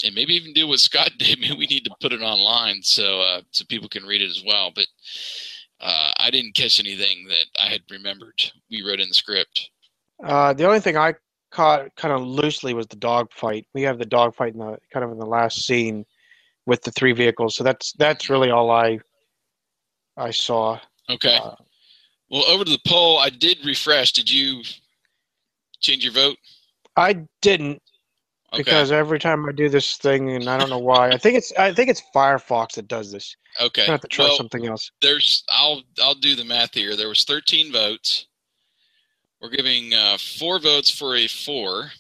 [0.05, 1.39] and maybe even do what Scott did.
[1.41, 4.43] Maybe we need to put it online so uh, so people can read it as
[4.47, 4.73] well.
[4.75, 4.87] But
[5.81, 8.41] uh, I didn't catch anything that I had remembered
[8.71, 9.71] we wrote in the script.
[10.23, 11.15] Uh, the only thing I
[11.51, 13.67] caught kind of loosely was the dog fight.
[13.75, 16.05] We have the dog fight in the kind of in the last scene
[16.65, 17.55] with the three vehicles.
[17.55, 18.99] So that's that's really all I
[20.17, 20.79] I saw.
[21.09, 21.37] Okay.
[21.37, 21.55] Uh,
[22.31, 24.13] well, over to the poll, I did refresh.
[24.13, 24.63] Did you
[25.81, 26.39] change your vote?
[26.97, 27.83] I didn't
[28.53, 28.63] Okay.
[28.63, 31.11] because every time I do this thing, and I don't know why.
[31.11, 33.37] I think it's I think it's Firefox that does this.
[33.61, 33.83] Okay.
[33.83, 34.91] I have to try Well, something else.
[35.01, 36.97] There's I'll I'll do the math here.
[36.97, 38.27] There was 13 votes.
[39.41, 41.91] We're giving uh, four votes for a four.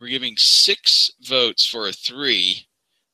[0.00, 2.66] We're giving six votes for a three,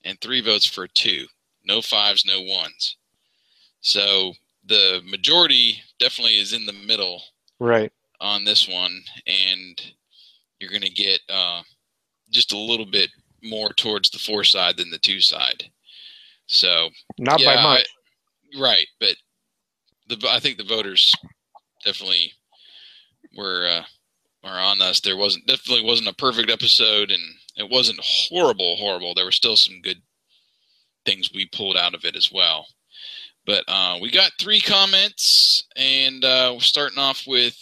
[0.04, 1.26] and three votes for a two.
[1.64, 2.96] No fives, no ones.
[3.80, 4.32] So
[4.66, 7.22] the majority definitely is in the middle
[7.58, 7.92] Right.
[8.20, 9.80] on this one, and
[10.58, 11.62] you're going to get uh,
[12.30, 13.10] just a little bit
[13.42, 15.64] more towards the four side than the two side.
[16.46, 16.88] So
[17.18, 17.86] Not by yeah, much.
[18.56, 19.16] I- right, but
[20.08, 21.12] the I think the voters
[21.84, 22.32] definitely
[23.36, 23.82] were uh,
[24.42, 25.00] were on us.
[25.00, 27.22] There wasn't definitely wasn't a perfect episode, and
[27.56, 29.14] it wasn't horrible, horrible.
[29.14, 30.00] There were still some good
[31.06, 32.66] things we pulled out of it as well.
[33.46, 37.56] But uh, we got three comments, and uh, we're starting off with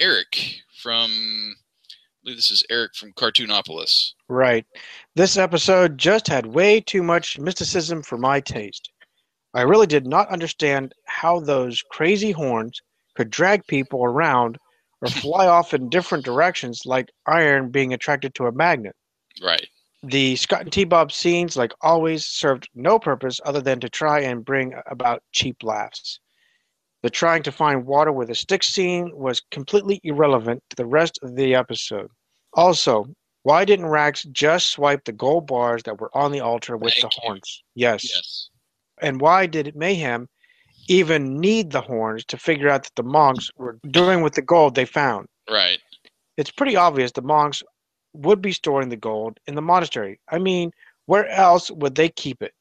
[0.00, 1.54] Eric from.
[2.26, 4.14] Believe this is Eric from Cartoonopolis.
[4.28, 4.66] Right.
[5.14, 8.90] This episode just had way too much mysticism for my taste.
[9.54, 12.80] I really did not understand how those crazy horns
[13.14, 14.58] could drag people around
[15.02, 18.96] or fly off in different directions like iron being attracted to a magnet.
[19.40, 19.68] Right.
[20.02, 24.18] The Scott and T Bob scenes, like always, served no purpose other than to try
[24.18, 26.18] and bring about cheap laughs.
[27.04, 31.20] The trying to find water with a stick scene was completely irrelevant to the rest
[31.22, 32.10] of the episode.
[32.56, 33.06] Also,
[33.42, 37.08] why didn't Rax just swipe the gold bars that were on the altar with the
[37.12, 37.62] horns?
[37.74, 38.02] Yes.
[38.02, 38.48] Yes.
[39.00, 40.28] And why did Mayhem
[40.88, 44.74] even need the horns to figure out that the monks were doing with the gold
[44.74, 45.28] they found?
[45.48, 45.78] Right.
[46.36, 47.62] It's pretty obvious the monks
[48.14, 50.18] would be storing the gold in the monastery.
[50.28, 50.72] I mean,
[51.04, 52.52] where else would they keep it?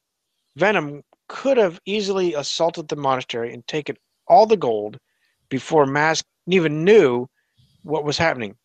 [0.56, 3.96] Venom could have easily assaulted the monastery and taken
[4.28, 5.00] all the gold
[5.50, 7.28] before Mask even knew
[7.84, 8.56] what was happening.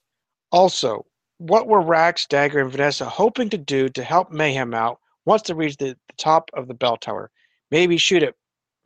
[0.53, 1.07] Also,
[1.41, 5.55] what were Rax, Dagger, and Vanessa hoping to do to help Mayhem out once they
[5.55, 7.31] reached the, the top of the bell tower?
[7.71, 8.35] Maybe shoot at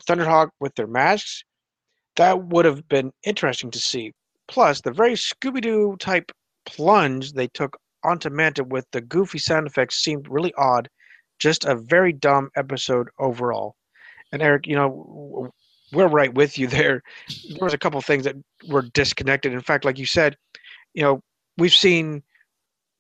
[0.07, 1.43] Thunderhawk with their masks?
[2.15, 4.13] That would have been interesting to see.
[4.47, 6.31] Plus, the very Scooby Doo type
[6.65, 10.89] plunge they took onto Manta with the goofy sound effects seemed really odd.
[11.41, 13.75] Just a very dumb episode overall.
[14.31, 15.51] And Eric, you know,
[15.93, 17.03] we're right with you there.
[17.49, 18.37] There was a couple things that
[18.69, 19.53] were disconnected.
[19.53, 20.37] In fact, like you said,
[20.93, 21.21] you know,
[21.59, 22.23] we've seen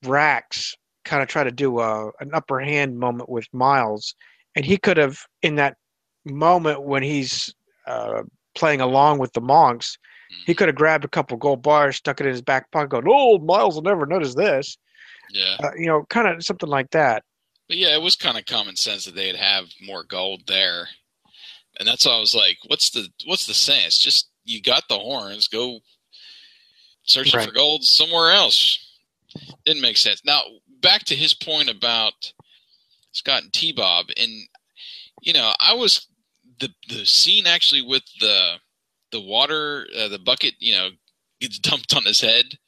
[0.06, 0.74] Rax
[1.04, 4.14] kind of try to do a an upper hand moment with Miles,
[4.54, 5.76] and he could have in that
[6.24, 7.54] moment when he's
[7.86, 8.22] uh,
[8.54, 9.98] playing along with the monks,
[10.46, 13.04] he could have grabbed a couple gold bars, stuck it in his back pocket, going,
[13.06, 14.76] "Oh, Miles will never notice this."
[15.30, 15.56] Yeah.
[15.62, 17.24] Uh, you know, kind of something like that.
[17.68, 20.88] But yeah, it was kind of common sense that they'd have more gold there,
[21.78, 23.98] and that's why I was like, "What's the what's the sense?
[23.98, 25.80] Just you got the horns, go
[27.04, 28.78] searching for gold somewhere else."
[29.64, 30.22] Didn't make sense.
[30.24, 30.42] Now
[30.80, 32.32] back to his point about
[33.12, 34.30] Scott and T Bob, and
[35.22, 36.06] you know, I was
[36.60, 38.56] the the scene actually with the
[39.10, 40.90] the water, uh, the bucket, you know,
[41.40, 42.58] gets dumped on his head.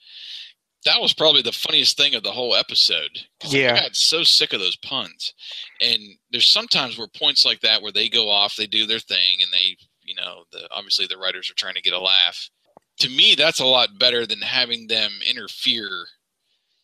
[0.85, 3.27] That was probably the funniest thing of the whole episode.
[3.45, 3.75] Yeah.
[3.75, 5.35] I got so sick of those puns.
[5.81, 9.39] And there's sometimes where points like that where they go off, they do their thing,
[9.41, 12.51] and they, you know, the obviously the writers are trying to get a laugh.
[13.01, 16.07] To me, that's a lot better than having them interfere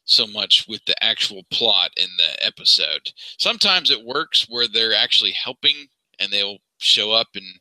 [0.04, 3.12] so much with the actual plot in the episode.
[3.38, 5.88] Sometimes it works where they're actually helping
[6.18, 7.60] and they'll show up and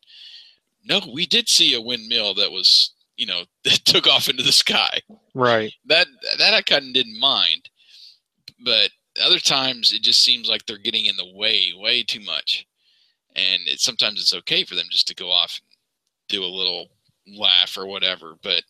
[0.83, 4.51] no, we did see a windmill that was, you know, that took off into the
[4.51, 5.01] sky.
[5.33, 5.73] Right.
[5.85, 6.07] That
[6.37, 7.69] that I kind of didn't mind,
[8.63, 8.89] but
[9.23, 12.65] other times it just seems like they're getting in the way way too much,
[13.35, 15.77] and it sometimes it's okay for them just to go off and
[16.29, 16.87] do a little
[17.27, 18.35] laugh or whatever.
[18.41, 18.63] But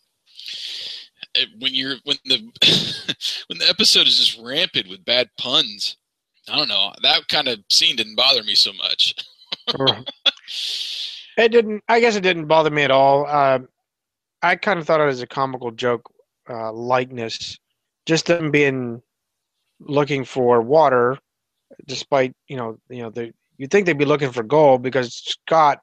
[1.60, 2.38] when you're when the
[3.48, 5.98] when the episode is just rampant with bad puns,
[6.50, 9.16] I don't know that kind of scene didn't bother me so much.
[11.38, 11.84] It didn't.
[11.88, 13.26] I guess it didn't bother me at all.
[13.26, 13.60] Uh,
[14.42, 16.12] I kind of thought it was a comical joke
[16.50, 17.58] uh, likeness,
[18.06, 19.02] just them being
[19.80, 21.18] looking for water,
[21.88, 25.80] despite you know you know they you'd think they'd be looking for gold because Scott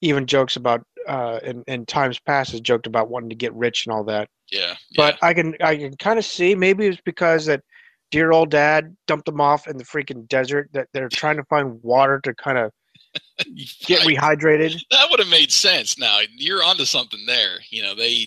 [0.00, 3.86] even jokes about uh, in, in times past has joked about wanting to get rich
[3.86, 4.28] and all that.
[4.50, 7.62] Yeah, But I can I can kind of see maybe it's because that
[8.10, 11.82] dear old dad dumped them off in the freaking desert that they're trying to find
[11.82, 12.70] water to kind of
[13.86, 14.78] get rehydrated.
[14.90, 15.98] that would have made sense.
[15.98, 17.58] Now you're onto something there.
[17.70, 18.26] You know they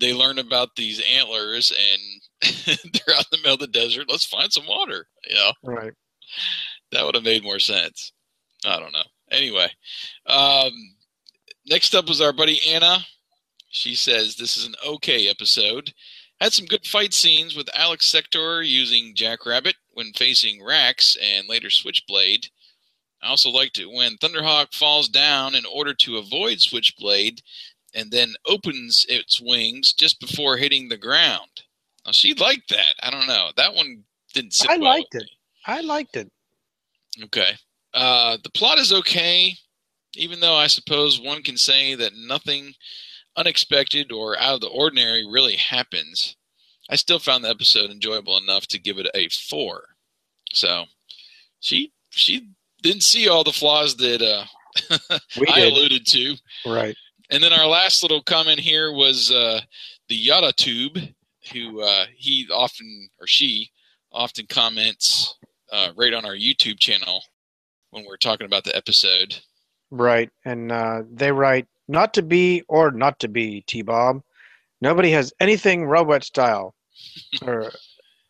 [0.00, 4.06] they learn about these antlers and they're out in the middle of the desert.
[4.08, 5.06] Let's find some water.
[5.28, 5.92] You know Right.
[6.92, 8.12] that would have made more sense.
[8.64, 9.04] I don't know.
[9.30, 9.68] Anyway,
[10.26, 10.72] um,
[11.68, 12.98] next up was our buddy Anna.
[13.70, 15.92] She says this is an okay episode.
[16.40, 21.68] Had some good fight scenes with Alex Sector using Jackrabbit when facing Rax and later
[21.68, 22.46] Switchblade.
[23.22, 27.42] I also liked it when Thunderhawk falls down in order to avoid Switchblade
[27.94, 31.50] and then opens its wings just before hitting the ground.
[32.06, 32.94] Now, she liked that.
[33.02, 33.50] I don't know.
[33.56, 35.28] That one didn't sit I well liked it.
[35.66, 36.30] I liked it.
[37.24, 37.50] Okay.
[37.92, 39.54] Uh, the plot is okay,
[40.16, 42.74] even though I suppose one can say that nothing
[43.36, 46.36] unexpected or out of the ordinary really happens.
[46.90, 49.84] I still found the episode enjoyable enough to give it a four.
[50.52, 50.84] So
[51.60, 52.48] she she
[52.82, 54.44] didn't see all the flaws that uh,
[55.38, 55.72] We I did.
[55.72, 56.36] alluded to.
[56.66, 56.96] Right.
[57.30, 59.60] And then our last little comment here was uh,
[60.08, 60.96] the Yada Tube,
[61.52, 63.70] who uh, he often or she
[64.10, 65.36] often comments
[65.70, 67.22] uh, right on our YouTube channel
[67.90, 69.40] when we're talking about the episode.
[69.90, 70.30] Right.
[70.44, 74.22] And uh, they write, not to be or not to be, T Bob.
[74.80, 76.74] Nobody has anything robot style.
[77.42, 77.72] or,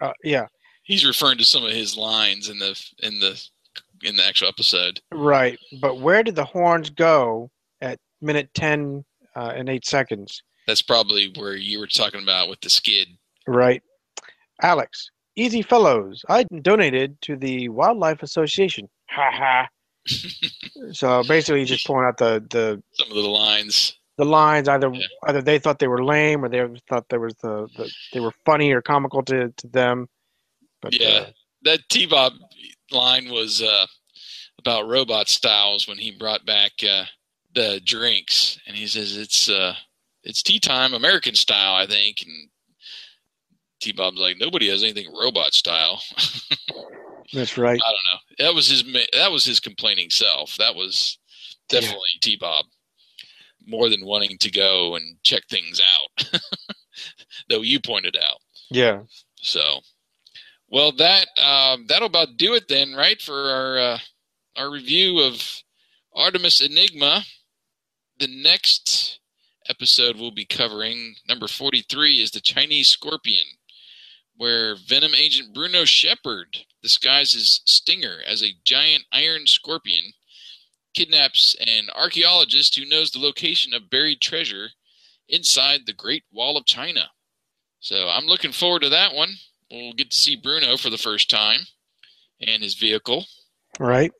[0.00, 0.46] uh, yeah.
[0.84, 3.42] He's referring to some of his lines in the in the
[4.02, 5.00] in the actual episode.
[5.12, 5.58] Right.
[5.80, 9.04] But where did the horns go at minute 10
[9.36, 10.42] uh, and 8 seconds?
[10.66, 13.08] That's probably where you were talking about with the skid.
[13.46, 13.82] Right.
[14.62, 16.24] Alex, easy fellows.
[16.28, 18.88] I donated to the Wildlife Association.
[19.10, 19.68] Ha ha.
[20.92, 23.96] So basically, he's just pulling out the, the Some of the lines.
[24.16, 24.68] the lines.
[24.68, 24.92] Either
[25.26, 28.32] either they thought they were lame, or they thought there was the, the they were
[28.44, 30.08] funny or comical to, to them.
[30.82, 31.26] But yeah, uh,
[31.62, 32.34] that T Bob
[32.90, 33.86] line was uh,
[34.58, 37.04] about robot styles when he brought back uh,
[37.54, 39.74] the drinks, and he says it's uh,
[40.22, 42.18] it's tea time, American style, I think.
[42.26, 42.48] And
[43.80, 46.00] T Bob's like, nobody has anything robot style.
[47.32, 47.80] that's right.
[47.84, 48.46] I don't know.
[48.46, 50.56] That was his that was his complaining self.
[50.56, 51.18] That was
[51.68, 52.64] definitely T Bob
[53.66, 56.40] more than wanting to go and check things out.
[57.48, 58.38] Though you pointed out.
[58.70, 59.02] Yeah.
[59.36, 59.80] So,
[60.68, 63.20] well, that um, that'll about do it then, right?
[63.20, 63.98] For our uh,
[64.56, 65.42] our review of
[66.14, 67.24] Artemis Enigma.
[68.18, 69.20] The next
[69.68, 73.46] episode we'll be covering, number forty-three, is the Chinese Scorpion,
[74.36, 80.04] where Venom agent Bruno Sheppard disguises Stinger as a giant iron scorpion,
[80.94, 84.68] kidnaps an archaeologist who knows the location of buried treasure
[85.28, 87.10] inside the Great Wall of China.
[87.80, 89.34] So I'm looking forward to that one.
[89.70, 91.60] We'll get to see Bruno for the first time
[92.40, 93.26] and his vehicle.
[93.78, 94.10] Right.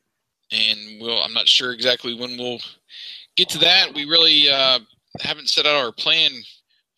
[0.53, 2.61] And we'll I'm not sure exactly when we'll
[3.37, 3.95] get to that.
[3.95, 4.81] We really uh,
[5.21, 6.33] haven't set out our plan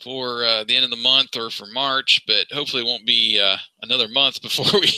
[0.03, 3.41] for uh, the end of the month or for March, but hopefully it won't be
[3.41, 4.91] uh, another month before we,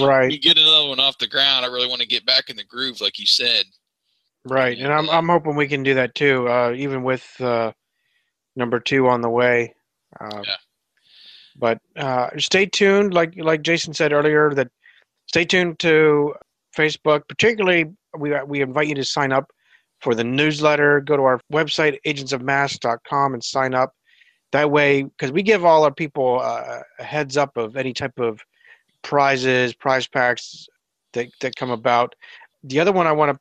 [0.00, 0.28] Right.
[0.28, 1.64] we get another one off the ground.
[1.64, 3.64] I really want to get back in the groove, like you said.
[4.44, 7.72] Right, and I'm I'm hoping we can do that too, uh, even with uh,
[8.56, 9.74] number two on the way.
[10.20, 10.42] Uh,
[11.56, 14.68] But uh, stay tuned, like like Jason said earlier, that
[15.26, 16.34] stay tuned to
[16.76, 17.28] Facebook.
[17.28, 17.86] Particularly,
[18.18, 19.50] we we invite you to sign up
[20.00, 21.00] for the newsletter.
[21.00, 23.92] Go to our website, agentsofmask.com, and sign up.
[24.50, 28.18] That way, because we give all our people uh, a heads up of any type
[28.18, 28.40] of
[29.02, 30.66] prizes, prize packs
[31.12, 32.14] that that come about.
[32.64, 33.40] The other one I want to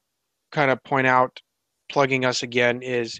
[0.52, 1.40] kind of point out,
[1.90, 3.20] plugging us again, is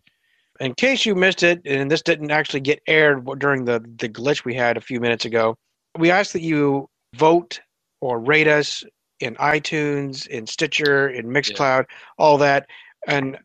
[0.60, 4.46] in case you missed it, and this didn't actually get aired during the, the glitch
[4.46, 5.56] we had a few minutes ago,
[5.98, 7.60] we ask that you vote
[8.00, 8.84] or rate us
[9.20, 11.86] in iTunes, in Stitcher, in Mixcloud,
[12.18, 12.68] all that.
[13.08, 13.38] And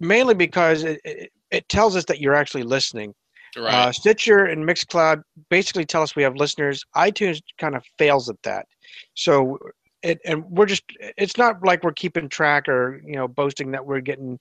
[0.00, 3.14] mainly because it, it, it tells us that you're actually listening.
[3.56, 3.74] Right.
[3.74, 6.84] Uh, Stitcher and Mixcloud basically tell us we have listeners.
[6.96, 8.66] iTunes kind of fails at that.
[9.14, 9.58] So
[10.02, 10.84] it, and we're just
[11.16, 14.38] it's not like we're keeping track or you know boasting that we're getting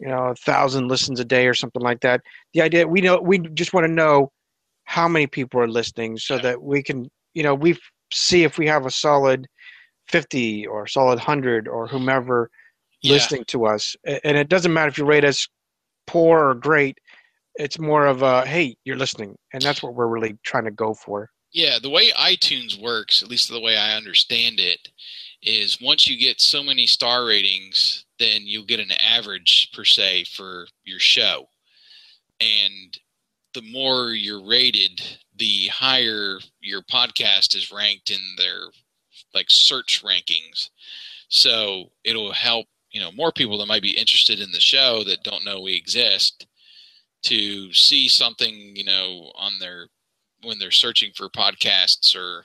[0.00, 2.20] you know a thousand listens a day or something like that
[2.52, 4.32] the idea we know we just want to know
[4.84, 7.78] how many people are listening so that we can you know we
[8.12, 9.46] see if we have a solid
[10.08, 12.50] 50 or solid 100 or whomever
[13.02, 13.12] Yeah.
[13.12, 15.46] listening to us and it doesn't matter if you rate us
[16.06, 16.98] poor or great
[17.56, 20.94] it's more of a hey you're listening and that's what we're really trying to go
[20.94, 24.88] for Yeah, the way iTunes works, at least the way I understand it,
[25.40, 30.24] is once you get so many star ratings, then you'll get an average per se
[30.24, 31.46] for your show.
[32.40, 32.98] And
[33.54, 35.00] the more you're rated,
[35.36, 38.58] the higher your podcast is ranked in their
[39.32, 40.70] like search rankings.
[41.28, 45.22] So it'll help, you know, more people that might be interested in the show that
[45.22, 46.48] don't know we exist
[47.24, 49.88] to see something, you know, on their
[50.42, 52.44] when they're searching for podcasts or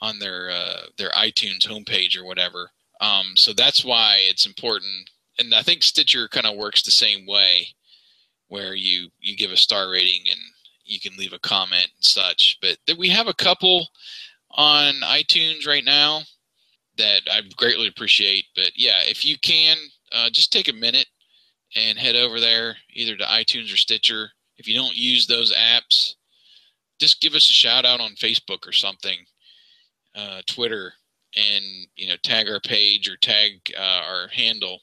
[0.00, 2.70] on their uh, their iTunes homepage or whatever.
[3.00, 7.26] Um, so that's why it's important, and I think Stitcher kind of works the same
[7.26, 7.68] way,
[8.48, 10.40] where you you give a star rating and
[10.84, 12.58] you can leave a comment and such.
[12.60, 13.88] But th- we have a couple
[14.52, 16.22] on iTunes right now
[16.96, 18.46] that I greatly appreciate.
[18.56, 19.76] But yeah, if you can,
[20.12, 21.06] uh, just take a minute
[21.76, 24.30] and head over there, either to iTunes or Stitcher.
[24.56, 26.14] If you don't use those apps,
[26.98, 29.18] just give us a shout out on Facebook or something,
[30.14, 30.92] uh, Twitter,
[31.36, 31.64] and
[31.94, 34.80] you know tag our page or tag uh, our handle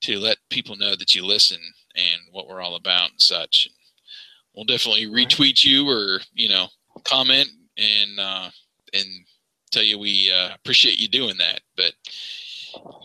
[0.00, 1.58] to let people know that you listen
[1.94, 3.68] and what we're all about and such.
[4.54, 6.68] We'll definitely retweet you or you know
[7.04, 8.50] comment and uh,
[8.92, 9.06] and
[9.70, 11.60] tell you we uh, appreciate you doing that.
[11.76, 11.92] But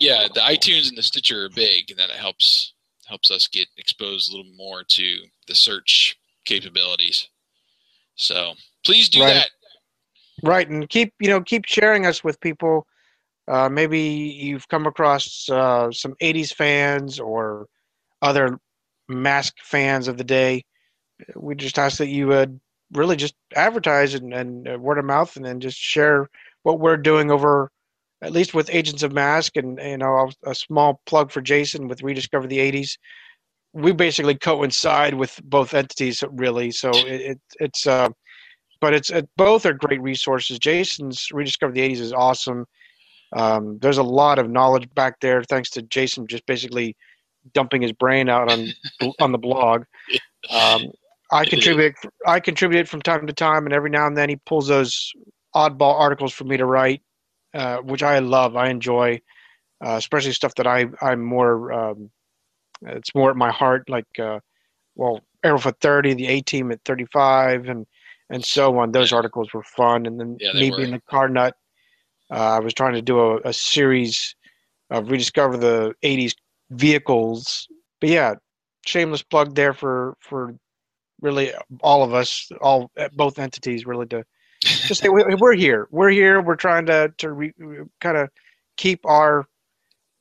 [0.00, 2.73] yeah, the iTunes and the Stitcher are big, and that helps
[3.06, 7.28] helps us get exposed a little more to the search capabilities.
[8.16, 8.54] So
[8.84, 9.34] please do Right.
[9.34, 9.50] that.
[10.42, 12.86] Right, and keep you know keep sharing us with people.
[13.46, 17.66] Uh, maybe you've come across uh, some '80s fans or
[18.20, 18.58] other
[19.08, 20.64] mask fans of the day.
[21.36, 22.60] We just ask that you would
[22.92, 26.28] really just advertise and, and uh, word of mouth, and then just share
[26.62, 27.70] what we're doing over,
[28.24, 32.02] at least with Agents of Mask, and you know a small plug for Jason with
[32.02, 32.96] Rediscover the '80s.
[33.72, 36.70] We basically coincide with both entities, really.
[36.70, 37.86] So it, it it's.
[37.86, 38.08] Uh,
[38.80, 40.58] but it's it, both are great resources.
[40.58, 42.66] Jason's Rediscover the 80s is awesome.
[43.34, 46.94] Um, there's a lot of knowledge back there thanks to Jason just basically
[47.52, 48.68] dumping his brain out on
[49.20, 49.84] on the blog.
[50.50, 50.92] Um,
[51.32, 51.94] I contribute
[52.26, 55.12] I contribute from time to time, and every now and then he pulls those
[55.54, 57.02] oddball articles for me to write,
[57.54, 58.56] uh, which I love.
[58.56, 59.20] I enjoy,
[59.84, 62.10] uh, especially stuff that I I'm more um,
[62.82, 64.40] it's more at my heart, like uh,
[64.96, 65.20] well,
[65.58, 67.86] for 30, the A-Team at 35, and
[68.30, 68.92] and so on.
[68.92, 70.76] Those articles were fun, and then Yeah, me were.
[70.76, 71.54] being the car nut,
[72.30, 74.34] uh, I was trying to do a, a series
[74.90, 76.34] of rediscover the '80s
[76.70, 77.68] vehicles.
[78.00, 78.34] But yeah,
[78.86, 80.54] shameless plug there for for
[81.20, 84.24] really all of us, all both entities, really to
[84.64, 85.88] just say we- we're here.
[85.90, 86.40] We're here.
[86.40, 87.52] We're trying to to re,
[88.00, 88.30] kind of
[88.76, 89.46] keep our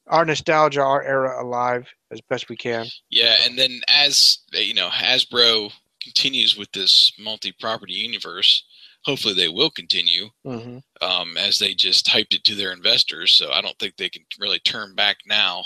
[0.08, 2.86] our nostalgia, our era alive as best we can.
[3.10, 5.72] Yeah, and then as you know, Hasbro
[6.02, 8.64] continues with this multi-property universe.
[9.06, 10.78] Hopefully, they will continue Mm-hmm.
[11.06, 13.34] um, as they just hyped it to their investors.
[13.34, 15.64] So I don't think they can really turn back now.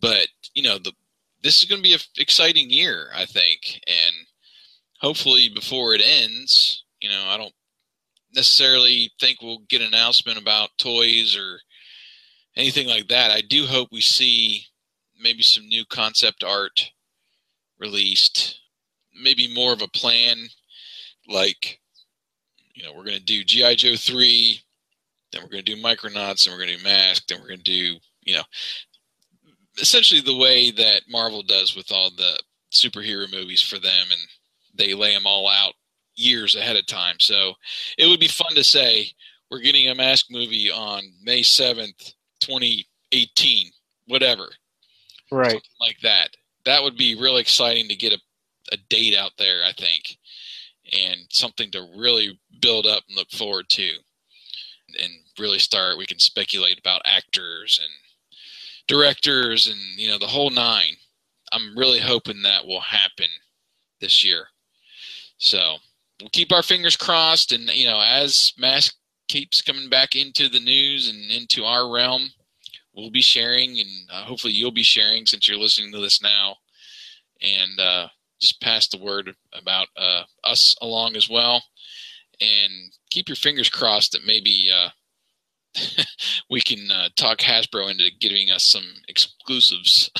[0.00, 0.92] But you know, the
[1.42, 4.14] this is going to be an exciting year, I think, and
[5.00, 7.54] hopefully before it ends, you know, I don't
[8.38, 11.58] necessarily think we'll get an announcement about toys or
[12.56, 13.30] anything like that.
[13.30, 14.62] I do hope we see
[15.20, 16.90] maybe some new concept art
[17.78, 18.60] released,
[19.20, 20.36] maybe more of a plan,
[21.26, 21.80] like
[22.74, 24.60] you know, we're going to do GI Joe three,
[25.32, 27.58] then we're going to do Micronauts, and we're going to do Mask, then we're going
[27.58, 28.42] to do you know,
[29.80, 32.38] essentially the way that Marvel does with all the
[32.70, 34.20] superhero movies for them, and
[34.74, 35.72] they lay them all out
[36.18, 37.16] years ahead of time.
[37.20, 37.54] So
[37.96, 39.10] it would be fun to say
[39.50, 42.12] we're getting a Mask movie on May seventh,
[42.42, 43.70] twenty eighteen,
[44.06, 44.48] whatever
[45.30, 45.62] Right.
[45.80, 46.30] like that.
[46.64, 48.18] That would be really exciting to get a,
[48.72, 50.18] a date out there, I think,
[50.92, 53.90] and something to really build up and look forward to.
[55.02, 58.32] And really start, we can speculate about actors and
[58.86, 60.94] directors and, you know, the whole nine.
[61.52, 63.28] I'm really hoping that will happen
[64.00, 64.46] this year.
[65.36, 65.76] So
[66.20, 67.52] we'll keep our fingers crossed.
[67.52, 68.94] And, you know, as Mask
[69.28, 72.30] keeps coming back into the news and into our realm,
[72.98, 76.56] we'll be sharing and uh, hopefully you'll be sharing since you're listening to this now
[77.40, 78.08] and uh,
[78.40, 81.62] just pass the word about uh, us along as well
[82.40, 82.72] and
[83.10, 84.88] keep your fingers crossed that maybe uh,
[86.50, 90.10] we can uh, talk hasbro into giving us some exclusives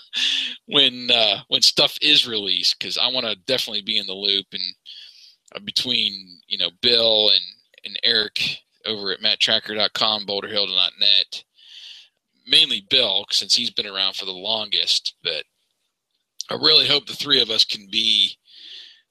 [0.66, 4.46] when uh, when stuff is released because i want to definitely be in the loop
[4.52, 4.62] and
[5.64, 7.42] between you know bill and,
[7.84, 11.44] and eric over at matttrakker.com boulderhill.net
[12.46, 15.14] mainly Bill, since he's been around for the longest.
[15.22, 15.44] But
[16.50, 18.36] I really hope the three of us can be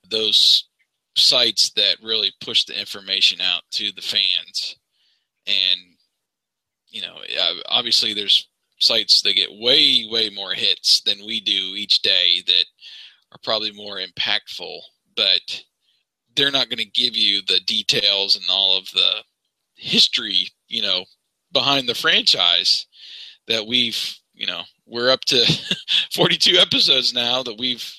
[0.09, 0.67] those
[1.15, 4.77] sites that really push the information out to the fans.
[5.45, 5.79] And,
[6.89, 8.47] you know, uh, obviously there's
[8.79, 12.65] sites that get way, way more hits than we do each day that
[13.31, 14.79] are probably more impactful,
[15.15, 15.63] but
[16.35, 19.23] they're not going to give you the details and all of the
[19.75, 21.05] history, you know,
[21.51, 22.87] behind the franchise
[23.47, 25.45] that we've you know we're up to
[26.15, 27.93] 42 episodes now that we've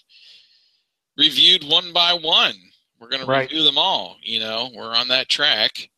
[1.17, 2.55] reviewed one by one
[2.99, 5.89] we're going to review them all you know we're on that track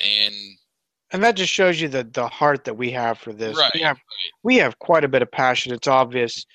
[0.00, 0.34] and
[1.12, 3.56] and that just shows you the the heart that we have for this.
[3.56, 3.98] Right, We have
[4.42, 5.72] we have quite a bit of passion.
[5.72, 6.46] It's obvious.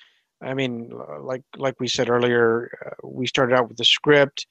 [0.42, 0.90] I mean,
[1.20, 4.46] like like we said earlier, uh, we started out with the script.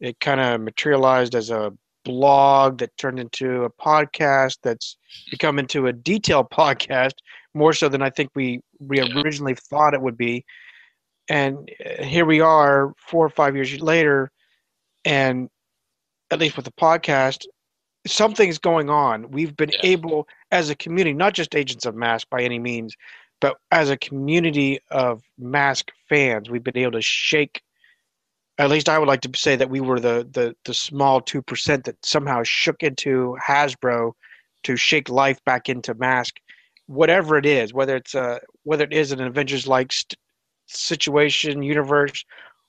[0.00, 1.72] It kind of materialized as a
[2.04, 4.96] blog that turned into a podcast that's
[5.30, 7.14] become into a detailed podcast
[7.54, 10.44] more so than I think we we originally thought it would be.
[11.28, 14.30] And uh, here we are, four or five years later,
[15.04, 15.48] and
[16.30, 17.46] at least with the podcast,
[18.06, 19.30] something's going on.
[19.30, 22.94] We've been able, as a community, not just agents of mask by any means,
[23.40, 27.62] but as a community of mask fans, we've been able to shake.
[28.58, 31.42] At least I would like to say that we were the the, the small two
[31.42, 34.12] percent that somehow shook into Hasbro
[34.64, 36.36] to shake life back into mask,
[36.86, 40.18] whatever it is, whether it's a whether it is an Avengers like st-
[40.66, 42.24] situation universe,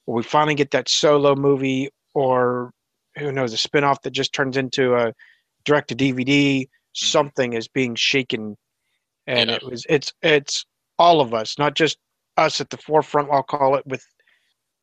[0.05, 2.71] or we finally get that solo movie, or
[3.17, 5.13] who knows a spinoff that just turns into a
[5.63, 6.61] direct to DVD.
[6.61, 6.67] Mm-hmm.
[6.93, 8.57] Something is being shaken
[9.27, 10.65] and it was it's it's
[10.97, 11.97] all of us, not just
[12.37, 13.29] us at the forefront.
[13.31, 14.03] I'll call it with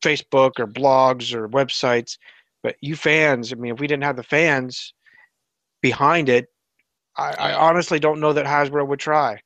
[0.01, 2.17] Facebook or blogs or websites,
[2.63, 3.51] but you fans.
[3.51, 4.93] I mean, if we didn't have the fans
[5.81, 6.47] behind it,
[7.17, 9.39] I, I honestly don't know that Hasbro would try.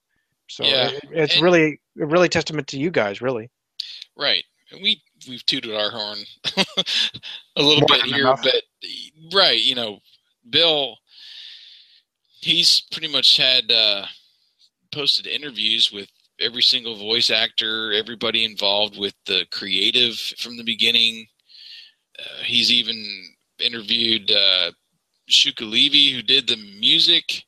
[0.48, 3.50] So Yeah, it, it's and- really really testament to you guys, really.
[4.18, 4.44] Right.
[4.72, 6.18] And we we've tooted our horn
[7.56, 8.42] a little More bit here, enough.
[8.44, 8.64] but
[9.34, 10.00] right, you know,
[10.50, 10.98] Bill
[12.42, 14.06] he's pretty much had uh
[14.94, 16.08] posted interviews with
[16.40, 21.28] every single voice actor, everybody involved with the creative from the beginning.
[22.18, 23.06] Uh, he's even
[23.60, 24.72] interviewed uh
[25.30, 27.44] Shuki Levy who did the music,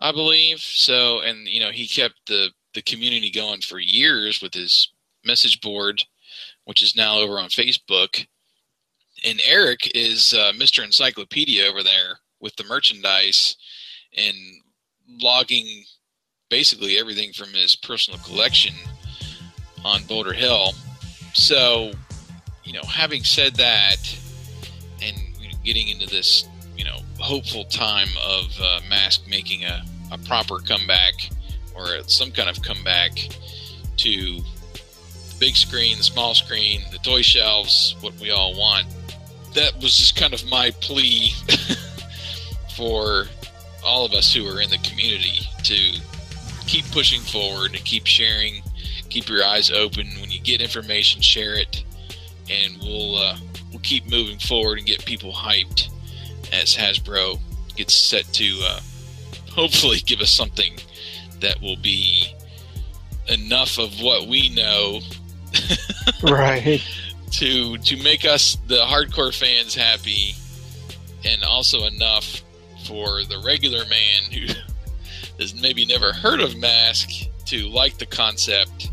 [0.00, 0.58] I believe.
[0.60, 4.90] So and you know, he kept the the community going for years with his
[5.24, 6.02] message board
[6.64, 8.26] which is now over on Facebook.
[9.24, 10.84] And Eric is uh, Mr.
[10.84, 13.56] Encyclopedia over there with the merchandise
[14.16, 14.36] and
[15.20, 15.84] logging
[16.52, 18.74] basically everything from his personal collection
[19.86, 20.72] on Boulder Hill.
[21.32, 21.92] So,
[22.62, 23.96] you know, having said that,
[25.02, 25.16] and
[25.64, 26.46] getting into this,
[26.76, 31.14] you know, hopeful time of uh, Mask making a, a proper comeback
[31.74, 33.12] or some kind of comeback
[33.96, 38.86] to the big screen, the small screen, the toy shelves, what we all want.
[39.54, 41.32] That was just kind of my plea
[42.76, 43.24] for
[43.82, 45.98] all of us who are in the community to
[46.66, 48.62] keep pushing forward and keep sharing.
[49.08, 51.84] Keep your eyes open when you get information, share it,
[52.50, 53.36] and we'll uh,
[53.70, 55.90] we'll keep moving forward and get people hyped
[56.52, 57.38] as Hasbro
[57.76, 58.80] gets set to uh,
[59.50, 60.74] hopefully give us something
[61.40, 62.32] that will be
[63.28, 65.00] enough of what we know
[66.22, 66.82] Right.
[67.32, 70.34] to to make us the hardcore fans happy
[71.24, 72.42] and also enough
[72.86, 74.46] for the regular man who
[75.38, 77.10] has maybe never heard of mask
[77.46, 78.90] to like the concept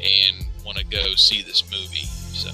[0.00, 2.50] and want to go see this movie so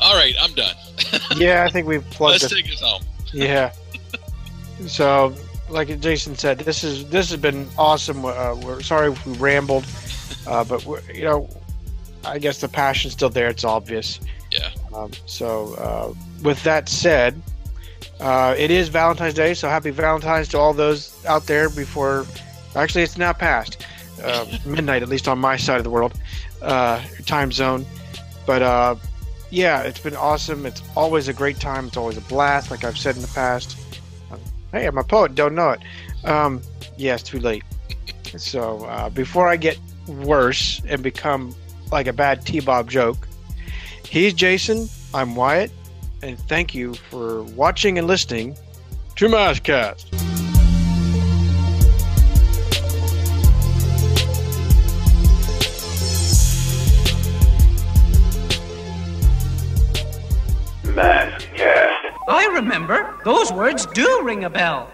[0.00, 0.74] all right i'm done
[1.36, 2.42] yeah, I think we've plugged.
[2.42, 3.02] let's take us home
[3.32, 3.72] Yeah.
[4.86, 5.34] So,
[5.68, 8.24] like Jason said, this is this has been awesome.
[8.24, 9.84] Uh, we're sorry if we rambled,
[10.46, 11.48] uh, but we're, you know,
[12.24, 13.48] I guess the passion's still there.
[13.48, 14.20] It's obvious.
[14.50, 14.70] Yeah.
[14.94, 17.40] Um, so, uh, with that said,
[18.20, 19.54] uh, it is Valentine's Day.
[19.54, 21.68] So, happy Valentine's to all those out there.
[21.68, 22.26] Before,
[22.74, 23.86] actually, it's now past
[24.22, 26.18] uh, midnight, at least on my side of the world,
[26.62, 27.86] uh, time zone.
[28.46, 28.96] But uh,
[29.50, 30.66] yeah, it's been awesome.
[30.66, 31.86] It's always a great time.
[31.86, 33.78] It's always a blast, like I've said in the past.
[34.30, 34.40] Um,
[34.72, 35.34] hey, I'm a poet.
[35.34, 35.80] Don't know it.
[36.24, 36.62] Um,
[36.96, 37.62] yeah, it's too late.
[38.36, 41.54] So uh, before I get worse and become
[41.90, 43.28] like a bad T Bob joke,
[44.04, 44.88] he's Jason.
[45.14, 45.70] I'm Wyatt,
[46.22, 48.56] and thank you for watching and listening
[49.16, 50.06] to Maskcast.
[62.28, 63.18] I remember.
[63.24, 64.92] Those words do ring a bell.